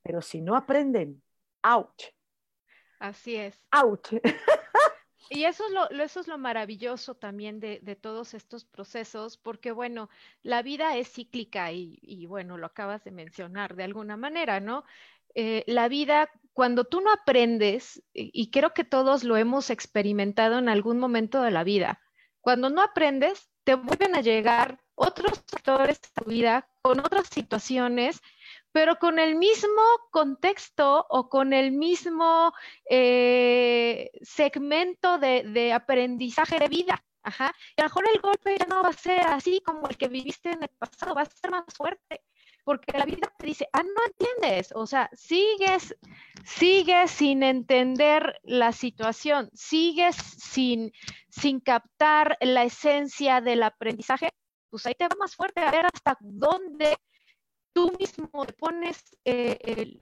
pero 0.03 0.21
si 0.21 0.41
no 0.41 0.55
aprenden, 0.55 1.21
ouch. 1.63 2.13
Así 3.01 3.35
es. 3.35 3.59
Ouch. 3.71 4.13
Y 5.33 5.45
eso 5.45 5.65
es 5.65 5.71
lo, 5.71 5.89
eso 6.03 6.19
es 6.19 6.27
lo 6.27 6.37
maravilloso 6.37 7.15
también 7.15 7.61
de, 7.61 7.79
todos 7.95 8.33
estos 8.33 8.65
procesos, 8.65 9.37
porque 9.37 9.71
bueno, 9.71 10.09
la 10.43 10.61
vida 10.61 10.97
es 10.97 11.09
cíclica 11.09 11.71
y, 11.71 12.25
bueno, 12.25 12.57
lo 12.57 12.65
acabas 12.65 13.05
de 13.05 13.11
mencionar 13.11 13.77
de 13.77 13.85
alguna 13.85 14.17
manera, 14.17 14.59
¿no? 14.59 14.83
Eh, 15.33 15.63
la 15.67 15.87
vida, 15.87 16.29
cuando 16.51 16.83
tú 16.83 16.99
no 16.99 17.13
aprendes, 17.13 18.03
y 18.13 18.51
creo 18.51 18.73
que 18.73 18.83
todos 18.83 19.23
lo 19.23 19.37
hemos 19.37 19.69
experimentado 19.69 20.59
en 20.59 20.67
algún 20.67 20.99
momento 20.99 21.41
de 21.41 21.51
la 21.51 21.63
vida, 21.63 22.01
cuando 22.41 22.69
no 22.69 22.81
aprendes, 22.81 23.49
te 23.63 23.75
vuelven 23.75 24.15
a 24.15 24.21
llegar 24.21 24.81
otros 24.95 25.41
factores 25.49 26.01
de 26.01 26.09
tu 26.13 26.29
vida 26.29 26.67
con 26.81 26.99
otras 26.99 27.27
situaciones 27.29 28.21
pero 28.71 28.97
con 28.97 29.19
el 29.19 29.35
mismo 29.35 29.81
contexto 30.11 31.05
o 31.09 31.29
con 31.29 31.53
el 31.53 31.71
mismo 31.71 32.53
eh, 32.89 34.11
segmento 34.21 35.17
de, 35.17 35.73
aprendizaje 35.73 36.59
de 36.59 36.67
vida. 36.67 37.03
Ajá. 37.23 37.47
A 37.47 37.81
lo 37.81 37.83
mejor 37.83 38.05
el 38.11 38.19
golpe 38.19 38.57
ya 38.57 38.65
no 38.65 38.81
va 38.81 38.89
a 38.89 38.93
ser 38.93 39.21
así 39.27 39.61
como 39.63 39.87
el 39.87 39.97
que 39.97 40.07
viviste 40.07 40.49
en 40.49 40.63
el 40.63 40.69
pasado, 40.69 41.13
va 41.13 41.21
a 41.21 41.25
ser 41.25 41.51
más 41.51 41.65
fuerte, 41.75 42.23
porque 42.63 42.97
la 42.97 43.05
vida 43.05 43.31
te 43.37 43.45
dice, 43.45 43.67
ah, 43.73 43.83
no 43.83 44.05
entiendes, 44.07 44.71
o 44.73 44.87
sea, 44.87 45.07
sigues, 45.13 45.95
sigues 46.43 47.11
sin 47.11 47.43
entender 47.43 48.39
la 48.43 48.71
situación, 48.71 49.51
sigues 49.53 50.15
sin, 50.15 50.91
sin 51.29 51.59
captar 51.59 52.37
la 52.41 52.63
esencia 52.63 53.39
del 53.39 53.61
aprendizaje, 53.61 54.29
pues 54.71 54.87
ahí 54.87 54.95
te 54.95 55.07
va 55.07 55.15
más 55.19 55.35
fuerte 55.35 55.61
a 55.61 55.69
ver 55.69 55.85
hasta 55.85 56.17
dónde 56.21 56.97
tú 57.73 57.91
mismo 57.97 58.29
pones 58.57 59.03
eh, 59.25 59.57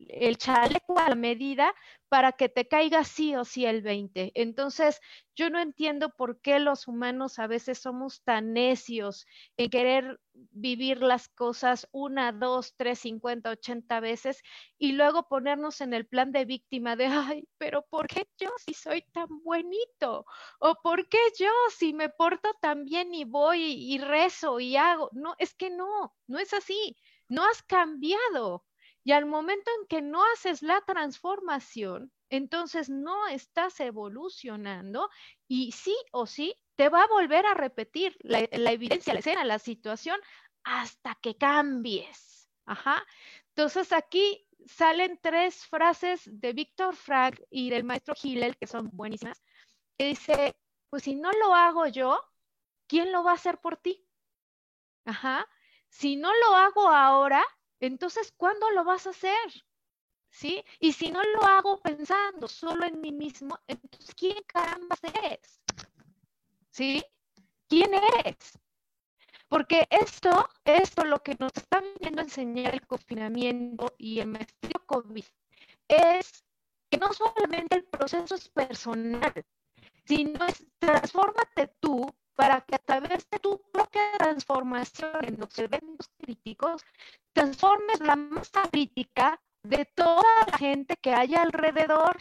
el, 0.09 0.37
chaleco 0.37 0.97
a 0.99 1.09
la 1.09 1.15
medida 1.15 1.73
para 2.07 2.31
que 2.31 2.49
te 2.49 2.67
caiga 2.67 3.03
sí 3.03 3.35
o 3.35 3.45
sí 3.45 3.65
el 3.65 3.81
20. 3.81 4.31
Entonces, 4.33 4.99
yo 5.35 5.49
no 5.49 5.59
entiendo 5.59 6.09
por 6.09 6.41
qué 6.41 6.59
los 6.59 6.87
humanos 6.87 7.37
a 7.37 7.47
veces 7.47 7.79
somos 7.79 8.23
tan 8.23 8.53
necios 8.53 9.27
en 9.57 9.69
querer 9.69 10.19
vivir 10.33 11.01
las 11.01 11.27
cosas 11.27 11.87
una, 11.91 12.31
dos, 12.31 12.73
tres, 12.75 12.99
cincuenta, 12.99 13.51
ochenta 13.51 13.99
veces 13.99 14.41
y 14.77 14.93
luego 14.93 15.27
ponernos 15.27 15.81
en 15.81 15.93
el 15.93 16.07
plan 16.07 16.31
de 16.31 16.45
víctima 16.45 16.95
de, 16.95 17.05
ay, 17.05 17.47
pero 17.57 17.85
¿por 17.89 18.07
qué 18.07 18.27
yo 18.39 18.49
si 18.65 18.73
soy 18.73 19.03
tan 19.13 19.27
buenito? 19.43 20.25
¿O 20.59 20.75
por 20.81 21.07
qué 21.07 21.19
yo 21.37 21.51
si 21.77 21.93
me 21.93 22.09
porto 22.09 22.49
tan 22.61 22.85
bien 22.85 23.13
y 23.13 23.25
voy 23.25 23.61
y 23.61 23.99
rezo 23.99 24.59
y 24.59 24.75
hago? 24.75 25.09
No, 25.13 25.35
es 25.37 25.53
que 25.53 25.69
no, 25.69 26.15
no 26.27 26.39
es 26.39 26.53
así 26.53 26.95
no 27.29 27.45
has 27.45 27.63
cambiado. 27.63 28.65
Y 29.03 29.13
al 29.13 29.25
momento 29.25 29.71
en 29.79 29.87
que 29.87 30.01
no 30.01 30.21
haces 30.33 30.61
la 30.61 30.81
transformación, 30.81 32.11
entonces 32.29 32.89
no 32.89 33.27
estás 33.27 33.79
evolucionando 33.79 35.09
y 35.47 35.71
sí 35.71 35.95
o 36.11 36.25
sí 36.27 36.55
te 36.75 36.89
va 36.89 37.03
a 37.03 37.07
volver 37.07 37.45
a 37.45 37.53
repetir 37.53 38.17
la, 38.21 38.39
evidencia, 38.39 39.13
la 39.13 39.19
escena, 39.19 39.43
la 39.45 39.59
situación 39.59 40.19
hasta 40.63 41.15
que 41.15 41.37
cambies. 41.37 42.49
Ajá. 42.65 43.03
Entonces 43.49 43.91
aquí 43.93 44.47
salen 44.67 45.19
tres 45.21 45.65
frases 45.65 46.21
de 46.25 46.53
Víctor 46.53 46.95
Frank 46.95 47.39
y 47.49 47.69
del 47.69 47.83
maestro 47.83 48.15
Hillel 48.21 48.57
que 48.57 48.67
son 48.67 48.89
buenísimas. 48.93 49.41
Que 49.97 50.05
dice, 50.07 50.55
pues 50.89 51.03
si 51.03 51.15
no 51.15 51.31
lo 51.31 51.55
hago 51.55 51.87
yo, 51.87 52.21
¿quién 52.87 53.11
lo 53.11 53.23
va 53.23 53.31
a 53.31 53.35
hacer 53.35 53.59
por 53.59 53.77
ti? 53.77 54.05
Ajá. 55.05 55.47
Si 55.89 56.15
no 56.15 56.31
lo 56.33 56.55
hago 56.55 56.87
ahora, 56.89 57.43
entonces, 57.79 58.33
¿cuándo 58.37 58.69
lo 58.71 58.83
vas 58.83 59.07
a 59.07 59.11
hacer? 59.11 59.65
¿Sí? 60.29 60.63
Y 60.79 60.93
si 60.93 61.11
no 61.11 61.21
lo 61.23 61.43
hago 61.43 61.81
pensando 61.81 62.47
solo 62.47 62.85
en 62.85 63.01
mí 63.01 63.11
mismo, 63.11 63.57
entonces, 63.67 64.13
¿quién 64.15 64.37
caramba 64.45 64.95
eres? 65.23 65.61
¿Sí? 66.71 67.03
¿Quién 67.67 67.93
eres? 67.93 68.59
Porque 69.47 69.87
esto, 69.89 70.47
esto 70.63 71.03
lo 71.05 71.23
que 71.23 71.35
nos 71.39 71.51
está 71.55 71.81
viniendo 71.81 72.21
a 72.21 72.25
enseñar 72.25 72.75
el 72.75 72.85
confinamiento 72.85 73.95
y 73.97 74.19
el 74.19 74.27
maestro 74.27 74.85
COVID 74.85 75.25
es 75.87 76.45
que 76.89 76.97
no 76.97 77.11
solamente 77.13 77.77
el 77.77 77.85
proceso 77.85 78.35
es 78.35 78.47
personal, 78.49 79.33
sino 80.05 80.45
es 80.45 80.65
transfórmate 80.77 81.73
tú 81.79 82.05
para 82.39 82.61
que 82.61 82.75
a 82.75 82.79
través 82.79 83.29
de 83.29 83.37
tu 83.39 83.61
propia 83.69 84.17
transformación 84.17 85.25
en 85.25 85.37
los 85.41 85.59
eventos 85.59 86.07
críticos, 86.17 86.85
transformes 87.33 87.99
la 87.99 88.15
masa 88.15 88.61
crítica 88.71 89.41
de 89.61 89.83
toda 89.83 90.23
la 90.47 90.57
gente 90.57 90.95
que 90.95 91.13
hay 91.13 91.35
alrededor. 91.35 92.15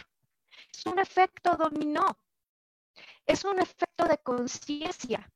Es 0.74 0.84
un 0.86 0.98
efecto 0.98 1.54
dominó, 1.56 2.18
es 3.26 3.44
un 3.44 3.60
efecto 3.60 4.08
de 4.08 4.18
conciencia. 4.18 5.30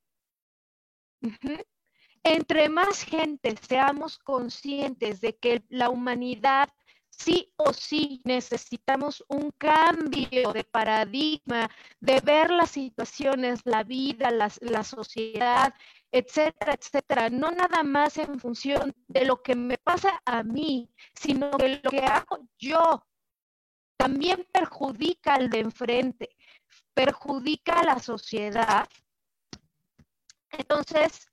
Entre 2.21 2.67
más 2.67 3.03
gente 3.03 3.55
seamos 3.65 4.19
conscientes 4.19 5.21
de 5.21 5.37
que 5.37 5.63
la 5.69 5.89
humanidad 5.91 6.67
sí 7.17 7.51
o 7.57 7.73
sí 7.73 8.21
necesitamos 8.25 9.23
un 9.27 9.51
cambio 9.51 10.51
de 10.51 10.63
paradigma, 10.63 11.69
de 11.99 12.19
ver 12.21 12.49
las 12.51 12.71
situaciones, 12.71 13.61
la 13.65 13.83
vida, 13.83 14.31
la, 14.31 14.83
sociedad, 14.83 15.73
etcétera, 16.11 16.73
etcétera. 16.73 17.29
No 17.29 17.51
nada 17.51 17.83
más 17.83 18.17
en 18.17 18.39
función 18.39 18.93
de 19.07 19.25
lo 19.25 19.41
que 19.41 19.55
me 19.55 19.77
pasa 19.77 20.21
a 20.25 20.43
mí, 20.43 20.89
sino 21.13 21.51
que 21.51 21.81
lo 21.83 21.89
que 21.89 21.99
hago 21.99 22.39
yo 22.57 23.05
también 23.97 24.47
perjudica 24.51 25.35
al 25.35 25.49
de 25.49 25.59
enfrente, 25.59 26.35
perjudica 26.93 27.79
a 27.79 27.85
la 27.85 27.99
sociedad. 27.99 28.87
Entonces, 30.49 31.31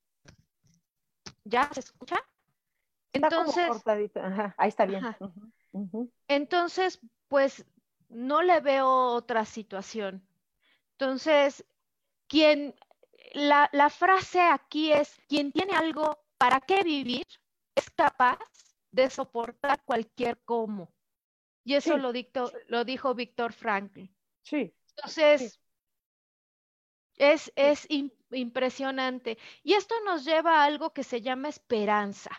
¿ya 1.45 1.69
se 1.73 1.81
escucha? 1.81 2.17
Entonces, 3.13 3.69
ahí 4.57 4.69
está 4.69 4.87
bien. 4.87 5.05
Entonces, 6.29 7.01
pues 7.29 7.65
no 8.09 8.43
le 8.43 8.61
veo 8.61 8.89
otra 8.89 9.45
situación. 9.45 10.27
Entonces, 10.93 11.65
quien, 12.27 12.75
la, 13.33 13.69
la 13.73 13.91
frase 13.91 14.41
aquí 14.41 14.93
es, 14.93 15.19
quien 15.29 15.53
tiene 15.53 15.75
algo 15.75 16.19
para 16.39 16.61
qué 16.61 16.83
vivir, 16.83 17.27
es 17.75 17.89
capaz 17.91 18.39
de 18.91 19.09
soportar 19.11 19.83
cualquier 19.85 20.41
cómo. 20.45 20.93
Y 21.65 21.75
eso 21.75 21.97
lo, 21.97 22.13
dictó, 22.13 22.51
lo 22.67 22.85
dijo 22.85 23.15
Víctor 23.15 23.53
Franklin. 23.53 24.15
Sí. 24.43 24.75
Entonces, 24.97 25.61
es, 27.17 27.53
es 27.55 27.87
impresionante. 28.31 29.39
Y 29.63 29.75
esto 29.75 29.95
nos 30.05 30.25
lleva 30.25 30.61
a 30.61 30.65
algo 30.65 30.93
que 30.93 31.05
se 31.05 31.21
llama 31.21 31.49
esperanza 31.49 32.31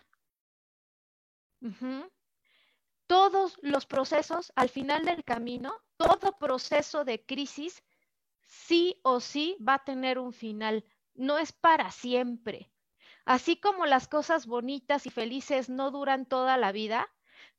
todos 3.11 3.59
los 3.61 3.85
procesos 3.85 4.53
al 4.55 4.69
final 4.69 5.03
del 5.03 5.25
camino, 5.25 5.73
todo 5.97 6.37
proceso 6.39 7.03
de 7.03 7.25
crisis, 7.25 7.83
sí 8.47 9.01
o 9.03 9.19
sí 9.19 9.57
va 9.67 9.73
a 9.73 9.83
tener 9.83 10.17
un 10.17 10.31
final, 10.31 10.85
no 11.13 11.37
es 11.37 11.51
para 11.51 11.91
siempre. 11.91 12.71
Así 13.25 13.59
como 13.59 13.85
las 13.85 14.07
cosas 14.07 14.47
bonitas 14.47 15.05
y 15.07 15.09
felices 15.09 15.69
no 15.69 15.91
duran 15.91 16.25
toda 16.25 16.55
la 16.55 16.71
vida, 16.71 17.09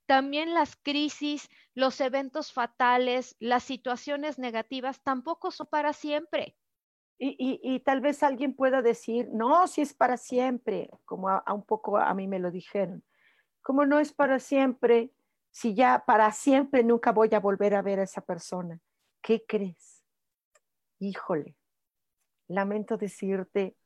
también 0.06 0.54
las 0.54 0.74
crisis, 0.74 1.50
los 1.74 2.00
eventos 2.00 2.50
fatales, 2.50 3.36
las 3.38 3.62
situaciones 3.62 4.38
negativas 4.38 5.02
tampoco 5.02 5.50
son 5.50 5.66
para 5.66 5.92
siempre. 5.92 6.56
Y, 7.18 7.78
tal 7.80 8.00
vez 8.00 8.22
alguien 8.22 8.56
pueda 8.56 8.80
decir, 8.80 9.28
no, 9.30 9.66
si 9.66 9.82
es 9.82 9.92
para 9.92 10.16
siempre, 10.16 10.88
como 11.04 11.28
a, 11.28 11.44
un 11.52 11.66
poco 11.66 11.98
a 11.98 12.14
mí 12.14 12.26
me 12.26 12.38
lo 12.38 12.50
dijeron. 12.50 13.04
Como 13.60 13.84
no 13.84 14.00
es 14.00 14.14
para 14.14 14.38
siempre, 14.38 15.12
si 15.52 15.74
ya 15.74 16.02
para 16.04 16.32
siempre 16.32 16.82
nunca 16.82 17.12
voy 17.12 17.32
a 17.32 17.38
volver 17.38 17.74
a 17.74 17.82
ver 17.82 18.00
a 18.00 18.02
esa 18.02 18.22
persona? 18.22 18.80
¿Qué 19.20 19.44
crees? 19.46 20.02
Híjole, 20.98 21.56
lamento 22.48 22.96
decirte 22.96 23.76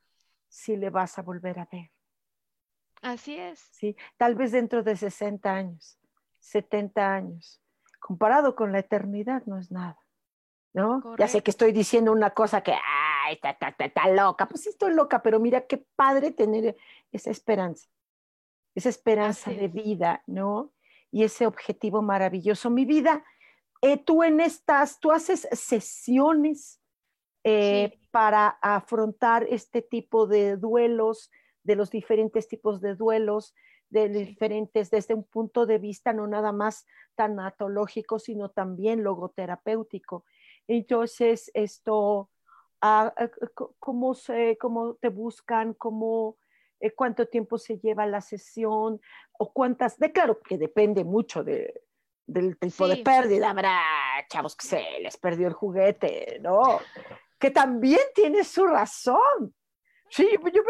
si 0.48 0.76
le 0.76 0.88
vas 0.88 1.18
a 1.18 1.22
volver 1.22 1.58
a 1.58 1.68
ver. 1.70 1.90
Así 3.02 3.36
es. 3.36 3.58
Sí, 3.72 3.96
tal 4.16 4.36
vez 4.36 4.52
dentro 4.52 4.82
de 4.82 4.96
60 4.96 5.52
años, 5.52 5.98
70 6.38 7.14
años. 7.14 7.60
Comparado 8.00 8.56
con 8.56 8.72
la 8.72 8.78
eternidad 8.78 9.42
no 9.44 9.58
es 9.58 9.70
nada. 9.70 9.98
¿no? 10.76 11.16
Ya 11.16 11.26
sé 11.26 11.42
que 11.42 11.50
estoy 11.50 11.72
diciendo 11.72 12.12
una 12.12 12.30
cosa 12.30 12.60
que, 12.60 12.72
ay, 12.72 13.34
está, 13.42 13.50
está, 13.50 13.74
está, 13.82 14.08
loca, 14.08 14.46
pues 14.46 14.60
sí 14.60 14.68
estoy 14.68 14.92
loca, 14.92 15.22
pero 15.22 15.40
mira 15.40 15.62
qué 15.62 15.78
padre 15.96 16.32
tener 16.32 16.76
esa 17.12 17.30
esperanza, 17.30 17.88
esa 18.74 18.90
esperanza 18.90 19.50
de 19.50 19.68
vida, 19.68 20.22
¿no? 20.26 20.74
Y 21.11 21.24
ese 21.24 21.46
objetivo 21.46 22.02
maravilloso. 22.02 22.70
Mi 22.70 22.84
vida, 22.84 23.24
eh, 23.82 23.96
tú 23.96 24.22
en 24.22 24.40
estas, 24.40 25.00
tú 25.00 25.12
haces 25.12 25.48
sesiones 25.52 26.80
eh, 27.44 27.98
para 28.11 28.59
afrontar 28.61 29.46
este 29.48 29.82
tipo 29.82 30.26
de 30.26 30.57
duelos, 30.57 31.30
de 31.62 31.76
los 31.76 31.90
diferentes 31.90 32.48
tipos 32.48 32.80
de 32.80 32.94
duelos, 32.94 33.54
de 33.88 34.09
diferentes, 34.09 34.90
desde 34.90 35.14
un 35.14 35.24
punto 35.24 35.66
de 35.66 35.78
vista 35.78 36.12
no 36.12 36.26
nada 36.26 36.52
más 36.52 36.86
tanatológico, 37.14 38.18
sino 38.18 38.50
también 38.50 39.04
logoterapéutico. 39.04 40.24
Entonces, 40.66 41.50
esto, 41.54 42.30
ah, 42.80 43.14
ah, 43.16 43.30
¿cómo, 43.78 44.14
se, 44.14 44.59
cómo 44.61 44.94
te 44.94 45.09
buscan? 45.09 45.74
¿Cómo, 45.74 46.38
eh, 46.81 46.93
¿Cuánto 46.93 47.27
tiempo 47.27 47.59
se 47.59 47.79
lleva 47.79 48.07
la 48.07 48.20
sesión? 48.20 49.01
¿O 49.39 49.53
cuántas? 49.53 49.99
De 49.99 50.12
claro 50.12 50.41
que 50.41 50.59
depende 50.59 51.05
mucho 51.05 51.43
de, 51.43 51.83
del 52.27 52.59
tipo 52.59 52.89
de 52.89 52.99
pérdida. 52.99 53.51
Habrá 53.51 53.81
chavos 54.29 54.57
que 54.57 54.66
se 54.66 55.01
les 55.01 55.16
perdió 55.16 55.49
el 55.49 55.55
juguete, 55.55 56.39
¿no? 56.43 56.81
Que 57.39 57.51
también 57.51 58.01
tiene 58.14 58.45
su 58.45 58.66
razón. 58.66 59.55
Sí, 60.09 60.29
yo 60.53 60.62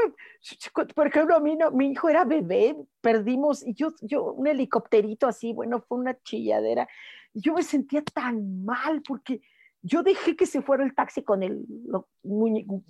por 0.95 1.07
ejemplo, 1.07 1.37
a 1.37 1.41
mí 1.41 1.57
no, 1.57 1.71
mi 1.71 1.91
hijo 1.91 2.09
era 2.09 2.25
bebé, 2.25 2.75
perdimos, 3.03 3.67
y 3.67 3.75
yo, 3.75 3.93
yo, 4.01 4.33
un 4.33 4.47
helicópterito 4.47 5.27
así, 5.27 5.53
bueno, 5.53 5.85
fue 5.87 5.99
una 5.99 6.19
chilladera. 6.23 6.89
Yo 7.35 7.53
me 7.53 7.63
sentía 7.63 8.03
tan 8.03 8.65
mal 8.65 9.03
porque 9.03 9.43
yo 9.83 10.03
dejé 10.03 10.37
que 10.37 10.47
se 10.47 10.63
fuera 10.63 10.85
el 10.85 10.95
taxi 10.95 11.23
con 11.23 11.43
el 11.43 11.67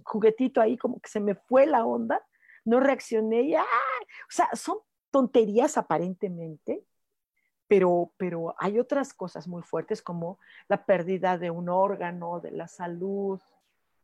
juguetito 0.05 0.61
ahí, 0.61 0.79
como 0.79 1.01
que 1.01 1.09
se 1.09 1.21
me 1.21 1.35
fue 1.35 1.67
la 1.67 1.85
onda, 1.85 2.25
no 2.67 2.81
reaccioné 2.81 3.43
y, 3.43 3.55
¡ah! 3.55 3.65
o 3.65 4.31
sea, 4.31 4.49
son 4.53 4.79
tonterías 5.11 5.79
aparentemente, 5.79 6.85
pero, 7.67 8.13
pero 8.17 8.55
hay 8.59 8.79
otras 8.79 9.15
cosas 9.15 9.49
muy 9.49 9.63
fuertes 9.63 10.03
como 10.03 10.39
la 10.69 10.85
pérdida 10.85 11.39
de 11.39 11.51
un 11.51 11.69
órgano, 11.69 12.41
de 12.41 12.51
la 12.51 12.69
salud, 12.69 13.41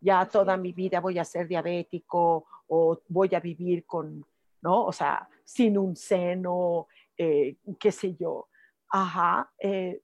ya 0.01 0.27
toda 0.27 0.57
mi 0.57 0.73
vida 0.73 1.01
voy 1.01 1.19
a 1.19 1.25
ser 1.25 1.47
diabético 1.47 2.47
o 2.69 2.99
voy 3.09 3.35
a 3.35 3.41
vivir 3.41 3.85
con, 3.85 4.27
¿no? 4.63 4.85
O 4.85 4.93
sea, 4.93 5.29
sin 5.45 5.79
un 5.79 5.95
seno, 5.95 6.89
eh, 7.17 7.57
qué 7.79 7.93
sé 7.93 8.15
yo. 8.17 8.49
Ajá. 8.89 9.53
Eh, 9.59 10.03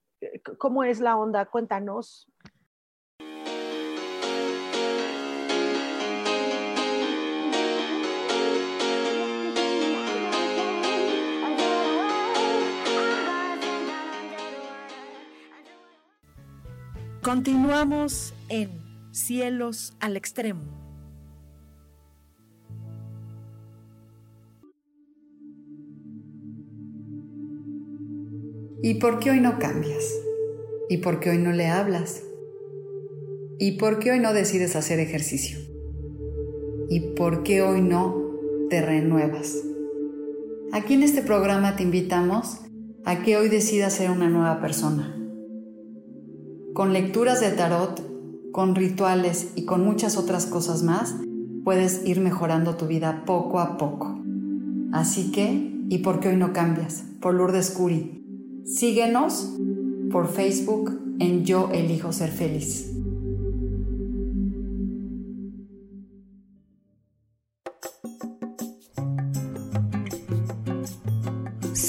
¿Cómo 0.57 0.83
es 0.83 0.99
la 0.99 1.17
onda? 1.17 1.45
Cuéntanos. 1.45 2.29
Continuamos 17.29 18.33
en 18.49 18.71
Cielos 19.11 19.93
al 19.99 20.17
Extremo. 20.17 20.63
¿Y 28.81 28.95
por 28.95 29.19
qué 29.19 29.29
hoy 29.29 29.41
no 29.41 29.59
cambias? 29.59 30.03
¿Y 30.89 30.97
por 30.97 31.19
qué 31.19 31.29
hoy 31.29 31.37
no 31.37 31.51
le 31.51 31.67
hablas? 31.67 32.23
¿Y 33.59 33.73
por 33.73 33.99
qué 33.99 34.09
hoy 34.09 34.19
no 34.19 34.33
decides 34.33 34.75
hacer 34.75 34.99
ejercicio? 34.99 35.59
¿Y 36.89 37.13
por 37.15 37.43
qué 37.43 37.61
hoy 37.61 37.81
no 37.81 38.19
te 38.71 38.81
renuevas? 38.81 39.55
Aquí 40.71 40.95
en 40.95 41.03
este 41.03 41.21
programa 41.21 41.75
te 41.75 41.83
invitamos 41.83 42.57
a 43.05 43.21
que 43.21 43.37
hoy 43.37 43.49
decidas 43.49 43.93
ser 43.93 44.09
una 44.09 44.29
nueva 44.29 44.59
persona 44.59 45.18
con 46.73 46.93
lecturas 46.93 47.41
de 47.41 47.51
tarot, 47.51 48.01
con 48.51 48.75
rituales 48.75 49.51
y 49.55 49.65
con 49.65 49.83
muchas 49.83 50.17
otras 50.17 50.45
cosas 50.45 50.83
más, 50.83 51.15
puedes 51.63 52.05
ir 52.05 52.19
mejorando 52.19 52.75
tu 52.75 52.87
vida 52.87 53.23
poco 53.25 53.59
a 53.59 53.77
poco. 53.77 54.19
Así 54.91 55.31
que, 55.31 55.85
¿y 55.89 55.99
por 55.99 56.19
qué 56.19 56.29
hoy 56.29 56.37
no 56.37 56.53
cambias? 56.53 57.03
Por 57.19 57.33
Lourdes 57.35 57.71
Curi. 57.71 58.23
Síguenos 58.65 59.55
por 60.11 60.27
Facebook 60.27 60.99
en 61.19 61.45
Yo 61.45 61.69
Elijo 61.71 62.11
Ser 62.11 62.31
Feliz. 62.31 62.98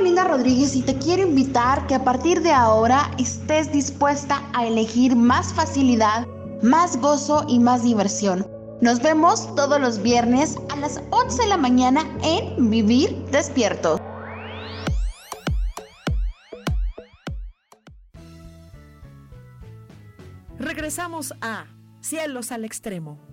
Rodríguez 0.00 0.76
y 0.76 0.82
te 0.82 0.96
quiero 0.96 1.22
invitar 1.22 1.86
que 1.86 1.94
a 1.94 2.02
partir 2.02 2.40
de 2.40 2.52
ahora 2.52 3.10
estés 3.18 3.70
dispuesta 3.70 4.42
a 4.54 4.66
elegir 4.66 5.14
más 5.14 5.52
facilidad, 5.52 6.26
más 6.62 6.98
gozo 6.98 7.44
y 7.46 7.58
más 7.58 7.82
diversión. 7.82 8.46
Nos 8.80 9.02
vemos 9.02 9.54
todos 9.54 9.78
los 9.78 10.02
viernes 10.02 10.56
a 10.70 10.76
las 10.76 11.02
11 11.10 11.42
de 11.42 11.48
la 11.48 11.58
mañana 11.58 12.06
en 12.22 12.70
Vivir 12.70 13.14
Despierto. 13.30 14.00
Regresamos 20.58 21.34
a 21.42 21.66
Cielos 22.00 22.52
al 22.52 22.64
Extremo. 22.64 23.29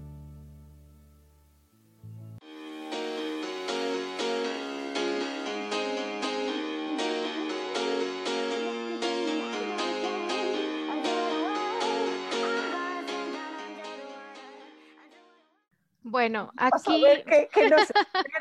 Bueno, 16.18 16.52
aquí. 16.58 17.04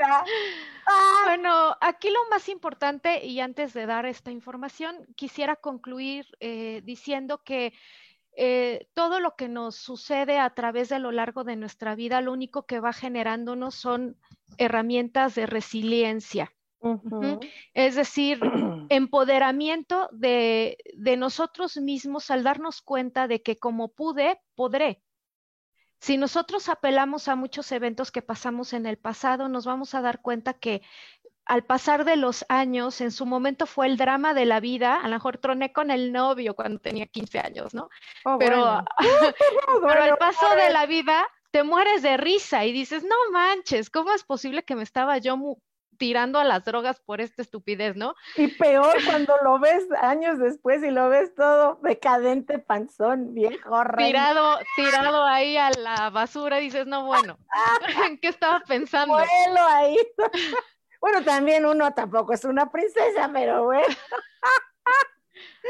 Ah. 0.08 0.24
Bueno, 1.26 1.76
aquí 1.82 2.08
lo 2.08 2.20
más 2.30 2.48
importante, 2.48 3.26
y 3.26 3.40
antes 3.40 3.74
de 3.74 3.84
dar 3.84 4.06
esta 4.06 4.30
información, 4.30 5.06
quisiera 5.14 5.56
concluir 5.56 6.24
eh, 6.40 6.80
diciendo 6.84 7.42
que 7.44 7.74
eh, 8.34 8.88
todo 8.94 9.20
lo 9.20 9.36
que 9.36 9.48
nos 9.48 9.76
sucede 9.76 10.38
a 10.38 10.48
través 10.54 10.88
de 10.88 11.00
lo 11.00 11.12
largo 11.12 11.44
de 11.44 11.56
nuestra 11.56 11.94
vida, 11.96 12.22
lo 12.22 12.32
único 12.32 12.64
que 12.64 12.80
va 12.80 12.94
generándonos 12.94 13.74
son 13.74 14.16
herramientas 14.56 15.34
de 15.34 15.44
resiliencia. 15.44 16.54
Es 17.74 17.96
decir, 17.96 18.40
empoderamiento 18.88 20.08
de, 20.12 20.78
de 20.94 21.16
nosotros 21.18 21.76
mismos 21.76 22.30
al 22.30 22.42
darnos 22.42 22.80
cuenta 22.80 23.28
de 23.28 23.42
que 23.42 23.58
como 23.58 23.88
pude, 23.88 24.40
podré. 24.54 25.02
Si 25.98 26.18
nosotros 26.18 26.68
apelamos 26.68 27.28
a 27.28 27.36
muchos 27.36 27.70
eventos 27.72 28.10
que 28.10 28.22
pasamos 28.22 28.72
en 28.72 28.86
el 28.86 28.98
pasado, 28.98 29.48
nos 29.48 29.66
vamos 29.66 29.94
a 29.94 30.02
dar 30.02 30.20
cuenta 30.20 30.54
que 30.54 30.82
al 31.46 31.64
pasar 31.64 32.04
de 32.04 32.16
los 32.16 32.44
años, 32.48 33.00
en 33.00 33.12
su 33.12 33.24
momento 33.24 33.66
fue 33.66 33.86
el 33.86 33.96
drama 33.96 34.34
de 34.34 34.46
la 34.46 34.58
vida, 34.58 34.96
a 34.96 35.08
lo 35.08 35.14
mejor 35.14 35.38
troné 35.38 35.72
con 35.72 35.92
el 35.92 36.12
novio 36.12 36.54
cuando 36.54 36.80
tenía 36.80 37.06
15 37.06 37.38
años, 37.38 37.72
¿no? 37.72 37.88
Oh, 38.24 38.36
pero, 38.38 38.84
pero 39.86 40.02
al 40.02 40.16
paso 40.18 40.48
de 40.56 40.70
la 40.70 40.86
vida 40.86 41.24
te 41.52 41.62
mueres 41.62 42.02
de 42.02 42.16
risa 42.16 42.64
y 42.64 42.72
dices, 42.72 43.04
no 43.04 43.14
manches, 43.32 43.90
¿cómo 43.90 44.12
es 44.12 44.24
posible 44.24 44.64
que 44.64 44.74
me 44.74 44.82
estaba 44.82 45.18
yo 45.18 45.36
tirando 45.96 46.38
a 46.38 46.44
las 46.44 46.64
drogas 46.64 47.00
por 47.00 47.20
esta 47.20 47.42
estupidez, 47.42 47.96
¿no? 47.96 48.14
Y 48.36 48.48
peor 48.48 48.94
cuando 49.06 49.34
lo 49.42 49.58
ves 49.58 49.86
años 50.00 50.38
después 50.38 50.82
y 50.82 50.90
lo 50.90 51.08
ves 51.08 51.34
todo 51.34 51.78
decadente, 51.82 52.58
panzón, 52.58 53.34
viejo, 53.34 53.82
Tirado, 53.96 54.58
tirado 54.76 55.24
ahí 55.24 55.56
a 55.56 55.70
la 55.70 56.10
basura, 56.10 56.58
dices, 56.58 56.86
no, 56.86 57.06
bueno, 57.06 57.38
¿en 58.06 58.18
qué 58.18 58.28
estaba 58.28 58.60
pensando? 58.60 59.14
Vuelo 59.14 59.66
ahí. 59.68 59.96
Bueno, 60.98 61.22
también 61.22 61.66
uno 61.66 61.92
tampoco 61.92 62.32
es 62.32 62.44
una 62.44 62.72
princesa, 62.72 63.30
pero 63.32 63.64
bueno. 63.64 63.94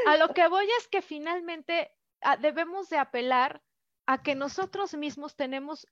A 0.06 0.16
lo 0.16 0.32
que 0.32 0.46
voy 0.48 0.66
es 0.78 0.88
que 0.88 1.02
finalmente 1.02 1.90
ah, 2.22 2.36
debemos 2.36 2.88
de 2.88 2.98
apelar 2.98 3.60
a 4.06 4.22
que 4.22 4.34
nosotros 4.34 4.94
mismos 4.94 5.36
tenemos 5.36 5.88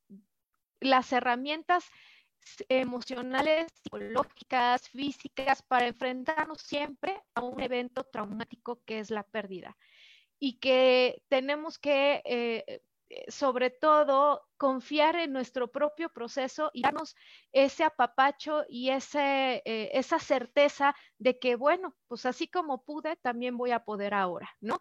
las 0.80 1.12
herramientas 1.12 1.90
emocionales, 2.68 3.72
psicológicas, 3.82 4.88
físicas, 4.88 5.62
para 5.62 5.86
enfrentarnos 5.86 6.60
siempre 6.60 7.20
a 7.34 7.42
un 7.42 7.60
evento 7.60 8.04
traumático 8.04 8.80
que 8.84 8.98
es 8.98 9.10
la 9.10 9.22
pérdida. 9.22 9.76
Y 10.38 10.58
que 10.58 11.22
tenemos 11.28 11.78
que, 11.78 12.22
eh, 12.24 12.82
sobre 13.28 13.70
todo, 13.70 14.42
confiar 14.56 15.16
en 15.16 15.32
nuestro 15.32 15.70
propio 15.70 16.08
proceso 16.10 16.70
y 16.72 16.82
darnos 16.82 17.16
ese 17.52 17.84
apapacho 17.84 18.64
y 18.68 18.90
ese, 18.90 19.62
eh, 19.64 19.90
esa 19.94 20.18
certeza 20.18 20.94
de 21.18 21.38
que, 21.38 21.56
bueno, 21.56 21.94
pues 22.08 22.26
así 22.26 22.48
como 22.48 22.84
pude, 22.84 23.16
también 23.16 23.56
voy 23.56 23.72
a 23.72 23.84
poder 23.84 24.14
ahora, 24.14 24.48
¿no? 24.60 24.78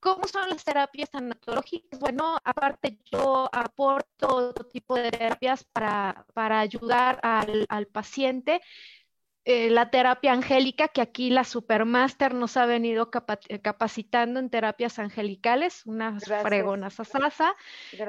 ¿Cómo 0.00 0.24
son 0.28 0.50
las 0.50 0.64
terapias 0.64 1.10
tanatológicas? 1.10 1.98
Bueno, 1.98 2.38
aparte 2.44 2.98
yo 3.10 3.48
aporto 3.52 4.28
otro 4.36 4.66
tipo 4.66 4.94
de 4.96 5.10
terapias 5.10 5.64
para, 5.64 6.26
para 6.34 6.60
ayudar 6.60 7.18
al, 7.22 7.64
al 7.70 7.86
paciente. 7.86 8.60
Eh, 9.46 9.68
la 9.68 9.90
terapia 9.90 10.32
angélica, 10.32 10.88
que 10.88 11.02
aquí 11.02 11.28
la 11.28 11.44
Supermaster 11.44 12.32
nos 12.32 12.56
ha 12.56 12.64
venido 12.64 13.10
eh, 13.48 13.60
capacitando 13.60 14.40
en 14.40 14.48
terapias 14.48 14.98
angelicales, 14.98 15.84
unas 15.84 16.24
fregonas 16.24 16.98
asasa. 16.98 17.54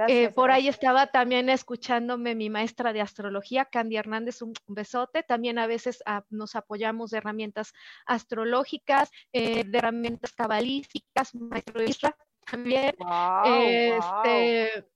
Eh, 0.07 0.29
por 0.29 0.51
ahí 0.51 0.69
estaba 0.69 1.07
también 1.07 1.49
escuchándome 1.49 2.35
mi 2.35 2.49
maestra 2.49 2.93
de 2.93 3.01
astrología, 3.01 3.65
Candy 3.65 3.97
Hernández, 3.97 4.41
un 4.41 4.53
besote. 4.67 5.23
También 5.23 5.59
a 5.59 5.67
veces 5.67 6.01
ah, 6.05 6.23
nos 6.29 6.55
apoyamos 6.55 7.11
de 7.11 7.17
herramientas 7.17 7.73
astrológicas, 8.05 9.11
de 9.33 9.67
herramientas 9.73 10.31
cabalísticas, 10.31 11.35
maestro 11.35 11.83
Isra 11.83 12.15
también. 12.49 12.95
Este, 13.43 14.87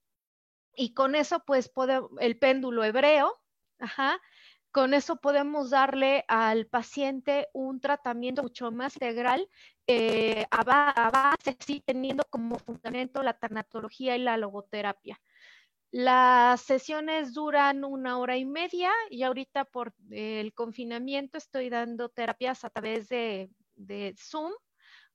y 0.74 0.94
con 0.94 1.14
eso, 1.14 1.42
pues, 1.44 1.68
puede, 1.68 2.00
el 2.20 2.38
péndulo 2.38 2.82
hebreo, 2.82 3.38
ajá, 3.78 4.18
con 4.72 4.94
eso 4.94 5.16
podemos 5.16 5.70
darle 5.70 6.24
al 6.28 6.66
paciente 6.66 7.48
un 7.52 7.80
tratamiento 7.80 8.42
mucho 8.42 8.70
más 8.70 8.94
integral 8.96 9.48
eh, 9.86 10.46
a, 10.50 10.62
base, 11.10 11.56
sí, 11.58 11.82
teniendo 11.84 12.24
como 12.30 12.58
fundamento 12.58 13.22
la 13.22 13.34
tanatología 13.34 14.16
y 14.16 14.20
la 14.20 14.36
logoterapia. 14.36 15.20
Las 15.90 16.60
sesiones 16.60 17.34
duran 17.34 17.84
una 17.84 18.18
hora 18.18 18.36
y 18.36 18.44
media 18.44 18.92
y 19.10 19.24
ahorita 19.24 19.64
por 19.64 19.92
el 20.10 20.54
confinamiento 20.54 21.38
estoy 21.38 21.68
dando 21.68 22.08
terapias 22.08 22.64
a 22.64 22.70
través 22.70 23.08
de, 23.08 23.50
Zoom 24.16 24.52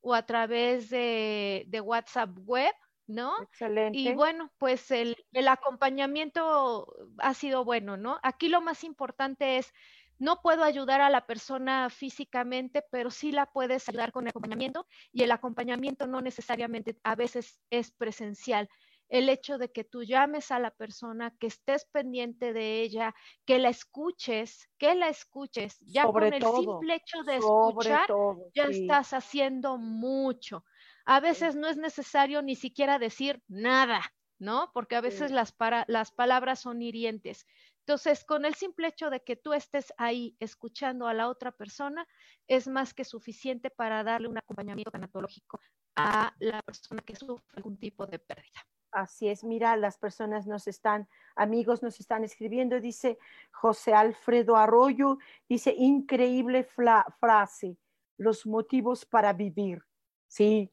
o 0.01 0.14
a 0.14 0.26
través 0.26 0.89
de 0.89 1.82
WhatsApp 1.82 2.38
web 2.43 2.74
¿no? 3.08 3.41
Excelente. 3.43 3.97
Y 3.97 4.14
bueno, 4.14 4.51
pues 4.58 4.91
el, 4.91 5.16
acompañamiento 5.47 6.88
ha 7.20 7.34
sido 7.34 7.64
bueno, 7.64 7.97
¿no? 7.97 8.20
Aquí 8.24 8.49
lo 8.49 8.62
más 8.62 8.84
importante 8.84 9.58
es, 9.58 9.74
no 10.18 10.41
puedo 10.41 10.64
ayudar 10.64 11.01
a 11.01 11.10
la 11.10 11.26
persona 11.26 11.89
físicamente, 11.89 12.84
pero 12.89 13.12
sí 13.12 13.32
la 13.32 13.47
puedes 13.47 13.88
ayudar 13.89 14.12
con 14.12 14.24
el 14.24 14.30
acompañamiento 14.30 14.88
y 15.12 15.24
el 15.24 15.32
acompañamiento 15.32 16.08
no 16.08 16.22
necesariamente 16.22 16.97
a 17.03 17.16
veces 17.16 17.60
es 17.70 17.91
presencial. 17.91 18.70
El 19.08 19.30
hecho 19.30 19.58
de 19.58 19.72
que 19.72 19.84
tú 19.84 20.03
llames 20.03 20.51
a 20.51 20.60
la 20.60 20.72
persona, 20.72 21.36
que 21.38 21.47
estés 21.47 21.86
pendiente 21.86 22.53
de 22.53 22.82
ella, 22.82 23.14
que 23.45 23.60
la 23.60 23.70
escuches, 23.70 24.68
que 24.80 24.95
la 24.95 25.10
escuches, 25.10 25.78
ya 25.82 26.06
con 26.06 26.24
el 26.24 26.41
simple 26.41 26.95
hecho 26.95 27.22
de 27.24 27.36
escuchar, 27.36 28.08
ya 28.56 28.64
estás 28.64 29.14
haciendo 29.14 29.78
mucho. 29.78 30.64
A 31.06 31.20
veces 31.20 31.56
no 31.56 31.68
es 31.68 31.78
necesario 31.78 32.41
ni 32.41 32.56
siquiera 32.56 32.99
decir 32.99 33.41
nada, 33.47 34.01
¿no? 34.39 34.72
Porque 34.74 34.95
a 34.95 35.01
veces 35.01 35.32
las, 35.32 35.56
las 35.88 36.12
palabras 36.12 36.60
son 36.60 36.82
hirientes. 36.82 37.45
Entonces, 37.80 38.24
con 38.26 38.45
el 38.45 38.56
simple 38.56 38.88
hecho 38.88 39.12
de 39.12 39.24
que 39.24 39.36
tú 39.36 39.53
estés 39.53 39.93
ahí 39.97 40.36
escuchando 40.39 41.08
a 41.08 41.14
la 41.14 41.30
otra 41.30 41.51
persona, 41.51 42.08
es 42.47 42.68
más 42.68 42.95
que 42.95 43.06
suficiente 43.06 43.70
para 43.70 44.03
darle 44.03 44.28
un 44.28 44.38
acompañamiento 44.39 44.89
tanatológico 44.89 45.60
a 45.95 46.34
la 46.39 46.64
persona 46.64 47.01
que 47.03 47.16
sufre 47.16 47.45
algún 47.56 47.78
tipo 47.78 48.08
de 48.08 48.18
pérdida. 48.18 48.66
Así 48.91 49.28
es, 49.28 49.43
mira, 49.43 49.76
las 49.76 49.97
personas 49.97 50.47
nos 50.47 50.68
están, 50.68 51.08
amigos 51.36 51.84
nos 51.84 51.99
están 51.99 52.24
escribiendo, 52.24 52.80
dice 52.80 53.20
José 53.51 53.93
Alfredo 53.93 54.56
Arroyo, 54.56 55.18
dice, 55.47 55.76
increíble 55.78 56.64
frase, 56.64 57.78
los 58.18 58.45
motivos 58.47 59.06
para 59.06 59.34
vivir. 59.34 59.84
Sí, 60.28 60.72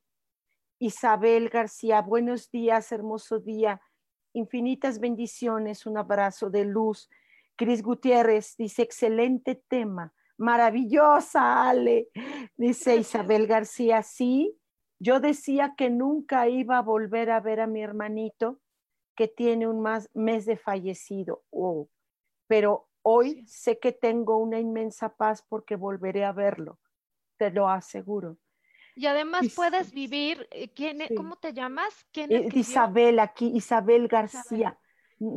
Isabel 0.82 1.48
García, 1.48 2.02
buenos 2.02 2.50
días, 2.50 2.90
hermoso 2.90 3.38
día, 3.38 3.80
infinitas 4.32 4.98
bendiciones, 4.98 5.86
un 5.86 5.96
abrazo 5.96 6.50
de 6.50 6.64
luz. 6.64 7.08
Cris 7.54 7.84
Gutiérrez 7.84 8.56
dice, 8.56 8.82
excelente 8.82 9.54
tema, 9.68 10.12
maravillosa, 10.38 11.68
Ale. 11.68 12.08
Dice 12.56 12.96
Isabel 12.96 13.46
García, 13.46 14.02
sí, 14.02 14.58
yo 14.98 15.20
decía 15.20 15.74
que 15.76 15.88
nunca 15.88 16.48
iba 16.48 16.78
a 16.78 16.82
volver 16.82 17.30
a 17.30 17.38
ver 17.38 17.60
a 17.60 17.68
mi 17.68 17.80
hermanito 17.80 18.58
que 19.14 19.28
tiene 19.28 19.68
un 19.68 19.86
mes 20.14 20.46
de 20.46 20.56
fallecido, 20.56 21.44
oh, 21.50 21.88
pero 22.48 22.88
hoy 23.02 23.46
sé 23.46 23.78
que 23.78 23.92
tengo 23.92 24.36
una 24.38 24.58
inmensa 24.58 25.14
paz 25.14 25.46
porque 25.48 25.76
volveré 25.76 26.24
a 26.24 26.32
verlo, 26.32 26.80
te 27.36 27.52
lo 27.52 27.68
aseguro. 27.68 28.36
Y 28.94 29.06
además 29.06 29.46
puedes 29.54 29.92
vivir, 29.92 30.46
eh, 30.50 30.68
¿quién, 30.74 31.00
e, 31.00 31.14
¿cómo 31.14 31.36
te 31.36 31.52
llamas? 31.52 32.06
¿Quién 32.12 32.32
eh, 32.32 32.48
Isabel 32.54 33.18
aquí, 33.18 33.50
Isabel 33.54 34.08
García. 34.08 34.78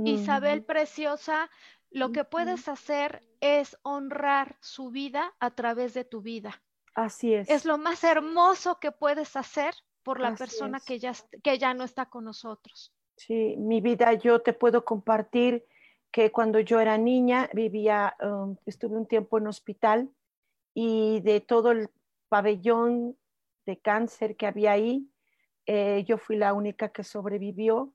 Isabel, 0.03 0.63
Preciosa, 0.63 1.49
lo 1.91 2.11
que 2.11 2.23
puedes 2.23 2.67
hacer 2.67 3.21
es 3.39 3.77
honrar 3.83 4.57
su 4.59 4.89
vida 4.89 5.33
a 5.39 5.51
través 5.51 5.93
de 5.93 6.03
tu 6.03 6.21
vida. 6.21 6.61
Así 6.95 7.33
es. 7.33 7.49
Es 7.49 7.65
lo 7.65 7.77
más 7.77 8.03
hermoso 8.03 8.79
que 8.79 8.91
puedes 8.91 9.35
hacer 9.35 9.75
por 10.03 10.19
la 10.19 10.35
persona 10.35 10.79
que 10.79 10.99
ya, 10.99 11.13
que 11.43 11.57
ya 11.57 11.73
no 11.73 11.83
está 11.83 12.07
con 12.07 12.25
nosotros. 12.25 12.93
Sí, 13.15 13.55
mi 13.57 13.81
vida 13.81 14.13
yo 14.13 14.41
te 14.41 14.53
puedo 14.53 14.85
compartir 14.85 15.65
que 16.11 16.31
cuando 16.31 16.59
yo 16.59 16.79
era 16.79 16.97
niña 16.97 17.49
vivía, 17.53 18.15
um, 18.21 18.55
estuve 18.65 18.97
un 18.97 19.07
tiempo 19.07 19.37
en 19.37 19.47
hospital 19.47 20.09
y 20.73 21.21
de 21.21 21.41
todo 21.41 21.71
el 21.71 21.89
pabellón 22.29 23.17
de 23.65 23.77
cáncer 23.77 24.35
que 24.35 24.47
había 24.47 24.71
ahí. 24.71 25.09
Eh, 25.65 26.03
yo 26.07 26.17
fui 26.17 26.35
la 26.35 26.53
única 26.53 26.89
que 26.89 27.03
sobrevivió 27.03 27.93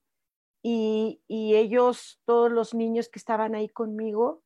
y, 0.62 1.20
ellos, 1.28 2.20
todos 2.24 2.50
los 2.50 2.74
niños 2.74 3.08
que 3.08 3.18
estaban 3.18 3.54
ahí 3.54 3.68
conmigo, 3.68 4.42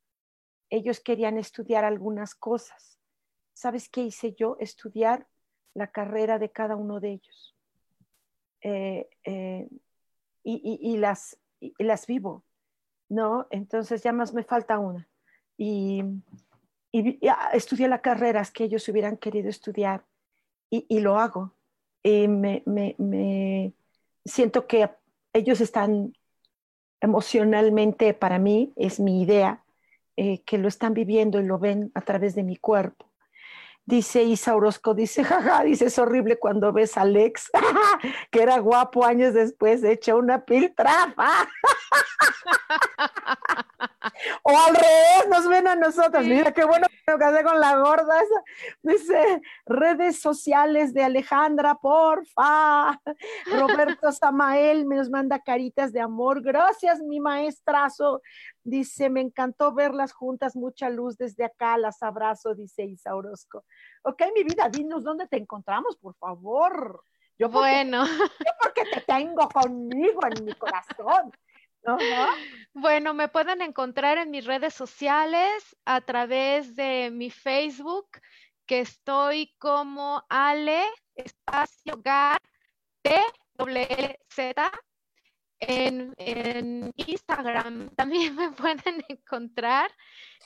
ellos 0.70 1.00
querían 1.00 1.38
estudiar 1.38 1.84
algunas 1.84 2.34
cosas. 2.34 3.00
¿Sabes 3.52 3.88
qué 3.88 4.02
hice 4.02 4.34
yo? 4.34 4.56
Estudiar 4.60 5.26
la 5.74 5.88
carrera 5.90 6.38
de 6.38 6.50
cada 6.50 6.76
uno 6.76 7.00
de 7.00 7.12
ellos. 7.12 7.56
Eh, 8.60 9.08
eh, 9.24 9.68
y, 10.44 10.96
las, 10.98 11.38
las 11.78 12.06
vivo, 12.06 12.44
¿no? 13.08 13.46
Entonces 13.50 14.02
ya 14.02 14.12
más 14.12 14.34
me 14.34 14.44
falta 14.44 14.78
una. 14.78 15.08
Y, 15.56 16.02
y, 16.92 17.18
estudié 17.52 17.88
las 17.88 18.02
carreras 18.02 18.50
que 18.50 18.64
ellos 18.64 18.88
hubieran 18.88 19.16
querido 19.16 19.48
estudiar 19.48 20.04
y, 20.70 21.00
lo 21.00 21.18
hago. 21.18 21.54
Y 22.02 22.28
me, 22.28 22.62
me, 22.66 23.72
siento 24.24 24.66
que 24.66 24.90
ellos 25.32 25.60
están 25.60 26.14
emocionalmente, 27.00 28.14
para 28.14 28.38
mí, 28.38 28.72
es 28.76 28.98
mi 28.98 29.22
idea, 29.22 29.64
eh, 30.16 30.42
que 30.44 30.58
lo 30.58 30.68
están 30.68 30.94
viviendo 30.94 31.40
y 31.40 31.44
lo 31.44 31.58
ven 31.58 31.92
a 31.94 32.00
través 32.00 32.34
de 32.34 32.42
mi 32.42 32.56
cuerpo. 32.56 33.10
Dice 33.86 34.22
Isa 34.22 34.56
Orozco, 34.56 34.94
dice, 34.94 35.24
jaja, 35.24 35.62
dice, 35.64 35.86
es 35.86 35.98
horrible 35.98 36.38
cuando 36.38 36.72
ves 36.72 36.96
a 36.96 37.02
Alex, 37.02 37.50
que 38.30 38.42
era 38.42 38.58
guapo 38.58 39.04
años 39.04 39.34
después, 39.34 39.84
hecho 39.84 40.16
una 40.16 40.44
piltrafa. 40.44 41.28
o 44.42 44.50
al 44.50 44.74
revés, 44.74 45.28
nos 45.30 45.48
ven 45.48 45.66
a 45.68 45.76
nosotros. 45.76 46.24
Mira 46.24 46.52
qué 46.52 46.64
bueno 46.64 46.86
que 46.88 47.12
me 47.12 47.18
casé 47.18 47.44
con 47.44 47.60
la 47.60 47.76
gorda. 47.76 48.14
Dice, 48.82 49.40
redes 49.66 50.20
sociales 50.20 50.92
de 50.94 51.04
Alejandra, 51.04 51.76
porfa. 51.76 53.00
Roberto 53.46 54.12
Samael 54.12 54.86
me 54.86 54.96
nos 54.96 55.10
manda 55.10 55.38
caritas 55.38 55.92
de 55.92 56.00
amor. 56.00 56.42
Gracias, 56.42 57.00
mi 57.00 57.20
maestrazo. 57.20 58.20
Dice, 58.62 59.10
me 59.10 59.20
encantó 59.20 59.72
verlas 59.74 60.12
juntas, 60.12 60.56
mucha 60.56 60.88
luz 60.88 61.16
desde 61.18 61.44
acá, 61.44 61.76
las 61.76 62.02
abrazo, 62.02 62.54
dice 62.54 62.84
Isa 62.84 63.14
Orozco. 63.14 63.64
Ok, 64.02 64.22
mi 64.34 64.44
vida, 64.44 64.68
dinos 64.70 65.04
dónde 65.04 65.26
te 65.28 65.36
encontramos, 65.36 65.96
por 65.96 66.14
favor. 66.14 67.02
Yo 67.38 67.48
bueno. 67.48 68.06
Yo 68.06 68.52
porque 68.62 68.84
te 68.92 69.00
tengo 69.00 69.48
conmigo 69.48 70.20
en 70.26 70.44
mi 70.44 70.52
corazón. 70.54 71.32
Bueno, 72.72 73.14
me 73.14 73.28
pueden 73.28 73.62
encontrar 73.62 74.18
en 74.18 74.30
mis 74.30 74.44
redes 74.44 74.74
sociales 74.74 75.76
a 75.84 76.00
través 76.00 76.74
de 76.74 77.10
mi 77.12 77.30
Facebook, 77.30 78.08
que 78.66 78.80
estoy 78.80 79.54
como 79.58 80.24
Ale 80.28 80.82
espacio 81.14 82.00
Gar 82.02 82.40
T 83.02 83.14
W 83.58 84.18
Z. 84.28 84.72
En, 85.60 86.12
en, 86.18 86.92
Instagram 86.96 87.90
también 87.96 88.34
me 88.34 88.50
pueden 88.50 89.04
encontrar 89.08 89.90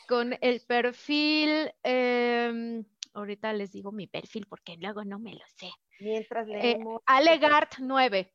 con 0.06 0.36
el 0.40 0.60
perfil, 0.66 1.72
eh, 1.82 2.84
ahorita 3.14 3.52
les 3.52 3.72
digo 3.72 3.90
mi 3.90 4.06
perfil 4.06 4.46
porque 4.48 4.76
luego 4.76 5.04
no 5.04 5.18
me 5.18 5.32
lo 5.32 5.44
sé. 5.56 5.70
Mientras 5.98 6.46
Eh, 6.48 6.52
leemos. 6.52 7.02
Alegart 7.06 7.78
9. 7.78 8.32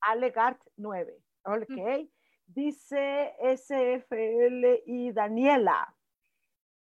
Alegart 0.00 0.60
9. 0.76 1.14
Ok. 1.44 2.10
Dice 2.46 3.34
SFL 3.40 4.82
y 4.86 5.12
Daniela. 5.12 5.94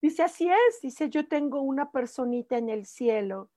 Dice, 0.01 0.23
así 0.23 0.49
es. 0.49 0.81
Dice, 0.81 1.09
yo 1.09 1.27
tengo 1.27 1.61
una 1.61 1.91
personita 1.91 2.57
en 2.57 2.69
el 2.69 2.85
cielo 2.85 3.49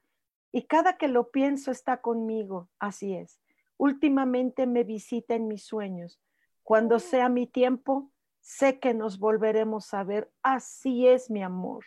y 0.51 0.63
cada 0.65 0.97
que 0.99 1.09
lo 1.09 1.31
pienso 1.31 1.71
está 1.71 2.01
conmigo. 2.01 2.69
Así 2.79 3.15
es. 3.15 3.41
Últimamente 3.77 4.67
me 4.67 4.85
visita 4.85 5.35
en 5.35 5.49
mis 5.49 5.63
sueños. 5.65 6.21
Cuando 6.63 6.99
sea 6.99 7.29
mi 7.29 7.47
tiempo, 7.47 8.11
sé 8.41 8.79
que 8.79 8.93
nos 8.95 9.19
volveremos 9.19 9.95
a 9.95 10.05
ver. 10.05 10.31
Así 10.43 11.07
es, 11.09 11.31
mi 11.31 11.43
amor. 11.43 11.85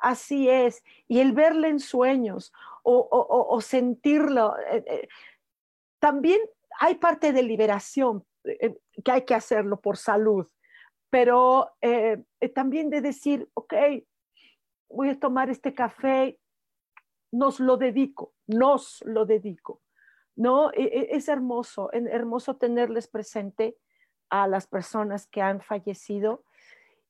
Así 0.00 0.48
es. 0.48 0.82
Y 1.08 1.18
el 1.18 1.32
verle 1.32 1.68
en 1.68 1.80
sueños 1.80 2.52
o, 2.84 2.96
o- 2.96 3.54
o- 3.54 3.60
sentirlo, 3.60 4.56
eh, 4.58 4.84
eh, 4.86 5.08
también 5.98 6.40
hay 6.80 6.94
parte 6.94 7.32
de 7.32 7.42
liberación 7.42 8.24
que 9.04 9.12
hay 9.12 9.24
que 9.24 9.34
hacerlo 9.34 9.80
por 9.80 9.96
salud, 9.96 10.46
pero 11.10 11.70
eh, 11.80 12.22
eh, 12.40 12.48
también 12.48 12.90
de 12.90 13.00
decir, 13.00 13.48
ok, 13.54 13.74
voy 14.88 15.10
a 15.10 15.18
tomar 15.18 15.50
este 15.50 15.74
café, 15.74 16.38
nos 17.32 17.60
lo 17.60 17.76
dedico, 17.76 18.34
nos 18.46 19.02
lo 19.04 19.26
dedico. 19.26 19.82
No, 20.36 20.70
E- 20.72 20.84
e- 20.84 21.16
es 21.16 21.28
hermoso, 21.28 21.90
hermoso 21.92 22.56
tenerles 22.56 23.08
presente 23.08 23.76
a 24.30 24.46
las 24.46 24.66
personas 24.66 25.26
que 25.26 25.42
han 25.42 25.60
fallecido. 25.60 26.44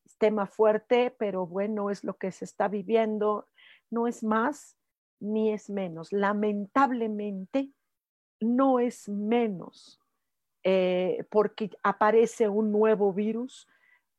Es 0.05 0.17
tema 0.17 0.47
fuerte, 0.47 1.15
pero 1.19 1.47
bueno, 1.47 1.91
es 1.91 2.05
lo 2.05 2.17
que 2.17 2.33
se 2.33 2.45
está 2.45 2.69
viviendo. 2.69 3.49
No 3.91 4.07
es 4.07 4.25
más 4.25 4.77
ni 5.21 5.53
es 5.53 5.69
menos. 5.69 6.13
Lamentablemente, 6.13 7.71
no 8.41 8.79
es 8.79 9.09
menos 9.09 10.01
eh, 10.63 11.25
porque 11.31 11.71
aparece 11.83 12.49
un 12.49 12.73
nuevo 12.73 13.13
virus, 13.13 13.67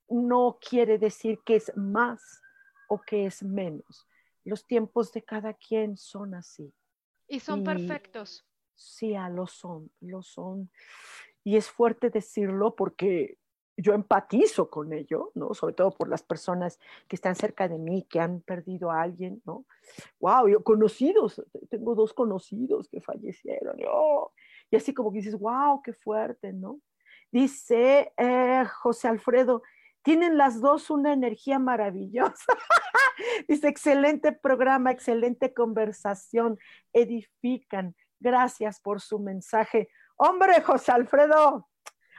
no 0.08 0.58
quiere 0.62 0.98
decir 0.98 1.40
que 1.46 1.58
es 1.58 1.72
más 1.76 2.42
o 2.88 3.00
que 3.02 3.26
es 3.26 3.44
menos. 3.44 4.08
Los 4.44 4.66
tiempos 4.66 5.12
de 5.12 5.24
cada 5.24 5.54
quien 5.54 5.98
son 5.98 6.34
así. 6.34 6.74
Y 7.28 7.40
son 7.40 7.60
Y- 7.60 7.64
perfectos. 7.64 8.46
Sí, 8.76 9.14
ah, 9.16 9.30
lo 9.30 9.46
son, 9.46 9.92
lo 10.00 10.22
son. 10.22 10.72
Y 11.44 11.58
es 11.58 11.70
fuerte 11.70 12.10
decirlo 12.10 12.76
porque 12.76 13.38
yo 13.76 13.94
empatizo 13.94 14.70
con 14.70 14.94
ello, 14.94 15.32
¿no? 15.36 15.54
Sobre 15.54 15.74
todo 15.74 15.92
por 15.92 16.10
las 16.10 16.24
personas 16.24 16.80
que 17.08 17.16
están 17.16 17.36
cerca 17.36 17.68
de 17.68 17.78
mí, 17.78 18.04
que 18.04 18.20
han 18.20 18.42
perdido 18.42 18.92
a 18.92 19.02
alguien, 19.02 19.42
¿no? 19.46 19.66
Wow, 20.20 20.48
yo 20.48 20.64
conocidos, 20.64 21.42
tengo 21.70 21.96
dos 21.96 22.14
conocidos 22.14 22.90
que 22.90 23.02
fallecieron, 23.02 23.78
oh, 23.90 24.32
y 24.72 24.76
así 24.76 24.94
como 24.94 25.12
que 25.12 25.20
dices, 25.20 25.38
wow, 25.40 25.82
qué 25.82 25.94
fuerte, 25.94 26.54
¿no? 26.54 26.80
Dice 27.32 28.14
eh, 28.18 28.64
José 28.82 29.08
Alfredo, 29.08 29.62
tienen 30.02 30.38
las 30.38 30.62
dos 30.62 30.90
una 30.90 31.14
energía 31.14 31.60
maravillosa. 31.60 32.54
Dice, 33.48 33.68
excelente 33.68 34.32
programa, 34.32 34.92
excelente 34.92 35.54
conversación, 35.54 36.58
edifican. 36.94 37.96
Gracias 38.20 38.80
por 38.80 39.02
su 39.02 39.20
mensaje. 39.20 39.90
Hombre, 40.16 40.62
José 40.62 40.92
Alfredo. 40.92 41.68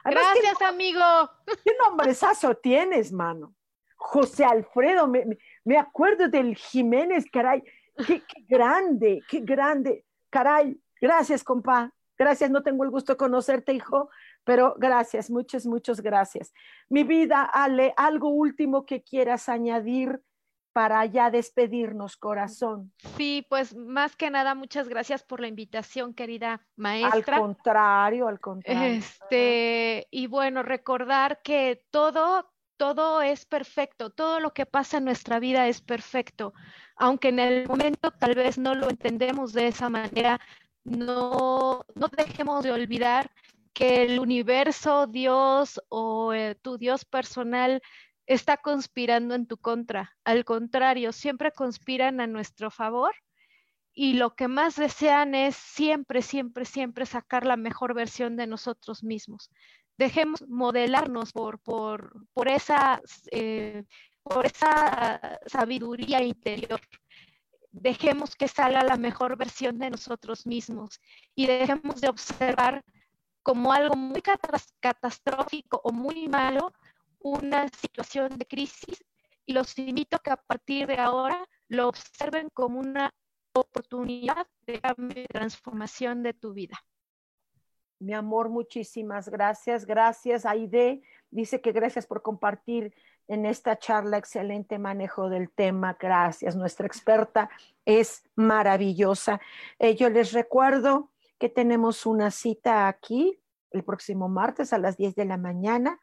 Además, 0.05 0.27
¿qué 0.35 0.41
Gracias, 0.43 0.63
amigo. 0.63 1.01
¿Qué 1.65 1.73
nombrezazo 1.83 2.55
tienes, 2.57 3.13
mano? 3.13 3.55
José 3.97 4.45
Alfredo, 4.45 5.07
me, 5.09 5.25
me- 5.27 5.39
me 5.65 5.79
acuerdo 5.79 6.29
del 6.29 6.57
Jiménez, 6.57 7.25
caray. 7.31 7.63
Qué, 8.07 8.23
qué 8.23 8.45
grande, 8.49 9.23
qué 9.29 9.41
grande. 9.41 10.07
Caray, 10.31 10.81
gracias, 11.01 11.43
compa. 11.45 11.93
Gracias, 12.21 12.51
no 12.51 12.63
tengo 12.63 12.85
el 12.85 12.91
gusto 12.91 13.15
de 13.15 13.17
conocerte, 13.17 13.73
hijo, 13.73 14.11
pero 14.45 14.75
gracias, 14.77 15.31
muchas, 15.31 15.65
muchas 15.65 16.03
gracias. 16.03 16.53
Mi 16.91 17.03
vida, 17.03 17.45
Ale, 17.45 17.95
algo 17.97 18.29
último 18.29 18.85
que 18.85 19.03
quieras 19.03 19.49
añadir 19.49 20.21
para 20.75 21.07
ya 21.07 21.31
despedirnos, 21.31 22.19
corazón. 22.19 22.93
Sí, 23.17 23.47
pues 23.49 23.75
más 23.75 24.17
que 24.17 24.29
nada, 24.29 24.55
muchas 24.55 24.87
gracias 24.87 25.23
por 25.23 25.41
la 25.41 25.49
invitación, 25.49 26.13
querida 26.13 26.53
Al 26.53 26.61
maestra. 26.77 27.39
contrario, 27.39 28.29
al 28.29 28.39
contrario. 28.39 28.99
Este, 28.99 30.07
y 30.11 30.27
bueno, 30.27 30.63
recordar 30.63 31.41
que 31.41 31.87
todo, 31.91 32.53
todo 32.77 33.23
es 33.23 33.47
perfecto, 33.47 34.11
todo 34.11 34.41
lo 34.41 34.53
que 34.53 34.67
pasa 34.67 34.99
en 34.99 35.07
nuestra 35.07 35.41
vida 35.41 35.69
es 35.69 35.81
perfecto, 35.81 36.53
aunque 36.97 37.29
en 37.29 37.39
el 37.39 37.67
momento 37.67 38.11
tal 38.11 38.35
vez 38.35 38.59
no 38.59 38.75
lo 38.75 38.91
entendemos 38.91 39.55
de 39.55 39.69
esa 39.69 39.89
manera, 39.89 40.39
no, 40.85 41.85
no 41.95 42.09
dejemos 42.09 42.65
de 42.65 42.73
olvidar 42.73 43.31
que 43.73 44.03
el 44.03 44.19
universo, 44.21 45.07
Dios 45.07 45.81
o 45.89 46.33
eh, 46.33 46.55
tu 46.57 46.79
Dios 46.79 47.05
personal 47.05 47.83
está 48.27 48.57
conspirando 48.57 49.35
en 49.35 49.47
tu 49.47 49.57
contra. 49.59 50.17
Al 50.25 50.45
contrario, 50.45 51.13
siempre 51.13 51.53
conspiran 51.53 52.21
a 52.21 52.27
nuestro 52.27 52.71
favor 52.71 53.15
y 53.93 54.15
lo 54.15 54.35
que 54.35 54.49
más 54.49 54.77
desean 54.77 55.35
es 55.35 55.57
siempre, 55.57 56.23
siempre, 56.23 56.65
siempre 56.65 57.07
sacar 57.07 57.45
la 57.45 57.57
mejor 57.57 57.95
versión 57.95 58.37
de 58.37 58.47
nosotros 58.47 59.03
mismos. 59.03 59.51
Dejemos 59.99 60.47
modelarnos 60.49 61.33
por, 61.33 61.59
por, 61.59 62.13
por 62.33 62.49
esa, 62.49 63.01
eh, 63.33 63.85
por 64.23 64.47
esa 64.47 65.39
sabiduría 65.47 66.23
interior. 66.23 66.81
Dejemos 67.73 68.35
que 68.35 68.49
salga 68.49 68.83
la 68.83 68.97
mejor 68.97 69.37
versión 69.37 69.79
de 69.79 69.91
nosotros 69.91 70.47
mismos 70.47 71.01
y 71.35 71.47
dejemos 71.47 72.01
de 72.01 72.09
observar 72.09 72.85
como 73.43 73.73
algo 73.73 73.97
muy 73.97 74.23
catas- 74.23 74.75
catastrófico 74.81 75.81
o 75.85 75.93
muy 75.93 76.29
malo 76.29 76.73
una 77.21 77.69
situación 77.69 78.37
de 78.37 78.47
crisis 78.47 79.05
y 79.47 79.53
los 79.53 79.79
invito 79.79 80.17
a 80.17 80.21
que 80.21 80.31
a 80.31 80.37
partir 80.37 80.87
de 80.87 80.99
ahora 80.99 81.47
lo 81.69 81.89
observen 81.89 82.49
como 82.53 82.81
una 82.81 83.13
oportunidad 83.53 84.47
de 84.67 84.81
cambio 84.81 85.23
y 85.23 85.27
transformación 85.27 86.23
de 86.23 86.35
tu 86.35 86.53
vida. 86.53 86.79
Mi 87.99 88.15
amor, 88.15 88.49
muchísimas 88.49 89.29
gracias. 89.29 89.85
Gracias, 89.85 90.47
Aide. 90.47 91.03
Dice 91.31 91.61
que 91.61 91.73
gracias 91.73 92.07
por 92.07 92.23
compartir 92.23 92.95
en 93.29 93.47
esta 93.47 93.79
charla 93.79 94.19
excelente 94.19 94.79
manejo 94.79 95.29
del 95.29 95.51
tema. 95.51 95.97
Gracias. 95.99 96.57
Nuestra 96.57 96.87
experta 96.87 97.49
es 97.85 98.25
maravillosa. 98.35 99.41
Eh, 99.79 99.95
yo 99.95 100.11
les 100.11 100.33
recuerdo 100.33 101.11
que 101.39 101.49
tenemos 101.49 102.07
una 102.07 102.31
cita 102.31 102.89
aquí 102.89 103.41
el 103.71 103.85
próximo 103.85 104.29
martes 104.29 104.73
a 104.73 104.79
las 104.79 104.97
10 104.97 105.15
de 105.15 105.25
la 105.25 105.37
mañana 105.37 106.01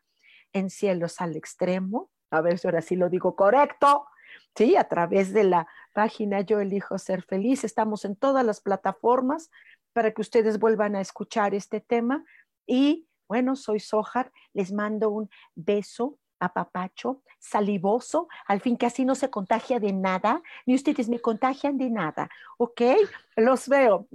en 0.53 0.70
Cielos 0.70 1.22
al 1.22 1.36
Extremo. 1.36 2.09
A 2.32 2.41
ver 2.41 2.57
si 2.57 2.68
ahora 2.68 2.82
sí 2.82 2.95
lo 2.95 3.09
digo 3.09 3.36
correcto. 3.36 4.05
Sí, 4.55 4.76
a 4.76 4.86
través 4.86 5.34
de 5.34 5.43
la 5.43 5.68
página 5.93 6.41
Yo 6.41 6.59
elijo 6.59 6.97
ser 6.97 7.24
feliz. 7.24 7.63
Estamos 7.63 8.05
en 8.05 8.15
todas 8.15 8.45
las 8.45 8.61
plataformas 8.61 9.49
para 9.93 10.11
que 10.11 10.22
ustedes 10.22 10.59
vuelvan 10.59 10.95
a 10.95 11.01
escuchar 11.01 11.53
este 11.53 11.82
tema. 11.82 12.24
Y 12.65 13.07
bueno, 13.28 13.55
soy 13.55 13.80
Sojar, 13.80 14.32
les 14.53 14.72
mando 14.72 15.09
un 15.09 15.30
beso 15.55 16.18
a 16.39 16.53
papacho, 16.53 17.21
salivoso, 17.39 18.27
al 18.45 18.61
fin 18.61 18.77
que 18.77 18.85
así 18.85 19.05
no 19.05 19.15
se 19.15 19.29
contagia 19.29 19.79
de 19.79 19.93
nada, 19.93 20.41
ni 20.65 20.75
ustedes 20.75 21.09
me 21.09 21.19
contagian 21.19 21.77
de 21.77 21.89
nada, 21.89 22.29
¿ok? 22.57 22.81
Los 23.35 23.67
veo, 23.67 24.07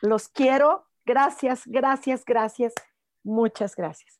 los 0.00 0.28
quiero, 0.28 0.86
gracias, 1.04 1.66
gracias, 1.66 2.24
gracias, 2.24 2.74
muchas 3.22 3.74
gracias. 3.76 4.19